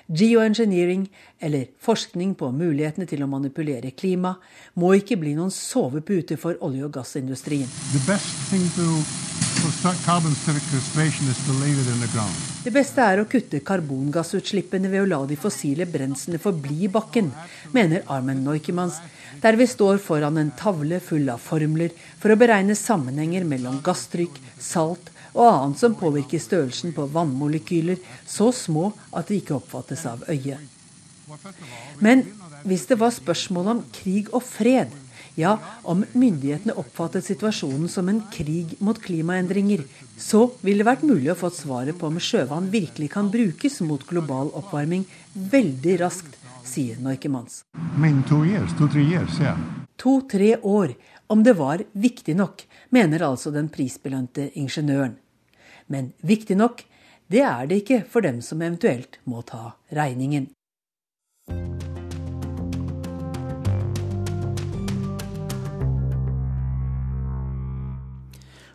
Geoengineering, 0.06 1.06
eller 1.40 1.70
forskning 1.80 2.34
på 2.36 2.50
mulighetene 2.52 3.06
til 3.08 3.22
å 3.24 3.28
manipulere 3.30 3.94
klima, 3.96 4.34
må 4.76 4.92
ikke 4.98 5.16
bli 5.16 5.32
noen 5.36 5.52
sovepute 5.54 6.36
for 6.40 6.60
olje- 6.60 6.84
og 6.84 6.92
gassindustrien. 6.98 7.70
Det 12.64 12.72
beste 12.74 13.08
er 13.08 13.22
å 13.22 13.26
kutte 13.32 13.62
karbongassutslippene 13.64 14.92
ved 14.92 15.06
å 15.06 15.08
la 15.08 15.22
de 15.30 15.40
fossile 15.40 15.88
brenslene 15.88 16.42
forbli 16.42 16.84
i 16.84 16.92
bakken, 16.92 17.32
mener 17.72 18.04
Armen 18.12 18.44
Neukemans, 18.44 19.00
der 19.40 19.56
vi 19.56 19.64
står 19.68 19.98
foran 20.04 20.36
en 20.36 20.52
tavle 20.56 21.00
full 21.00 21.32
av 21.32 21.40
formler 21.40 21.96
for 22.20 22.28
å 22.32 22.38
beregne 22.40 22.76
sammenhenger 22.76 23.48
mellom 23.48 23.80
gasstrykk, 23.84 24.36
salt 24.60 25.13
og 25.34 25.46
annet 25.50 25.82
som 25.82 25.96
påvirker 25.98 26.42
størrelsen 26.42 26.94
på 26.96 27.08
vannmolekyler, 27.12 27.98
så 28.26 28.50
små 28.54 28.92
at 29.12 29.28
de 29.28 29.40
ikke 29.40 29.58
oppfattes 29.58 30.06
av 30.06 30.22
øyet. 30.30 30.62
Men 32.00 32.26
hvis 32.64 32.86
det 32.88 33.00
var 33.00 33.14
spørsmål 33.14 33.70
om 33.74 33.82
krig 33.92 34.30
og 34.32 34.44
fred, 34.46 34.92
ja, 35.34 35.56
om 35.82 36.04
myndighetene 36.14 36.76
oppfattet 36.78 37.26
situasjonen 37.26 37.88
som 37.90 38.08
en 38.10 38.20
krig 38.32 38.76
mot 38.84 38.98
klimaendringer, 39.02 39.82
så 40.20 40.46
ville 40.62 40.84
det 40.84 40.88
vært 40.88 41.06
mulig 41.06 41.32
å 41.32 41.38
få 41.38 41.50
svaret 41.54 41.98
på 41.98 42.06
om 42.10 42.20
sjøvann 42.22 42.70
virkelig 42.70 43.10
kan 43.16 43.32
brukes 43.34 43.80
mot 43.82 44.04
global 44.06 44.52
oppvarming 44.54 45.02
veldig 45.34 45.98
raskt, 46.04 46.38
sier 46.64 47.00
Neukemanns. 47.02 47.64
To-tre 50.00 50.54
år, 50.62 50.94
om 51.26 51.42
det 51.42 51.56
var 51.58 51.82
viktig 51.92 52.38
nok, 52.38 52.64
mener 52.94 53.26
altså 53.26 53.50
den 53.54 53.68
prisbelønte 53.72 54.52
ingeniøren. 54.54 55.18
Men 55.86 56.12
viktig 56.20 56.56
nok, 56.56 56.84
det 57.26 57.40
er 57.44 57.66
det 57.68 57.82
ikke 57.82 58.02
for 58.10 58.24
dem 58.24 58.40
som 58.42 58.62
eventuelt 58.62 59.18
må 59.24 59.42
ta 59.42 59.74
regningen. 59.92 60.50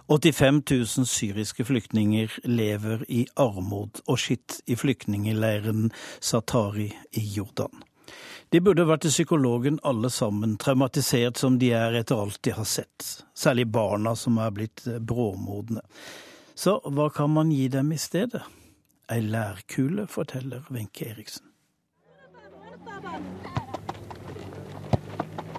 «85 0.09 0.63
000 0.97 1.05
syriske 1.05 1.65
flyktninger 1.65 2.39
lever 2.49 3.03
i 3.13 3.27
armod 3.37 3.99
og 4.09 4.17
skitt 4.17 4.55
i 4.65 4.73
flyktningleiren 4.73 5.91
Satari 6.17 6.87
i 7.11 7.21
Jordan. 7.35 7.83
De 8.49 8.57
burde 8.65 8.87
vært 8.89 9.03
til 9.05 9.13
psykologen 9.13 9.77
alle 9.85 10.09
sammen, 10.09 10.55
traumatisert 10.57 11.37
som 11.37 11.59
de 11.61 11.69
er 11.77 11.99
etter 11.99 12.17
alt 12.17 12.39
de 12.41 12.55
har 12.57 12.65
sett. 12.65 13.05
Særlig 13.37 13.67
barna 13.69 14.15
som 14.17 14.41
er 14.41 14.49
blitt 14.55 14.81
bråmodne. 14.97 15.85
Så 16.59 16.73
hva 16.83 17.07
kan 17.15 17.31
man 17.31 17.53
gi 17.55 17.69
dem 17.71 17.93
i 17.95 17.97
stedet? 17.97 18.41
Ei 19.09 19.21
lærkule, 19.23 20.07
forteller 20.11 20.65
Wenche 20.69 21.07
Eriksen. 21.07 21.45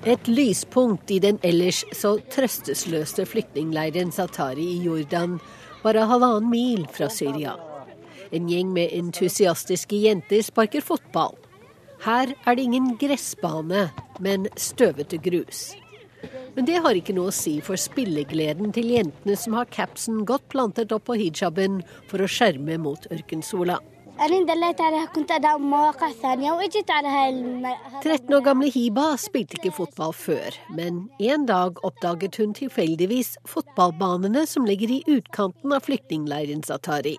Et 0.05 0.29
lyspunkt 0.29 1.11
i 1.11 1.19
den 1.25 1.41
ellers 1.45 1.83
så 1.97 2.19
trøstesløse 2.33 3.25
flyktningleiren 3.27 4.13
Satari 4.13 4.67
i 4.75 4.79
Jordan, 4.85 5.39
bare 5.83 6.05
halvannen 6.09 6.53
mil 6.53 6.87
fra 6.93 7.09
Syria. 7.09 7.57
En 8.33 8.49
gjeng 8.53 8.73
med 8.77 8.93
entusiastiske 8.93 10.05
jenter 10.05 10.45
sparker 10.45 10.85
fotball. 10.85 11.37
Her 12.05 12.37
er 12.45 12.57
det 12.57 12.69
ingen 12.69 12.95
gressbane, 13.01 13.89
men 14.21 14.49
støvete 14.57 15.17
grus. 15.21 15.71
Men 16.57 16.67
det 16.67 16.81
har 16.83 16.99
ikke 16.99 17.15
noe 17.17 17.31
å 17.31 17.35
si 17.35 17.59
for 17.65 17.79
spillegleden 17.81 18.73
til 18.75 18.91
jentene 18.97 19.37
som 19.39 19.55
har 19.59 19.71
capsen 19.71 20.25
godt 20.29 20.49
plantet 20.53 20.93
opp 20.95 21.07
på 21.11 21.19
hijaben 21.21 21.81
for 22.11 22.23
å 22.23 22.31
skjerme 22.31 22.79
mot 22.83 23.07
ørkensola. 23.15 23.79
13 28.03 28.35
år 28.37 28.43
gamle 28.45 28.69
Hiba 28.75 29.07
spilte 29.17 29.57
ikke 29.57 29.73
fotball 29.79 30.13
før, 30.13 30.59
men 30.77 31.09
en 31.25 31.47
dag 31.49 31.81
oppdaget 31.87 32.37
hun 32.43 32.53
tilfeldigvis 32.59 33.39
fotballbanene 33.49 34.45
som 34.51 34.69
ligger 34.69 34.93
i 34.93 35.01
utkanten 35.09 35.73
av 35.73 35.89
flyktningleiren 35.89 36.61
Satari. 36.67 37.17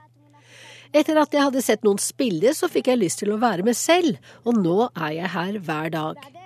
Etter 0.94 1.18
at 1.24 1.34
jeg 1.34 1.48
hadde 1.48 1.64
sett 1.66 1.84
noen 1.88 1.98
spille, 2.04 2.54
så 2.54 2.70
fikk 2.70 2.92
jeg 2.92 3.02
lyst 3.02 3.24
til 3.24 3.34
å 3.34 3.42
være 3.42 3.64
med 3.66 3.80
selv, 3.80 4.20
og 4.46 4.60
nå 4.60 4.92
er 4.92 5.12
jeg 5.24 5.34
her 5.40 5.60
hver 5.64 5.90
dag. 5.96 6.41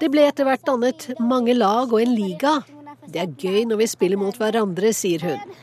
Det 0.00 0.10
ble 0.12 0.26
etter 0.28 0.44
hvert 0.44 0.64
dannet 0.66 1.08
mange 1.20 1.54
lag 1.56 1.92
og 1.92 2.00
en 2.02 2.14
liga. 2.16 2.58
Det 3.06 3.22
er 3.22 3.34
gøy 3.38 3.64
når 3.70 3.80
vi 3.80 3.88
spiller 3.88 4.20
mot 4.20 4.36
hverandre, 4.36 4.92
sier 4.92 5.22
hun. 5.24 5.56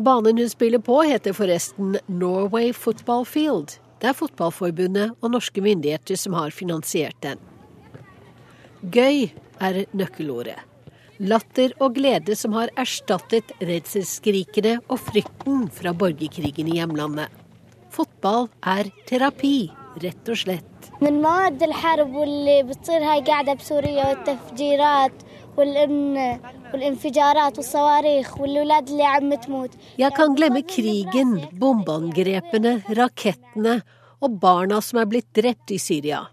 Banen 0.00 0.38
hun 0.40 0.50
spiller 0.52 0.82
på 0.84 1.00
heter 1.04 1.34
forresten 1.36 1.98
Norway 2.08 2.72
Football 2.76 3.26
Field. 3.28 3.78
Det 4.00 4.12
er 4.12 4.16
Fotballforbundet 4.16 5.18
og 5.20 5.34
norske 5.34 5.60
myndigheter 5.60 6.16
som 6.16 6.36
har 6.38 6.54
finansiert 6.56 7.18
den. 7.24 7.40
Gøy 8.80 9.28
er 9.60 9.82
nøkkelordet. 9.92 10.56
Latter 11.20 11.74
og 11.84 11.98
glede 11.98 12.32
som 12.38 12.54
har 12.56 12.72
erstattet 12.80 13.52
redselsskrikene 13.60 14.78
og 14.86 15.02
frykten 15.10 15.66
fra 15.76 15.92
borgerkrigen 15.92 16.70
i 16.72 16.78
hjemlandet. 16.78 17.28
Fotball 17.92 18.48
er 18.64 18.88
terapi, 19.10 19.68
rett 20.00 20.32
og 20.32 20.40
slett. 20.46 20.69
من 21.01 21.21
مواد 21.21 21.63
الحرب 21.63 22.15
واللي 22.15 22.63
بتصير 22.63 23.03
هاي 23.03 23.21
قاعدة 23.21 23.53
بسوريا 23.53 24.09
والتفجيرات 24.09 25.11
والإن 25.57 26.39
والانفجارات 26.73 27.57
والصواريخ 27.57 28.39
والأولاد 28.39 28.89
اللي 28.89 29.03
عم 29.03 29.33
تموت 29.33 29.69
Jeg 29.97 30.11
kan 30.15 30.35
glemme 30.35 30.61
krigen, 30.61 31.39
bombeangrepene, 31.59 32.83
rakettene 32.97 33.81
og 34.21 34.39
barna 34.41 34.81
som 34.81 34.99
er 34.99 35.07
blitt 35.07 35.31
drept 35.35 35.71
i 35.71 35.79
Syria. 35.79 36.25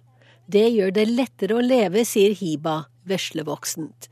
Det 0.47 0.67
gjør 0.75 0.91
det 0.97 1.07
lettere 1.09 1.57
å 1.59 1.63
leve, 1.63 2.05
sier 2.05 2.35
Hiba, 2.35 2.87
veslevoksent. 3.07 4.09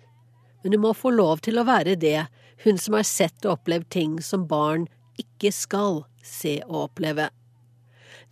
Men 0.63 0.77
hun 0.77 0.85
må 0.85 0.93
få 0.95 1.11
lov 1.11 1.43
til 1.47 1.59
å 1.59 1.67
være 1.67 1.97
det, 1.99 2.29
hun 2.65 2.79
som 2.79 2.95
har 2.99 3.07
sett 3.09 3.47
og 3.47 3.59
opplevd 3.59 3.91
ting 3.91 4.17
som 4.23 4.47
barn 4.47 4.87
ikke 5.19 5.53
skal 5.53 6.05
se 6.23 6.61
og 6.69 6.87
oppleve. 6.87 7.31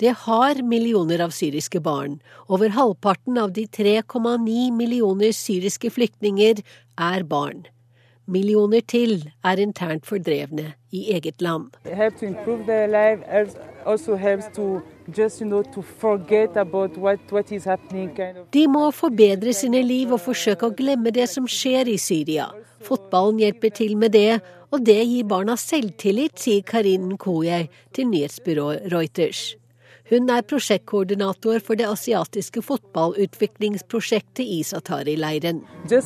Det 0.01 0.15
har 0.25 0.63
millioner 0.63 1.21
av 1.25 1.33
syriske 1.35 1.79
barn. 1.83 2.19
Over 2.47 2.73
halvparten 2.73 3.37
av 3.37 3.53
de 3.53 3.67
3,9 3.67 4.71
millioner 4.73 5.31
syriske 5.37 5.91
flyktninger 5.93 6.63
er 6.97 7.23
barn. 7.23 7.65
Millioner 8.25 8.79
til 8.87 9.17
er 9.43 9.59
internt 9.59 10.05
fordrevne 10.07 10.69
i 10.95 11.01
eget 11.11 11.41
land. 11.43 11.73
De 18.51 18.67
må 18.71 18.83
forbedre 18.95 19.53
sine 19.53 19.81
liv 19.83 20.13
og 20.15 20.21
forsøke 20.23 20.69
å 20.69 20.75
glemme 20.77 21.11
det 21.11 21.27
som 21.33 21.49
skjer 21.51 21.91
i 21.91 21.97
Syria. 21.99 22.47
Fotballen 22.83 23.41
hjelper 23.43 23.75
til 23.75 23.97
med 23.99 24.15
det, 24.15 24.39
og 24.71 24.85
det 24.87 25.01
gir 25.03 25.27
barna 25.27 25.57
selvtillit, 25.59 26.39
sier 26.39 26.63
Karin 26.63 27.11
Nkoye 27.11 27.65
til 27.91 28.07
nyhetsbyrået 28.07 28.87
Reuters. 28.93 29.43
Hun 30.14 30.30
er 30.30 30.43
prosjektkoordinator 30.45 31.57
for 31.66 31.80
det 31.80 31.88
asiatiske 31.89 32.61
fotballutviklingsprosjektet 32.61 34.45
i 34.45 34.59
Satari-leiren. 34.61 35.64
Jeg 35.89 36.03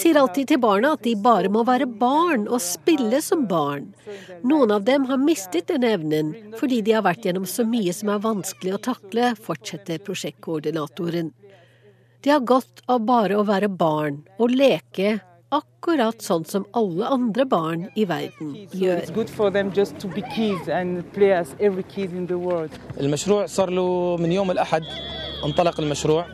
sier 0.00 0.18
alltid 0.22 0.50
til 0.50 0.60
barna 0.64 0.92
at 0.96 1.06
de 1.06 1.14
bare 1.28 1.52
må 1.54 1.62
være 1.70 1.86
barn 2.02 2.48
og 2.48 2.64
spille 2.66 3.22
som 3.22 3.46
barn. 3.46 3.92
Noen 4.42 4.74
av 4.74 4.82
dem 4.90 5.06
har 5.06 5.22
mistet 5.22 5.70
den 5.70 5.86
evnen 5.86 6.34
fordi 6.58 6.82
de 6.82 6.98
har 6.98 7.06
vært 7.06 7.30
gjennom 7.30 7.46
så 7.46 7.62
mye 7.62 7.94
som 7.94 8.10
er 8.10 8.26
vanskelig 8.26 8.74
å 8.74 8.82
takle, 8.90 9.36
fortsetter 9.38 10.02
prosjektkoordinatoren. 10.02 11.30
De 12.26 12.34
har 12.34 12.42
godt 12.42 12.82
av 12.90 13.06
bare 13.06 13.38
å 13.38 13.46
være 13.46 13.70
barn 13.70 14.24
og 14.42 14.50
leke 14.50 15.20
akkurat 15.54 16.22
sånn 16.22 16.44
som 16.48 16.66
alle 16.76 17.08
andre 17.08 17.46
barn 17.48 17.86
i 17.96 18.04
verden 18.08 18.54
gjør. 18.76 19.04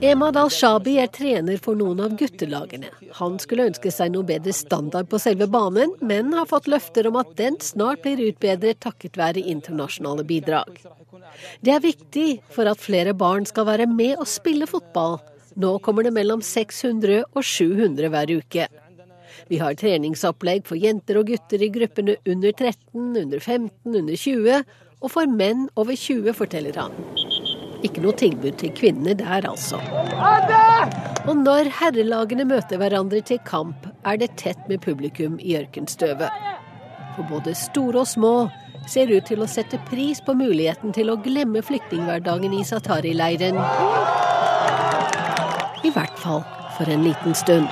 Emad 0.01 0.39
al-Shabi 0.41 0.95
er 1.03 1.11
trener 1.12 1.59
for 1.61 1.77
noen 1.77 2.01
av 2.07 2.15
guttelagene. 2.19 2.89
Han 3.21 3.37
skulle 3.43 3.69
ønske 3.69 3.93
seg 3.93 4.15
noe 4.15 4.27
bedre 4.27 4.55
standard 4.57 5.11
på 5.12 5.21
selve 5.21 5.47
banen, 5.53 5.93
men 6.01 6.33
har 6.33 6.49
fått 6.49 6.71
løfter 6.73 7.11
om 7.11 7.21
at 7.21 7.35
den 7.37 7.61
snart 7.61 8.03
blir 8.07 8.23
utbedret 8.31 8.81
takket 8.81 9.21
være 9.21 9.45
internasjonale 9.45 10.25
bidrag. 10.27 10.81
Det 11.61 11.75
er 11.75 11.85
viktig 11.85 12.29
for 12.55 12.71
at 12.71 12.81
flere 12.81 13.12
barn 13.12 13.45
skal 13.49 13.69
være 13.69 13.87
med 13.91 14.17
og 14.17 14.29
spille 14.31 14.69
fotball. 14.71 15.21
Nå 15.61 15.77
kommer 15.85 16.03
det 16.03 16.15
mellom 16.17 16.41
600 16.43 17.29
og 17.29 17.45
700 17.45 18.11
hver 18.11 18.33
uke. 18.41 18.67
Vi 19.51 19.59
har 19.61 19.76
treningsopplegg 19.76 20.64
for 20.68 20.80
jenter 20.80 21.18
og 21.20 21.28
gutter 21.28 21.62
i 21.62 21.68
gruppene 21.72 22.16
under 22.24 22.53
13, 22.53 23.12
under 23.20 23.40
15, 23.40 23.70
under 23.92 24.16
20, 24.16 24.62
og 25.05 25.12
for 25.12 25.28
menn 25.28 25.66
over 25.76 25.97
20, 25.99 26.32
forteller 26.36 26.78
han. 26.80 26.95
Ikke 27.84 28.01
noe 28.01 28.16
tilbud 28.16 28.57
til 28.62 28.72
kvinnene 28.72 29.12
der, 29.20 29.45
altså. 29.45 29.76
Og 31.28 31.36
når 31.36 31.68
herrelagene 31.80 32.47
møter 32.49 32.80
hverandre 32.80 33.20
til 33.20 33.42
kamp, 33.45 33.84
er 34.09 34.20
det 34.20 34.32
tett 34.40 34.61
med 34.70 34.80
publikum 34.84 35.36
i 35.40 35.59
ørkenstøvet. 35.61 36.32
For 37.14 37.28
både 37.28 37.53
store 37.59 38.03
og 38.03 38.09
små 38.09 38.34
ser 38.88 39.12
ut 39.12 39.28
til 39.28 39.45
å 39.45 39.49
sette 39.49 39.80
pris 39.90 40.20
på 40.24 40.34
muligheten 40.36 40.92
til 40.97 41.12
å 41.12 41.20
glemme 41.20 41.62
flyktninghverdagen 41.64 42.57
i 42.57 42.64
Satari-leiren. 42.64 43.61
I 45.84 45.92
hvert 45.92 46.20
fall 46.20 46.45
for 46.78 46.88
en 46.88 47.05
liten 47.05 47.36
stund. 47.36 47.68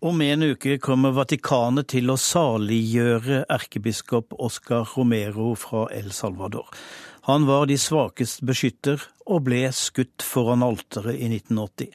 Om 0.00 0.20
en 0.22 0.42
uke 0.42 0.76
kommer 0.78 1.10
Vatikanet 1.10 1.88
til 1.90 2.12
å 2.12 2.14
saliggjøre 2.22 3.40
erkebiskop 3.50 4.36
Oscar 4.38 4.84
Romero 4.92 5.56
fra 5.58 5.88
El 5.90 6.12
Salvador. 6.14 6.68
Han 7.26 7.48
var 7.48 7.66
de 7.66 7.74
svakeste 7.82 8.46
beskytter 8.46 9.02
og 9.26 9.48
ble 9.48 9.64
skutt 9.74 10.22
foran 10.22 10.62
alteret 10.62 11.18
i 11.18 11.26
1980. 11.26 11.90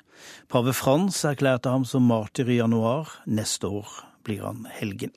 Pave 0.52 0.74
Frans 0.76 1.22
erklærte 1.32 1.72
ham 1.72 1.88
som 1.88 2.04
martyr 2.04 2.52
i 2.52 2.60
januar. 2.60 3.08
Neste 3.24 3.72
år 3.72 3.96
blir 4.28 4.44
han 4.44 4.68
helgen. 4.68 5.16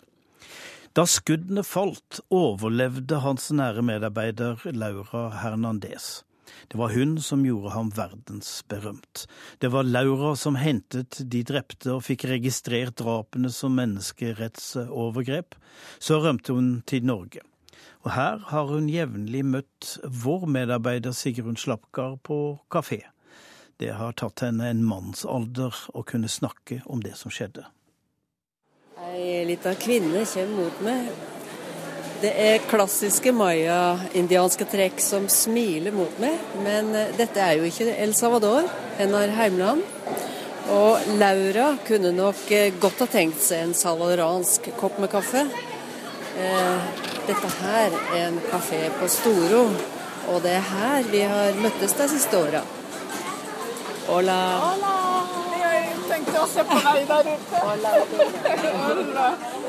Da 0.94 1.08
skuddene 1.10 1.66
falt, 1.66 2.22
overlevde 2.30 3.18
hans 3.26 3.50
nære 3.50 3.82
medarbeider 3.82 4.62
Laura 4.70 5.26
Hernandez. 5.42 6.22
Det 6.68 6.78
var 6.78 6.94
hun 6.94 7.16
som 7.22 7.44
gjorde 7.46 7.72
ham 7.74 7.90
verdensberømt. 7.96 9.26
Det 9.58 9.70
var 9.72 9.88
Laura 9.88 10.34
som 10.36 10.58
hentet 10.60 11.20
de 11.20 11.42
drepte 11.46 11.94
og 11.94 12.04
fikk 12.06 12.26
registrert 12.30 12.98
drapene 13.00 13.50
som 13.52 13.76
menneskerettsovergrep. 13.78 15.58
Så 15.98 16.20
rømte 16.22 16.56
hun 16.56 16.80
til 16.86 17.06
Norge. 17.06 17.44
Og 18.06 18.12
her 18.14 18.42
har 18.52 18.70
hun 18.70 18.88
jevnlig 18.90 19.42
møtt 19.44 19.96
vår 20.04 20.46
medarbeider 20.46 21.14
Sigrun 21.16 21.58
Slapkar 21.58 22.18
på 22.22 22.58
kafé. 22.70 23.02
Det 23.76 23.90
har 23.98 24.14
tatt 24.16 24.40
henne 24.46 24.70
en 24.70 24.84
mannsalder 24.86 25.74
å 25.92 26.04
kunne 26.06 26.30
snakke 26.32 26.80
om 26.86 27.02
det 27.04 27.16
som 27.18 27.34
skjedde. 27.34 27.66
Ei 28.96 29.42
lita 29.44 29.74
kvinne 29.76 30.22
kommer 30.30 30.62
mot 30.62 30.84
meg 30.86 31.35
det 32.22 32.32
er 32.40 32.64
klassiske 32.70 33.32
maya-indianske 33.36 34.66
trekk 34.70 35.00
som 35.02 35.26
smiler 35.32 35.94
mot 35.94 36.20
meg, 36.22 36.38
men 36.64 36.94
eh, 36.96 37.12
dette 37.18 37.42
er 37.42 37.58
jo 37.58 37.66
ikke 37.68 37.92
El 37.92 38.14
Salvador, 38.16 38.68
hennes 38.98 39.34
heimland. 39.36 39.82
Og 40.72 41.04
Laura 41.20 41.68
kunne 41.86 42.12
nok 42.16 42.40
eh, 42.54 42.72
godt 42.80 43.04
ha 43.04 43.08
tenkt 43.10 43.42
seg 43.44 43.66
en 43.66 43.76
salvadoransk 43.76 44.70
kopp 44.80 44.98
med 45.02 45.12
kaffe. 45.12 45.44
Eh, 46.40 47.04
dette 47.28 47.52
her 47.60 47.94
er 48.14 48.24
en 48.26 48.40
kafé 48.48 48.82
på 48.98 49.10
Storo, 49.12 49.66
og 50.32 50.42
det 50.46 50.56
er 50.56 50.66
her 50.72 51.12
vi 51.12 51.22
har 51.26 51.60
møttes 51.60 51.96
de 52.00 52.08
siste 52.16 52.40
åra. 52.40 52.64
Hola. 54.06 54.40
Hola. 54.64 54.96
Jeg 55.60 55.94
tenkte 56.08 56.42
å 56.42 56.48
se 56.50 56.64
på 56.66 56.82
deg 56.86 57.08
der 57.10 57.32
ute. 57.34 57.64
Hola. 57.66 57.94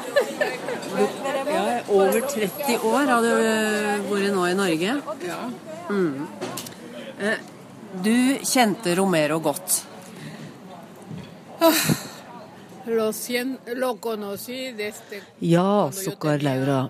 Ja, 1.48 1.64
over 1.94 2.22
30 2.22 2.78
år 2.88 3.12
har 3.12 3.22
du 3.26 3.32
eh, 3.34 4.08
vært 4.10 4.34
nå 4.36 4.48
i 4.50 4.56
Norge. 4.58 4.96
Ja. 5.28 5.40
Mm. 5.90 6.28
Eh, 7.20 7.40
du 8.04 8.16
kjente 8.46 8.96
Romero 8.98 9.40
godt. 9.44 9.84
Ja, 15.44 15.90
sukker 15.92 16.44
Laura. 16.46 16.88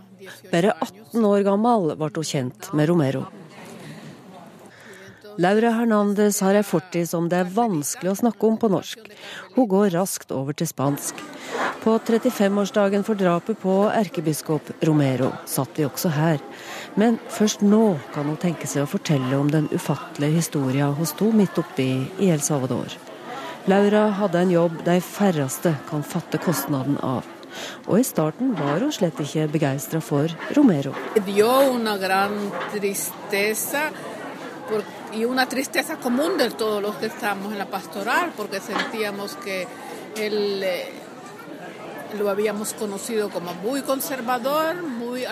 Bare 0.52 0.74
18 0.84 1.26
år 1.26 1.46
gammel 1.48 1.94
ble 1.98 2.10
hun 2.16 2.28
kjent 2.32 2.72
med 2.78 2.90
Romero. 2.92 3.26
Laura 5.38 5.70
Hernandez 5.70 6.40
har 6.42 6.58
ei 6.58 6.66
fortid 6.66 7.06
som 7.06 7.28
det 7.30 7.38
er 7.38 7.50
vanskelig 7.54 8.10
å 8.10 8.18
snakke 8.24 8.48
om 8.48 8.56
på 8.58 8.72
norsk. 8.74 9.04
Hun 9.54 9.68
går 9.70 9.92
raskt 9.94 10.34
over 10.34 10.58
til 10.58 10.66
spansk. 10.70 11.20
På 11.84 11.94
35-årsdagen 12.02 13.06
for 13.06 13.20
drapet 13.20 13.60
på 13.62 13.76
erkebiskop 13.94 14.72
Romero 14.90 15.30
satt 15.46 15.78
vi 15.78 15.86
også 15.86 16.10
her. 16.16 16.42
Men 16.98 17.20
først 17.30 17.62
nå 17.62 18.00
kan 18.16 18.26
hun 18.26 18.42
tenke 18.42 18.66
seg 18.66 18.88
å 18.88 18.90
fortelle 18.90 19.38
om 19.38 19.54
den 19.54 19.70
ufattelige 19.70 20.40
historia 20.40 20.90
hun 20.98 21.10
sto 21.14 21.30
midt 21.30 21.62
oppi 21.62 21.92
i 22.18 22.34
El 22.34 22.42
Salvador. 22.42 22.98
Laura 23.70 24.08
hadde 24.18 24.42
en 24.42 24.58
jobb 24.58 24.82
de 24.90 24.98
færreste 25.06 25.78
kan 25.92 26.02
fatte 26.02 26.42
kostnaden 26.42 26.98
av. 27.06 27.30
Og 27.86 28.02
i 28.02 28.06
starten 28.06 28.56
var 28.58 28.82
hun 28.82 28.94
slett 28.96 29.22
ikke 29.22 29.46
begeistra 29.54 30.02
for 30.02 30.34
Romero. 30.58 30.98
Tristeza 32.74 33.90
y 35.14 35.26
una 35.26 35.48
tristeza 35.48 35.98
común 35.98 36.38
de 36.38 36.52
todos 36.52 36.82
los 36.82 36.96
que 36.96 37.08
estamos 37.08 37.52
en 37.52 37.60
la 37.60 37.68
pastoral, 37.68 38.34
porque 38.36 38.60
sentíamos 38.60 39.36
que 39.36 39.68
él 40.16 40.62
eh, 40.64 40.92
lo 42.18 42.30
habíamos 42.30 42.74
conocido 42.74 43.30
como 43.30 43.54
muy 43.54 43.82
conservador, 43.82 44.84
muy 44.84 45.26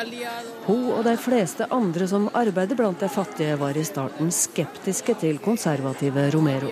Hun 0.68 0.92
og 0.92 1.04
de 1.06 1.18
fleste 1.18 1.68
andre 1.70 2.08
som 2.08 2.30
arbeider 2.34 2.76
blant 2.76 3.00
de 3.00 3.10
fattige, 3.10 3.56
var 3.60 3.78
i 3.78 3.84
starten 3.86 4.32
skeptiske 4.32 5.16
til 5.22 5.40
konservative 5.40 6.30
Romero. 6.32 6.70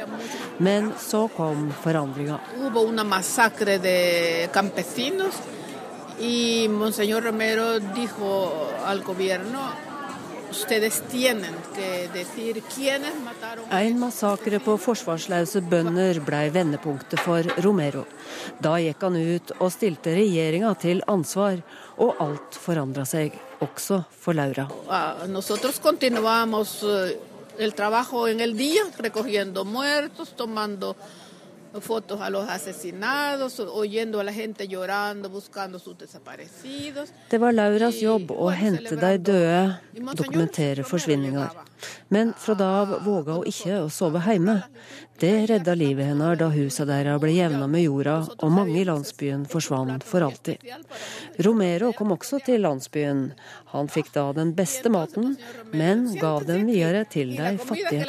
Men 0.59 0.93
så 0.99 1.27
kom 1.27 1.71
forandringa. 1.83 2.39
Y 6.19 6.67
Monseñor 6.69 7.23
Romero 7.23 7.79
dijo 7.79 8.69
al 8.85 9.01
gobierno 9.01 9.92
en 13.71 13.99
massakre 13.99 14.59
på 14.63 14.75
forsvarsløse 14.81 15.61
bønder 15.69 16.19
ble 16.25 16.41
vendepunktet 16.53 17.21
for 17.23 17.47
Romero. 17.65 18.05
Da 18.61 18.75
gikk 18.81 19.03
han 19.03 19.17
ut 19.17 19.53
og 19.59 19.71
stilte 19.73 20.13
regjeringa 20.17 20.73
til 20.81 21.03
ansvar, 21.09 21.59
og 21.97 22.21
alt 22.23 22.57
forandra 22.57 23.05
seg, 23.05 23.35
også 23.61 24.03
for 24.09 24.37
Laura. 24.37 24.67
Nosotros 25.27 25.79
continuamos 25.79 26.83
eh, 26.83 27.17
el 27.57 27.73
trabajo 27.73 28.27
en 28.27 28.39
el 28.41 28.57
día, 28.57 28.83
recogiendo 28.97 29.65
muertos, 29.65 30.35
tomando 30.35 30.95
fotos 31.81 32.21
a 32.21 32.29
los 32.29 32.49
asesinados, 32.49 33.59
oyendo 33.59 34.19
a 34.19 34.23
la 34.23 34.33
gente 34.33 34.67
llorando, 34.67 35.29
buscando 35.29 35.79
sus 35.79 35.97
desaparecidos. 35.97 37.11
Det 37.29 37.37
var 37.37 37.53
Lauras 37.53 37.99
jobb 38.01 38.31
å 38.31 38.49
hente 38.51 38.95
de 38.95 39.17
døde, 39.17 39.79
dokumentere 40.13 40.83
forsvinninger. 40.83 41.49
Men 42.07 42.33
fra 42.37 42.53
da 42.55 42.67
av 42.81 42.93
våga 43.05 43.39
hun 43.39 43.47
ikke 43.49 43.81
å 43.83 43.89
sove 43.91 44.21
hjemme. 44.23 44.61
Det 45.19 45.45
redda 45.49 45.75
livet 45.77 46.09
hennes 46.09 46.37
da 46.39 46.49
huset 46.53 46.87
deres 46.89 47.19
ble 47.21 47.31
jevna 47.35 47.67
med 47.69 47.85
jorda, 47.85 48.15
og 48.39 48.51
mange 48.51 48.79
i 48.81 48.85
landsbyen 48.87 49.45
forsvant 49.49 50.03
for 50.07 50.25
alltid. 50.25 50.57
Romero 51.45 51.91
kom 51.97 52.11
også 52.15 52.41
til 52.45 52.63
landsbyen. 52.65 53.31
Han 53.73 53.89
fikk 53.93 54.11
da 54.15 54.31
den 54.35 54.53
beste 54.57 54.89
maten, 54.93 55.37
men 55.73 56.05
gav 56.19 56.45
den 56.49 56.67
videre 56.69 57.05
til 57.09 57.35
de 57.37 57.57
fattige. 57.61 58.03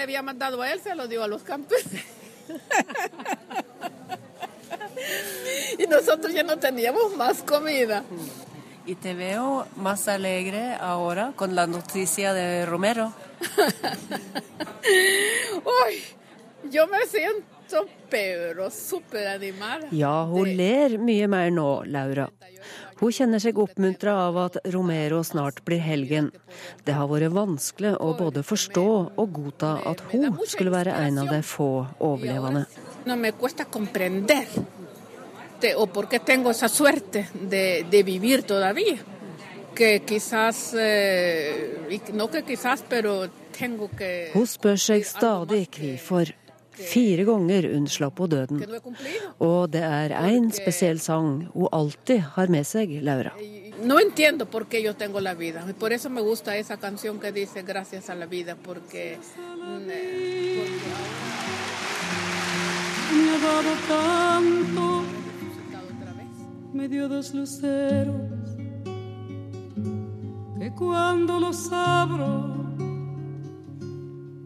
y 5.79 5.87
nosotros 5.87 6.33
ya 6.33 6.43
no 6.43 6.59
teníamos 6.59 7.15
más 7.17 7.43
comida. 7.43 8.05
Y 8.87 8.97
te 8.97 9.15
veo 9.15 9.67
más 9.77 10.09
alegre 10.09 10.75
ahora 10.75 11.33
con 11.37 11.55
la 11.55 11.67
noticia 11.67 12.35
de 12.35 12.67
Romero. 12.67 13.13
Uy, 15.65 16.03
yo 16.71 16.87
me 16.87 17.07
siento 17.07 17.87
pero 18.11 18.71
superanimada. 18.71 19.89
Ja, 19.91 20.25
hun 20.25 20.57
ler 20.57 20.99
mye 20.99 21.29
mer 21.29 21.53
nå, 21.53 21.85
Laura. 21.85 22.31
Hun 23.01 23.13
kjenner 23.13 23.43
seg 23.43 23.59
oppmuntra 23.59 24.15
av 24.29 24.39
at 24.39 24.57
Romero 24.71 25.23
snart 25.27 25.65
blir 25.67 25.83
helgen. 25.83 26.31
Det 26.87 26.95
har 26.95 27.09
vært 27.11 27.35
vanskelig 27.35 27.97
å 27.99 28.13
både 28.19 28.45
forstå 28.47 28.87
og 29.19 29.33
godta 29.35 29.79
at 29.91 30.03
hun 30.13 30.39
skulle 30.47 30.75
være 30.75 30.95
en 31.07 31.19
av 31.25 31.33
de 31.33 31.41
få 31.43 31.87
overlevende. 31.99 32.67
Eh, 44.01 44.33
Hun 44.35 44.47
spør 44.47 44.77
seg 44.81 45.07
stadig 45.07 45.69
hvorfor. 45.75 46.44
Fire 46.75 47.25
ganger 47.25 47.69
unnslapp 47.77 48.19
hun 48.19 48.31
døden. 48.31 48.63
Og 49.39 49.71
det 49.71 49.83
er 49.83 50.15
én 50.27 50.51
spesiell 50.55 51.01
sang 51.01 51.47
hun 51.55 51.69
alltid 51.73 52.21
har 52.35 52.51
med 52.51 52.67
seg, 52.67 52.99
Laura. 53.03 53.33
No 53.85 53.99
entiendo 54.01 54.47
por 54.47 54.67
qué 54.67 54.83
yo 54.83 54.95
tengo 54.95 55.21
la 55.21 55.35
vida. 55.35 55.65
Por 55.79 55.93
eso 55.93 56.09
me 56.09 56.21
gusta 56.21 56.57
esa 56.57 56.77
canción 56.77 57.21
que 57.21 57.33
dice 57.33 57.63
gracias 57.63 58.09
a 58.09 58.15
la 58.15 58.27
vida, 58.27 58.57
porque... 58.57 59.19
porque... 59.57 61.05
Me 63.15 63.31
ha 63.31 63.39
dado 63.39 63.73
tanto, 63.87 65.05
me 66.73 66.89
dio 66.89 67.09
dos 67.09 67.33
luceros, 67.33 68.17
que 70.59 70.73
cuando 70.75 71.39
los 71.39 71.71
abro, 71.71 72.55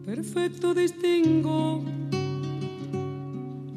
perfecto 0.05 0.75
distingo 0.75 1.83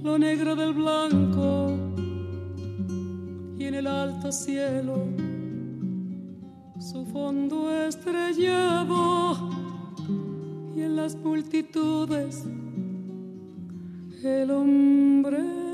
lo 0.03 0.19
negro 0.19 0.57
del 0.57 0.73
blanco 0.73 1.79
y 3.57 3.65
en 3.65 3.75
el 3.75 3.87
alto 3.87 4.33
cielo 4.33 5.07
su 6.81 7.07
fondo 7.07 7.71
estrellado 7.87 9.51
y 10.75 10.81
en 10.83 10.97
las 10.97 11.15
multitudes 11.15 12.45
el 14.25 14.51
hombre 14.51 15.72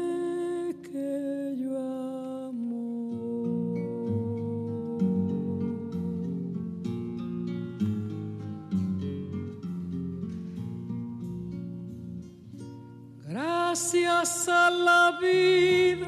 Gracias 13.90 14.46
a 14.48 14.68
la 14.68 15.18
vida 15.18 16.06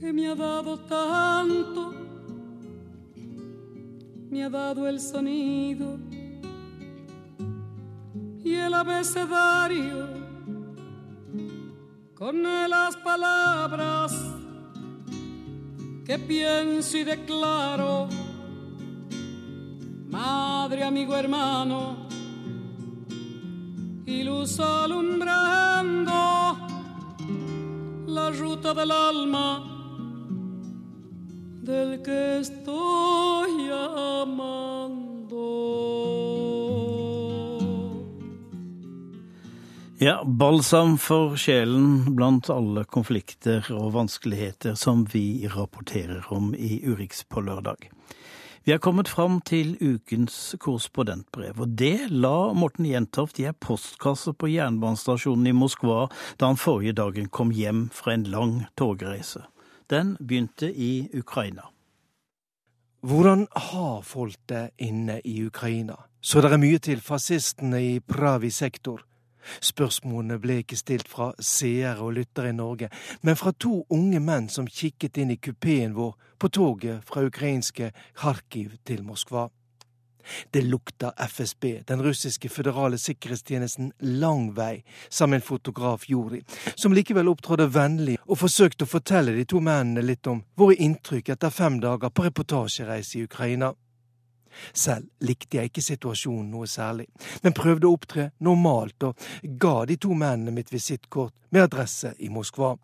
que 0.00 0.10
me 0.14 0.28
ha 0.28 0.34
dado 0.34 0.78
tanto, 0.78 1.92
me 4.30 4.44
ha 4.44 4.48
dado 4.48 4.88
el 4.88 4.98
sonido 4.98 5.98
y 8.42 8.54
el 8.54 8.72
abecedario. 8.72 10.08
Con 12.14 12.42
las 12.42 12.96
palabras 12.96 14.10
que 16.06 16.18
pienso 16.18 16.96
y 16.96 17.04
declaro, 17.04 18.08
madre, 20.08 20.82
amigo, 20.82 21.14
hermano, 21.14 22.03
y 24.06 24.22
luz 24.22 24.60
alumbrando 24.60 26.12
la 28.06 28.30
ruta 28.30 28.74
del 28.74 28.90
alma 28.90 29.70
del 31.62 32.02
que 32.02 32.38
estoy 32.38 33.70
amando. 33.70 34.64
Ja, 39.98 40.22
balsam 40.24 40.98
for 40.98 41.36
sjelen 41.36 42.14
blant 42.16 42.50
alle 42.52 42.84
konflikter 42.84 43.64
og 43.72 43.94
vanskeligheter 43.94 44.74
som 44.76 45.06
vi 45.08 45.48
rapporterer 45.48 46.26
om 46.28 46.52
i 46.54 46.82
Urix 46.84 47.24
på 47.24 47.40
lørdag. 47.40 47.88
Vi 48.64 48.72
er 48.72 48.78
kommet 48.80 49.10
fram 49.12 49.42
til 49.44 49.74
ukens 49.76 50.54
korrespondentbrev, 50.56 51.58
og 51.60 51.72
det 51.76 52.06
la 52.08 52.54
Morten 52.56 52.86
Jentoft 52.88 53.36
i 53.36 53.44
ei 53.44 53.52
postkasse 53.52 54.32
på 54.40 54.48
jernbanestasjonen 54.48 55.50
i 55.50 55.52
Moskva 55.52 56.06
da 56.40 56.48
han 56.48 56.56
forrige 56.56 56.94
dagen 56.96 57.28
kom 57.28 57.52
hjem 57.52 57.90
fra 57.92 58.14
en 58.14 58.24
lang 58.32 58.54
togreise. 58.80 59.42
Den 59.92 60.14
begynte 60.16 60.72
i 60.72 61.10
Ukraina. 61.12 61.68
Hvordan 63.04 63.44
har 63.52 64.00
folk 64.00 64.40
det 64.48 64.70
inne 64.80 65.18
i 65.28 65.42
Ukraina, 65.44 65.98
så 66.24 66.40
det 66.40 66.54
er 66.56 66.62
mye 66.64 66.80
til 66.80 67.04
fascistene 67.04 67.82
i 67.84 67.98
Pravi 68.00 68.48
sektor? 68.48 69.04
Spørsmålene 69.60 70.38
ble 70.42 70.60
ikke 70.62 70.78
stilt 70.78 71.10
fra 71.10 71.32
seere 71.38 72.00
og 72.04 72.14
lyttere 72.18 72.52
i 72.52 72.56
Norge, 72.56 72.90
men 73.22 73.36
fra 73.40 73.52
to 73.52 73.84
unge 73.90 74.20
menn 74.20 74.48
som 74.52 74.68
kikket 74.68 75.18
inn 75.22 75.34
i 75.34 75.40
kupeen 75.40 75.94
vår 75.96 76.14
på 76.38 76.48
toget 76.48 77.04
fra 77.08 77.26
ukrainske 77.26 77.92
Kharkiv 78.20 78.78
til 78.84 79.04
Moskva. 79.04 79.48
Det 80.50 80.62
lukta 80.62 81.12
FSB, 81.28 81.64
den 81.86 82.02
russiske 82.02 82.48
føderale 82.48 82.98
sikkerhetstjenesten, 82.98 83.92
lang 84.00 84.54
vei, 84.56 84.84
sa 85.08 85.26
min 85.26 85.44
fotograf 85.44 86.08
Juri, 86.08 86.40
som 86.74 86.96
likevel 86.96 87.28
opptrådte 87.28 87.68
vennlig 87.74 88.16
og 88.24 88.40
forsøkte 88.40 88.86
å 88.86 88.92
fortelle 88.94 89.36
de 89.36 89.44
to 89.44 89.60
mennene 89.60 90.04
litt 90.04 90.26
om 90.30 90.42
våre 90.56 90.78
inntrykk 90.80 91.34
etter 91.36 91.52
fem 91.52 91.80
dager 91.82 92.08
på 92.08 92.24
reportasjereise 92.28 93.18
i 93.18 93.26
Ukraina. 93.28 93.74
Selv 94.72 95.08
likte 95.20 95.58
jeg 95.58 95.70
ikke 95.70 95.84
situasjonen 95.84 96.50
noe 96.52 96.68
særlig, 96.70 97.06
men 97.42 97.56
prøvde 97.56 97.88
å 97.88 97.94
opptre 97.96 98.30
normalt 98.44 99.08
og 99.08 99.28
ga 99.60 99.84
de 99.88 99.98
to 100.00 100.14
mennene 100.14 100.54
mitt 100.54 100.72
visittkort 100.72 101.34
med 101.50 101.66
adresse 101.68 102.14
i 102.18 102.30
Moskva. 102.32 102.74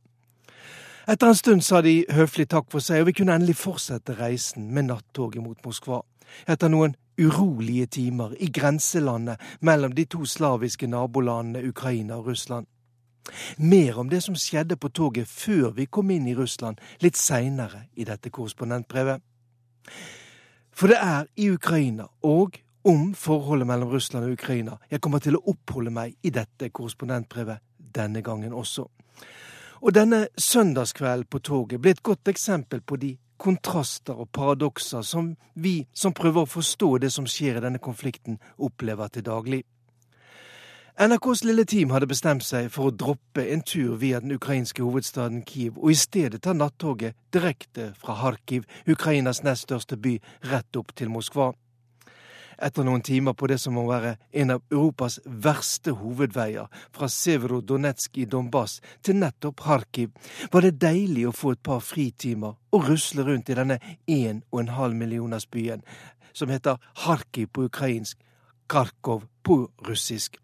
Etter 1.10 1.26
en 1.26 1.38
stund 1.38 1.64
sa 1.66 1.80
de 1.82 2.04
høflig 2.12 2.46
takk 2.52 2.68
for 2.70 2.84
seg, 2.84 3.02
og 3.02 3.10
vi 3.10 3.16
kunne 3.18 3.34
endelig 3.34 3.56
fortsette 3.58 4.14
reisen 4.18 4.68
med 4.74 4.90
nattoget 4.90 5.42
mot 5.42 5.58
Moskva. 5.64 6.02
Etter 6.46 6.70
noen 6.70 6.94
urolige 7.20 7.86
timer 7.86 8.36
i 8.38 8.50
grenselandet 8.54 9.40
mellom 9.60 9.94
de 9.96 10.04
to 10.04 10.24
slaviske 10.24 10.86
nabolandene 10.86 11.64
Ukraina 11.68 12.20
og 12.20 12.30
Russland. 12.30 12.68
Mer 13.58 13.98
om 13.98 14.08
det 14.08 14.22
som 14.22 14.36
skjedde 14.38 14.76
på 14.76 14.88
toget 14.88 15.28
før 15.28 15.74
vi 15.76 15.86
kom 15.86 16.10
inn 16.10 16.28
i 16.28 16.34
Russland, 16.34 16.80
litt 17.02 17.18
seinere 17.18 17.86
i 17.94 18.06
dette 18.08 18.30
korrespondentbrevet. 18.30 19.20
For 20.80 20.88
det 20.88 20.96
er 20.96 21.26
i 21.36 21.50
Ukraina 21.52 22.06
og 22.24 22.54
om 22.88 23.10
forholdet 23.12 23.66
mellom 23.68 23.90
Russland 23.92 24.24
og 24.24 24.32
Ukraina 24.32 24.78
jeg 24.88 25.02
kommer 25.04 25.20
til 25.20 25.36
å 25.36 25.42
oppholde 25.52 25.90
meg 25.92 26.14
i 26.24 26.30
dette 26.32 26.70
korrespondentbrevet 26.72 27.60
denne 27.98 28.22
gangen 28.24 28.54
også. 28.56 28.86
Og 29.84 29.92
denne 29.92 30.22
søndagskvelden 30.40 31.28
på 31.28 31.42
toget 31.44 31.82
ble 31.84 31.92
et 31.92 32.00
godt 32.02 32.32
eksempel 32.32 32.80
på 32.80 32.96
de 32.96 33.10
kontraster 33.36 34.16
og 34.24 34.30
paradokser 34.32 35.04
som 35.04 35.34
vi 35.52 35.74
som 35.92 36.16
prøver 36.16 36.46
å 36.46 36.52
forstå 36.54 36.90
det 37.04 37.12
som 37.12 37.28
skjer 37.28 37.60
i 37.60 37.64
denne 37.66 37.82
konflikten, 37.84 38.40
opplever 38.56 39.12
til 39.12 39.28
daglig. 39.28 39.60
NRKs 40.99 41.45
lille 41.45 41.64
team 41.64 41.93
hadde 41.95 42.09
bestemt 42.11 42.43
seg 42.45 42.66
for 42.74 42.91
å 42.91 42.95
droppe 43.03 43.45
en 43.55 43.62
tur 43.62 43.95
via 44.01 44.18
den 44.20 44.34
ukrainske 44.34 44.82
hovedstaden 44.82 45.45
Kiev, 45.47 45.78
og 45.78 45.93
i 45.93 45.97
stedet 45.97 46.43
ta 46.43 46.53
nattoget 46.53 47.14
direkte 47.32 47.93
fra 48.01 48.16
Kharkiv, 48.18 48.66
Ukrainas 48.91 49.45
nest 49.47 49.68
største 49.68 49.97
by, 49.97 50.16
rett 50.51 50.76
opp 50.76 50.91
til 50.99 51.12
Moskva. 51.14 51.53
Etter 52.61 52.84
noen 52.84 53.01
timer 53.07 53.32
på 53.38 53.49
det 53.49 53.61
som 53.62 53.78
må 53.78 53.86
være 53.88 54.16
en 54.43 54.57
av 54.57 54.66
Europas 54.68 55.20
verste 55.24 55.95
hovedveier, 55.97 56.66
fra 56.93 57.09
Severodonetsk 57.09 58.18
i 58.20 58.26
Donbass 58.28 58.80
til 59.01 59.16
nettopp 59.22 59.62
Kharkiv, 59.62 60.11
var 60.53 60.66
det 60.66 60.74
deilig 60.82 61.30
å 61.30 61.36
få 61.36 61.55
et 61.55 61.64
par 61.64 61.80
fritimer 61.86 62.59
og 62.74 62.91
rusle 62.91 63.24
rundt 63.30 63.49
i 63.49 63.57
denne 63.62 63.78
en 64.11 64.43
og 64.51 64.61
en 64.66 64.74
halv 64.76 64.99
millioners 64.99 65.47
byen, 65.47 65.86
som 66.34 66.51
heter 66.51 66.82
Kharkiv 67.07 67.55
på 67.55 67.70
ukrainsk, 67.70 68.18
Kharkov 68.68 69.24
på 69.47 69.62
russisk. 69.86 70.36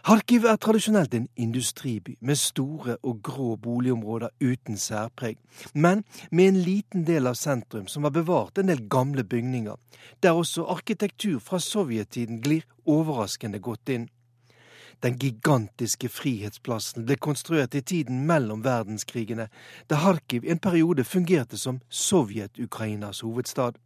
Kharkiv 0.00 0.46
er 0.48 0.56
tradisjonelt 0.56 1.12
en 1.14 1.26
industriby 1.36 2.14
med 2.24 2.38
store 2.40 2.94
og 3.04 3.18
grå 3.22 3.56
boligområder 3.60 4.30
uten 4.40 4.78
særpreg, 4.80 5.36
men 5.74 6.04
med 6.30 6.48
en 6.48 6.56
liten 6.56 7.04
del 7.04 7.28
av 7.28 7.36
sentrum 7.36 7.84
som 7.86 8.06
har 8.08 8.14
bevart 8.14 8.58
en 8.58 8.70
del 8.72 8.80
gamle 8.88 9.24
bygninger, 9.24 9.76
der 10.22 10.32
også 10.32 10.64
arkitektur 10.72 11.36
fra 11.44 11.60
sovjettiden 11.60 12.40
glir 12.40 12.64
overraskende 12.86 13.60
godt 13.60 13.92
inn. 13.92 14.08
Den 15.04 15.20
gigantiske 15.20 16.08
Frihetsplassen 16.08 17.04
ble 17.04 17.18
konstruert 17.20 17.76
i 17.76 17.84
tiden 17.84 18.24
mellom 18.28 18.64
verdenskrigene, 18.64 19.50
da 19.88 20.00
Kharkiv 20.00 20.48
en 20.48 20.64
periode 20.64 21.04
fungerte 21.04 21.60
som 21.60 21.80
Sovjet-Ukrainas 21.90 23.20
hovedstad. 23.20 23.76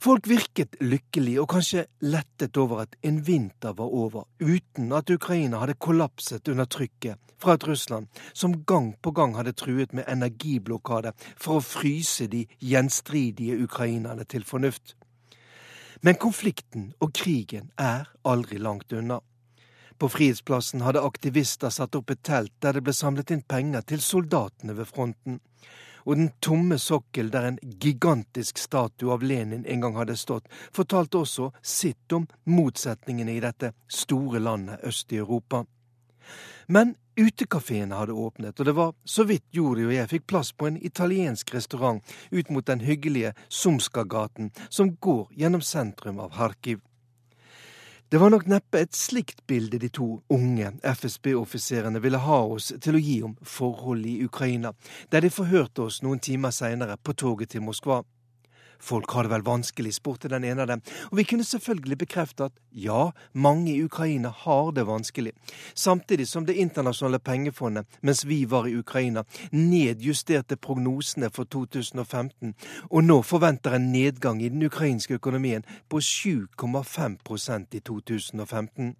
Folk 0.00 0.24
virket 0.30 0.78
lykkelige 0.80 1.42
og 1.42 1.50
kanskje 1.52 1.82
lettet 2.08 2.56
over 2.56 2.86
at 2.86 2.94
en 3.04 3.18
vinter 3.26 3.74
var 3.76 3.90
over, 3.92 4.24
uten 4.40 4.94
at 4.96 5.10
Ukraina 5.12 5.58
hadde 5.60 5.74
kollapset 5.76 6.48
under 6.48 6.64
trykket 6.64 7.20
fra 7.36 7.58
et 7.58 7.66
Russland 7.68 8.08
som 8.32 8.54
gang 8.64 8.94
på 9.02 9.12
gang 9.12 9.36
hadde 9.36 9.52
truet 9.52 9.92
med 9.92 10.08
energiblokade 10.08 11.12
for 11.36 11.58
å 11.58 11.64
fryse 11.64 12.30
de 12.32 12.46
gjenstridige 12.64 13.58
ukrainerne 13.60 14.24
til 14.24 14.48
fornuft. 14.48 14.94
Men 16.00 16.16
konflikten 16.16 16.94
og 17.04 17.12
krigen 17.12 17.68
er 17.76 18.08
aldri 18.24 18.56
langt 18.56 18.96
unna. 18.96 19.20
På 20.00 20.08
Frihetsplassen 20.08 20.80
hadde 20.80 21.04
aktivister 21.04 21.68
satt 21.68 22.00
opp 22.00 22.08
et 22.08 22.24
telt 22.24 22.54
der 22.64 22.72
det 22.72 22.86
ble 22.88 22.96
samlet 22.96 23.36
inn 23.36 23.44
penger 23.44 23.84
til 23.84 24.00
soldatene 24.00 24.80
ved 24.80 24.88
fronten 24.88 25.42
og 26.04 26.16
den 26.16 26.30
tomme 26.40 26.78
sokkel 26.78 27.30
der 27.30 27.48
en 27.48 27.58
gigantisk 27.82 28.58
statue 28.58 29.12
av 29.14 29.22
Lenin 29.22 29.66
en 29.66 29.84
gang 29.84 29.98
hadde 29.98 30.16
stått, 30.16 30.48
fortalte 30.72 31.20
også 31.22 31.50
sitt 31.62 32.12
om 32.12 32.28
motsetningene 32.44 33.36
i 33.36 33.44
dette 33.44 33.74
store 33.88 34.42
landet 34.42 34.84
øst 34.86 35.12
i 35.12 35.20
Europa. 35.20 35.64
Men 36.70 36.94
utekafeene 37.18 37.96
hadde 37.98 38.14
åpnet, 38.14 38.60
og 38.60 38.66
det 38.66 38.74
var 38.76 38.92
så 39.04 39.24
vidt 39.26 39.48
Jori 39.50 39.88
og 39.88 39.94
jeg 39.94 40.10
fikk 40.12 40.28
plass 40.30 40.52
på 40.52 40.68
en 40.68 40.78
italiensk 40.78 41.54
restaurant 41.54 42.14
ut 42.30 42.52
mot 42.54 42.66
den 42.66 42.84
hyggelige 42.86 43.32
Sumskagaten 43.48 44.52
som 44.68 44.94
går 44.96 45.26
gjennom 45.36 45.64
sentrum 45.66 46.22
av 46.22 46.30
Kharkiv. 46.36 46.78
Det 48.10 48.18
var 48.18 48.30
nok 48.30 48.48
neppe 48.50 48.80
et 48.82 48.96
slikt 48.98 49.44
bilde 49.46 49.78
de 49.78 49.86
to 49.94 50.06
unge 50.34 50.72
FSB-offiserene 50.82 52.00
ville 52.02 52.18
ha 52.18 52.38
oss 52.42 52.72
til 52.82 52.96
å 52.98 53.02
gi 53.04 53.12
om 53.22 53.36
forholdet 53.46 54.10
i 54.10 54.24
Ukraina, 54.26 54.72
der 55.14 55.22
de 55.22 55.30
forhørte 55.30 55.84
oss 55.84 56.00
noen 56.02 56.18
timer 56.18 56.50
seinere 56.50 56.96
på 56.98 57.14
toget 57.14 57.52
til 57.54 57.62
Moskva. 57.62 58.00
Folk 58.80 59.10
har 59.10 59.26
det 59.26 59.32
vel 59.34 59.44
vanskelig, 59.46 59.94
spurte 59.94 60.30
den 60.32 60.44
ene 60.44 60.64
av 60.64 60.70
dem, 60.70 60.82
og 61.10 61.18
vi 61.20 61.26
kunne 61.28 61.46
selvfølgelig 61.46 61.98
bekrefte 62.00 62.48
at 62.48 62.56
ja, 62.72 63.10
mange 63.32 63.74
i 63.74 63.84
Ukraina 63.84 64.32
har 64.44 64.72
det 64.72 64.86
vanskelig, 64.88 65.32
samtidig 65.74 66.28
som 66.28 66.46
Det 66.46 66.56
internasjonale 66.56 67.18
pengefondet, 67.18 67.86
mens 68.02 68.24
vi 68.24 68.44
var 68.44 68.66
i 68.66 68.76
Ukraina, 68.76 69.24
nedjusterte 69.52 70.56
prognosene 70.56 71.30
for 71.30 71.44
2015, 71.44 72.54
og 72.90 73.04
nå 73.04 73.20
forventer 73.22 73.76
en 73.76 73.92
nedgang 73.92 74.42
i 74.42 74.48
den 74.48 74.62
ukrainske 74.62 75.14
økonomien 75.14 75.64
på 75.88 76.00
7,5% 76.00 77.76
i 77.76 77.80
2015. 77.80 78.96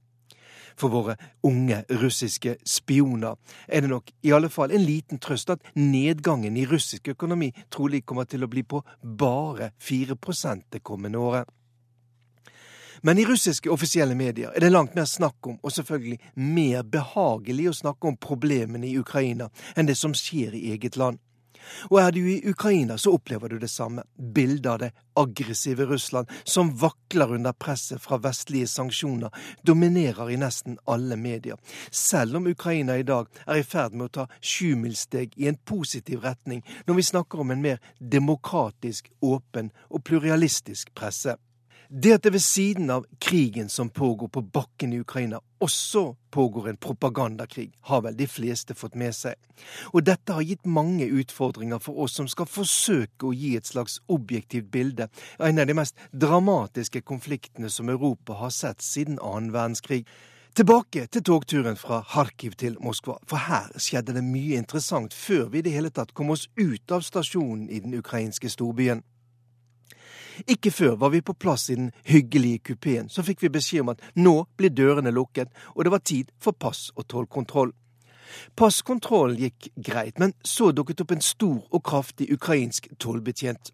For 0.77 0.93
våre 0.93 1.17
unge 1.47 1.83
russiske 1.89 2.57
spioner 2.67 3.37
er 3.69 3.85
det 3.85 3.93
nok 3.93 4.11
i 4.23 4.33
alle 4.33 4.51
fall 4.53 4.73
en 4.75 4.85
liten 4.85 5.19
trøst 5.19 5.51
at 5.51 5.73
nedgangen 5.75 6.57
i 6.57 6.67
russisk 6.67 7.09
økonomi 7.15 7.53
trolig 7.71 8.05
kommer 8.07 8.29
til 8.29 8.45
å 8.45 8.51
bli 8.51 8.63
på 8.63 8.83
bare 9.03 9.73
4 9.81 10.17
det 10.71 10.83
kommende 10.83 11.19
året. 11.19 11.49
Men 13.03 13.19
i 13.19 13.25
russiske 13.25 13.71
offisielle 13.71 14.15
medier 14.15 14.53
er 14.55 14.61
det 14.61 14.73
langt 14.73 14.95
mer 14.95 15.07
snakk 15.09 15.47
om, 15.47 15.59
og 15.63 15.73
selvfølgelig 15.73 16.19
mer 16.37 16.83
behagelig 16.83 17.71
å 17.71 17.79
snakke 17.79 18.09
om 18.09 18.17
problemene 18.21 18.87
i 18.87 18.99
Ukraina 18.99 19.49
enn 19.75 19.89
det 19.89 19.97
som 19.97 20.13
skjer 20.15 20.55
i 20.55 20.73
eget 20.75 20.99
land. 21.01 21.19
Og 21.91 22.01
er 22.03 22.13
du 22.13 22.21
i 22.25 22.41
Ukraina, 22.51 22.99
så 22.99 23.15
opplever 23.17 23.49
du 23.49 23.59
det 23.59 23.71
samme. 23.71 24.05
Bildet 24.17 24.71
av 24.71 24.79
det 24.79 24.91
aggressive 25.21 25.87
Russland, 25.87 26.31
som 26.45 26.73
vakler 26.77 27.35
under 27.35 27.53
presset 27.53 28.03
fra 28.03 28.19
vestlige 28.23 28.69
sanksjoner, 28.71 29.31
dominerer 29.63 30.31
i 30.31 30.39
nesten 30.41 30.79
alle 30.85 31.17
medier. 31.17 31.59
Selv 31.91 32.37
om 32.41 32.47
Ukraina 32.47 32.99
i 32.99 33.07
dag 33.07 33.29
er 33.47 33.61
i 33.61 33.67
ferd 33.67 33.97
med 33.97 34.09
å 34.09 34.15
ta 34.21 34.27
sjumilssteg 34.41 35.37
i 35.37 35.49
en 35.51 35.61
positiv 35.65 36.25
retning 36.25 36.65
når 36.87 37.01
vi 37.01 37.09
snakker 37.11 37.43
om 37.45 37.51
en 37.51 37.63
mer 37.63 37.79
demokratisk, 37.99 39.11
åpen 39.21 39.73
og 39.91 40.05
pluralistisk 40.05 40.95
presse. 40.95 41.37
Det 41.93 42.13
at 42.15 42.23
det 42.23 42.31
ved 42.31 42.43
siden 42.43 42.91
av 42.91 43.07
krigen 43.19 43.69
som 43.69 43.89
pågår 43.91 44.29
på 44.29 44.41
bakken 44.43 44.93
i 44.93 45.01
Ukraina, 45.01 45.41
også 45.59 46.15
pågår 46.31 46.69
en 46.69 46.77
propagandakrig, 46.77 47.73
har 47.81 48.05
vel 48.05 48.15
de 48.17 48.29
fleste 48.31 48.77
fått 48.79 48.95
med 48.95 49.11
seg. 49.11 49.35
Og 49.91 50.05
dette 50.07 50.37
har 50.37 50.47
gitt 50.47 50.71
mange 50.71 51.09
utfordringer 51.11 51.83
for 51.83 51.99
oss 51.99 52.15
som 52.15 52.31
skal 52.31 52.47
forsøke 52.47 53.27
å 53.27 53.35
gi 53.35 53.57
et 53.59 53.67
slags 53.67 53.99
objektivt 54.07 54.71
bilde 54.71 55.09
av 55.41 55.49
en 55.49 55.59
av 55.59 55.67
de 55.67 55.79
mest 55.81 55.99
dramatiske 56.15 57.03
konfliktene 57.03 57.67
som 57.67 57.91
Europa 57.91 58.39
har 58.39 58.55
sett 58.55 58.87
siden 58.87 59.19
annen 59.19 59.51
verdenskrig. 59.51 60.05
Tilbake 60.55 61.09
til 61.11 61.27
togturen 61.27 61.75
fra 61.75 62.05
Kharkiv 62.07 62.55
til 62.55 62.79
Moskva, 62.79 63.19
for 63.27 63.51
her 63.51 63.67
skjedde 63.83 64.15
det 64.15 64.23
mye 64.23 64.63
interessant 64.63 65.11
før 65.11 65.51
vi 65.51 65.59
i 65.59 65.67
det 65.67 65.75
hele 65.75 65.91
tatt 65.91 66.15
kom 66.15 66.31
oss 66.31 66.47
ut 66.55 66.95
av 66.95 67.03
stasjonen 67.03 67.67
i 67.67 67.83
den 67.83 67.99
ukrainske 67.99 68.47
storbyen. 68.47 69.03
Ikke 70.47 70.71
før 70.71 70.97
var 71.01 71.13
vi 71.15 71.23
på 71.25 71.35
plass 71.35 71.69
i 71.71 71.77
den 71.79 71.91
hyggelige 72.05 72.59
kupeen. 72.71 73.09
Så 73.09 73.25
fikk 73.27 73.43
vi 73.43 73.53
beskjed 73.53 73.85
om 73.85 73.93
at 73.95 74.05
nå 74.15 74.35
blir 74.59 74.73
dørene 74.75 75.13
lukket, 75.15 75.51
og 75.75 75.85
det 75.85 75.93
var 75.95 76.05
tid 76.05 76.33
for 76.41 76.53
pass- 76.53 76.91
og 76.97 77.09
tollkontroll. 77.09 77.73
Passkontrollen 78.57 79.39
gikk 79.41 79.71
greit, 79.77 80.19
men 80.19 80.33
så 80.47 80.71
dukket 80.73 81.03
opp 81.03 81.13
en 81.17 81.25
stor 81.25 81.61
og 81.71 81.83
kraftig 81.85 82.31
ukrainsk 82.33 82.89
tollbetjent. 83.03 83.73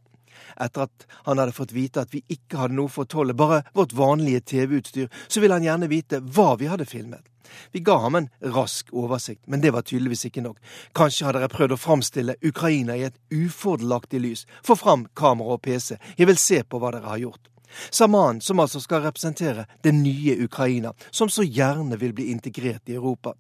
Etter 0.60 0.86
at 0.86 1.06
han 1.26 1.40
hadde 1.40 1.56
fått 1.56 1.74
vite 1.76 2.02
at 2.04 2.12
vi 2.14 2.22
ikke 2.32 2.60
hadde 2.60 2.76
noe 2.76 2.92
for 2.92 3.08
tollet, 3.08 3.36
bare 3.36 3.62
vårt 3.76 3.94
vanlige 3.96 4.44
TV-utstyr, 4.52 5.08
så 5.28 5.42
ville 5.42 5.56
han 5.56 5.66
gjerne 5.66 5.90
vite 5.92 6.20
hva 6.20 6.54
vi 6.60 6.70
hadde 6.70 6.88
filmet. 6.88 7.24
Vi 7.72 7.82
ga 7.86 7.98
ham 8.04 8.18
en 8.18 8.28
rask 8.54 8.92
oversikt, 8.92 9.42
men 9.46 9.60
det 9.60 9.72
var 9.74 9.86
tydeligvis 9.86 10.26
ikke 10.28 10.44
nok. 10.44 10.60
Kanskje 10.96 11.28
hadde 11.28 11.44
jeg 11.44 11.54
prøvd 11.54 11.76
å 11.76 11.80
framstille 11.80 12.38
Ukraina 12.44 12.96
i 12.96 13.06
et 13.08 13.18
ufordelaktig 13.34 14.22
lys. 14.22 14.46
Få 14.66 14.78
fram 14.78 15.06
kamera 15.14 15.56
og 15.56 15.62
PC, 15.66 15.96
jeg 16.18 16.30
vil 16.30 16.40
se 16.40 16.62
på 16.64 16.80
hva 16.82 16.94
dere 16.94 17.12
har 17.14 17.22
gjort. 17.22 17.50
Sa 17.90 18.06
mannen 18.06 18.40
som 18.40 18.60
altså 18.62 18.80
skal 18.80 19.02
representere 19.04 19.66
det 19.82 19.92
nye 19.94 20.36
Ukraina, 20.44 20.92
som 21.10 21.28
så 21.28 21.44
gjerne 21.44 21.98
vil 22.00 22.14
bli 22.16 22.30
integrert 22.30 22.88
i 22.88 22.94
Europa. 22.94 23.34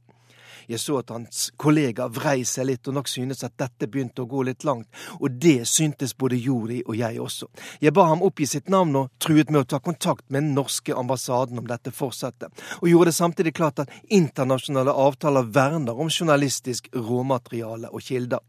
Jeg 0.68 0.80
så 0.82 0.98
at 1.00 1.12
hans 1.14 1.50
kollega 1.60 2.08
vrei 2.12 2.40
seg 2.48 2.68
litt 2.70 2.88
og 2.88 2.96
nok 2.98 3.10
synes 3.10 3.44
at 3.46 3.56
dette 3.60 3.88
begynte 3.90 4.24
å 4.24 4.30
gå 4.30 4.42
litt 4.48 4.66
langt, 4.66 4.88
og 5.20 5.38
det 5.42 5.66
syntes 5.70 6.16
både 6.18 6.40
Jori 6.40 6.80
og 6.86 6.96
jeg 6.98 7.20
også. 7.22 7.48
Jeg 7.80 7.94
ba 7.96 8.08
ham 8.10 8.24
oppgi 8.26 8.48
sitt 8.50 8.70
navn 8.72 8.96
og 9.02 9.12
truet 9.22 9.52
med 9.52 9.64
å 9.64 9.70
ta 9.74 9.80
kontakt 9.80 10.26
med 10.28 10.42
den 10.42 10.56
norske 10.58 10.94
ambassaden 10.96 11.62
om 11.62 11.70
dette 11.70 11.94
fortsatte, 11.94 12.50
og 12.80 12.90
gjorde 12.90 13.12
det 13.12 13.20
samtidig 13.20 13.54
klart 13.56 13.84
at 13.84 13.94
internasjonale 14.10 14.94
avtaler 15.06 15.48
verner 15.54 15.96
om 15.96 16.10
journalistisk 16.10 16.90
råmateriale 16.94 17.92
og 17.92 18.02
kilder. 18.02 18.42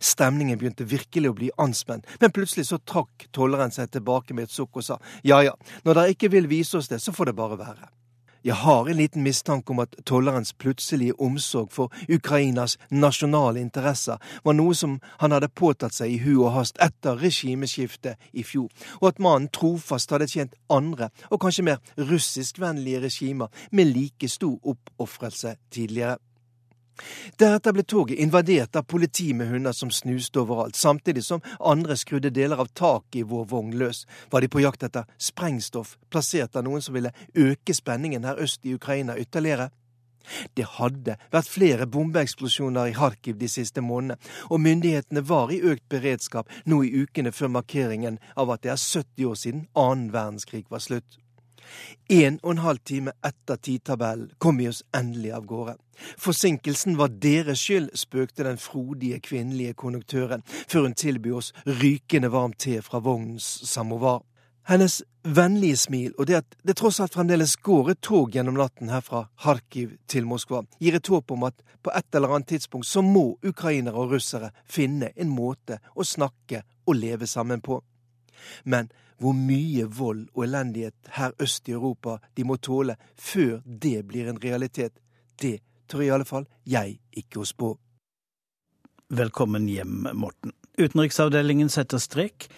Stemningen 0.00 0.58
begynte 0.58 0.86
virkelig 0.88 1.30
å 1.30 1.36
bli 1.36 1.50
anspent, 1.60 2.08
men 2.20 2.32
plutselig 2.32 2.68
så 2.70 2.80
trakk 2.80 3.28
tolleren 3.36 3.74
seg 3.74 3.92
tilbake 3.92 4.36
med 4.36 4.48
et 4.48 4.54
sukk 4.54 4.80
og 4.80 4.86
sa 4.86 5.00
ja 5.26 5.42
ja, 5.44 5.52
når 5.84 6.00
dere 6.00 6.16
ikke 6.16 6.32
vil 6.32 6.48
vise 6.50 6.78
oss 6.78 6.88
det, 6.92 7.02
så 7.02 7.12
får 7.12 7.32
det 7.32 7.38
bare 7.40 7.60
være. 7.60 7.90
Jeg 8.44 8.54
har 8.54 8.88
en 8.88 8.96
liten 8.96 9.22
mistanke 9.24 9.72
om 9.72 9.78
at 9.80 9.94
tollerens 10.04 10.52
plutselige 10.52 11.14
omsorg 11.16 11.70
for 11.72 11.92
Ukrainas 12.12 12.74
nasjonale 12.90 13.62
interesser 13.64 14.20
var 14.44 14.58
noe 14.58 14.74
som 14.76 14.98
han 15.22 15.32
hadde 15.32 15.48
påtatt 15.48 15.96
seg 15.96 16.12
i 16.12 16.18
hu 16.20 16.42
og 16.42 16.52
hast 16.58 16.76
etter 16.84 17.16
regimeskiftet 17.22 18.20
i 18.36 18.44
fjor, 18.44 18.68
og 19.00 19.08
at 19.14 19.22
mannen 19.24 19.48
trofast 19.48 20.12
hadde 20.12 20.28
tjent 20.28 20.58
andre, 20.68 21.08
og 21.32 21.40
kanskje 21.40 21.64
mer 21.70 21.80
russiskvennlige 21.96 23.00
regimer 23.06 23.64
med 23.72 23.94
like 23.96 24.28
stor 24.28 24.60
oppofrelse 24.60 25.56
tidligere. 25.72 26.18
Deretter 27.40 27.74
ble 27.74 27.82
toget 27.82 28.20
invadert 28.22 28.76
av 28.76 28.86
politi 28.86 29.32
med 29.34 29.50
hunder 29.50 29.72
som 29.72 29.90
snuste 29.90 30.40
overalt, 30.40 30.76
samtidig 30.76 31.24
som 31.26 31.42
andre 31.58 31.96
skrudde 31.98 32.30
deler 32.30 32.60
av 32.62 32.70
taket 32.72 33.22
i 33.22 33.28
vår 33.28 33.48
vogn 33.50 33.74
løs. 33.78 34.04
Var 34.30 34.44
de 34.44 34.50
på 34.50 34.62
jakt 34.62 34.86
etter 34.86 35.08
sprengstoff 35.18 35.96
plassert 36.10 36.56
av 36.56 36.66
noen 36.66 36.84
som 36.84 36.94
ville 36.94 37.14
øke 37.34 37.74
spenningen 37.74 38.24
her 38.24 38.38
øst 38.42 38.62
i 38.64 38.74
Ukraina 38.74 39.18
ytterligere? 39.18 39.70
Det 40.56 40.64
hadde 40.78 41.18
vært 41.32 41.50
flere 41.52 41.86
bombeeksplosjoner 41.90 42.88
i 42.88 42.94
Kharkiv 42.96 43.36
de 43.40 43.48
siste 43.50 43.82
månedene, 43.84 44.16
og 44.48 44.62
myndighetene 44.64 45.24
var 45.28 45.52
i 45.52 45.60
økt 45.60 45.84
beredskap 45.92 46.48
nå 46.64 46.80
i 46.84 46.94
ukene 47.04 47.32
før 47.32 47.52
markeringen 47.58 48.16
av 48.36 48.54
at 48.54 48.64
det 48.64 48.72
er 48.72 48.80
70 48.80 49.28
år 49.28 49.36
siden 49.42 49.66
annen 49.74 50.08
verdenskrig 50.14 50.64
var 50.70 50.84
slutt. 50.84 51.18
En 52.08 52.38
og 52.42 52.50
en 52.50 52.62
halv 52.64 52.82
time 52.84 53.14
etter 53.24 53.56
tidtabellen 53.56 54.30
kom 54.38 54.58
vi 54.60 54.68
oss 54.68 54.82
endelig 54.96 55.32
av 55.36 55.46
gårde. 55.48 55.76
Forsinkelsen 56.18 56.98
var 56.98 57.14
deres 57.22 57.62
skyld, 57.62 57.90
spøkte 57.94 58.44
den 58.44 58.58
frodige 58.58 59.20
kvinnelige 59.24 59.74
konduktøren, 59.78 60.42
før 60.68 60.88
hun 60.88 60.98
tilbød 60.98 61.40
oss 61.40 61.52
rykende 61.66 62.32
varm 62.34 62.52
te 62.58 62.80
fra 62.82 62.98
vognens 62.98 63.46
samovar. 63.70 64.22
Hennes 64.64 65.02
vennlige 65.24 65.76
smil 65.76 66.12
og 66.18 66.28
det 66.28 66.38
at 66.38 66.54
det 66.64 66.76
tross 66.80 67.00
alt 67.00 67.12
fremdeles 67.12 67.56
går 67.60 67.90
et 67.92 68.00
tog 68.04 68.32
gjennom 68.32 68.56
natten 68.56 68.88
her 68.88 69.02
fra 69.04 69.26
Kharkiv 69.44 69.98
til 70.08 70.24
Moskva, 70.28 70.62
gir 70.80 70.96
et 70.96 71.10
håp 71.12 71.34
om 71.36 71.44
at 71.48 71.60
på 71.84 71.92
et 71.92 72.16
eller 72.16 72.32
annet 72.32 72.48
tidspunkt 72.54 72.88
så 72.88 73.02
må 73.04 73.26
ukrainere 73.44 74.00
og 74.00 74.14
russere 74.16 74.54
finne 74.64 75.12
en 75.20 75.32
måte 75.32 75.82
å 75.94 76.04
snakke 76.04 76.62
og 76.86 76.96
leve 76.96 77.28
sammen 77.28 77.60
på. 77.60 77.82
Men 78.64 78.88
hvor 79.18 79.36
mye 79.36 79.86
vold 79.86 80.26
og 80.34 80.44
elendighet 80.44 81.12
her 81.18 81.34
øst 81.42 81.68
i 81.68 81.76
Europa 81.76 82.18
de 82.36 82.44
må 82.44 82.56
tåle 82.56 82.96
før 83.16 83.60
det 83.64 84.06
blir 84.08 84.28
en 84.28 84.40
realitet, 84.42 84.98
det 85.40 85.60
tør 85.88 86.06
i 86.06 86.12
alle 86.14 86.28
fall 86.28 86.46
jeg 86.66 86.98
ikke 87.16 87.42
å 87.42 87.48
spå. 87.48 87.74
Velkommen 89.14 89.68
hjem, 89.68 90.08
Morten. 90.16 90.54
Utenriksavdelingen 90.80 91.68
setter 91.70 92.00
strek. 92.02 92.48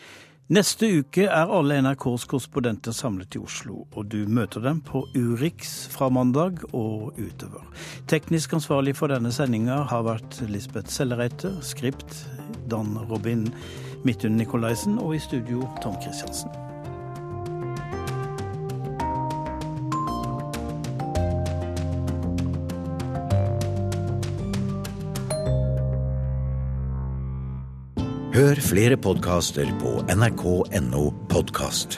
Neste 0.47 0.87
uke 1.01 1.25
er 1.27 1.51
alle 1.51 1.81
NRKs 1.83 2.25
korrespondenter 2.31 2.95
samlet 2.95 3.35
i 3.35 3.41
Oslo, 3.43 3.81
og 3.99 4.13
du 4.13 4.29
møter 4.31 4.63
dem 4.63 4.79
på 4.87 5.03
Urix 5.19 5.73
fra 5.91 6.07
mandag 6.07 6.63
og 6.71 7.19
utover. 7.19 7.65
Teknisk 8.07 8.55
ansvarlig 8.55 8.95
for 8.95 9.11
denne 9.11 9.33
sendinga 9.35 9.81
har 9.91 10.07
vært 10.07 10.39
Lisbeth 10.47 10.95
Sellereite, 10.95 11.51
skript 11.67 12.23
Dan 12.71 12.95
Robin 13.11 13.49
Midtun 14.05 14.37
Nikolaisen 14.37 14.99
og 14.99 15.17
i 15.17 15.19
studio 15.19 15.65
Tom 15.83 15.95
Christiansen. 16.03 16.51
Hør 28.37 28.59
flere 28.61 28.97
podkaster 29.01 29.71
på 29.81 30.03
nrk.no 30.13 31.05
podkast. 31.33 31.97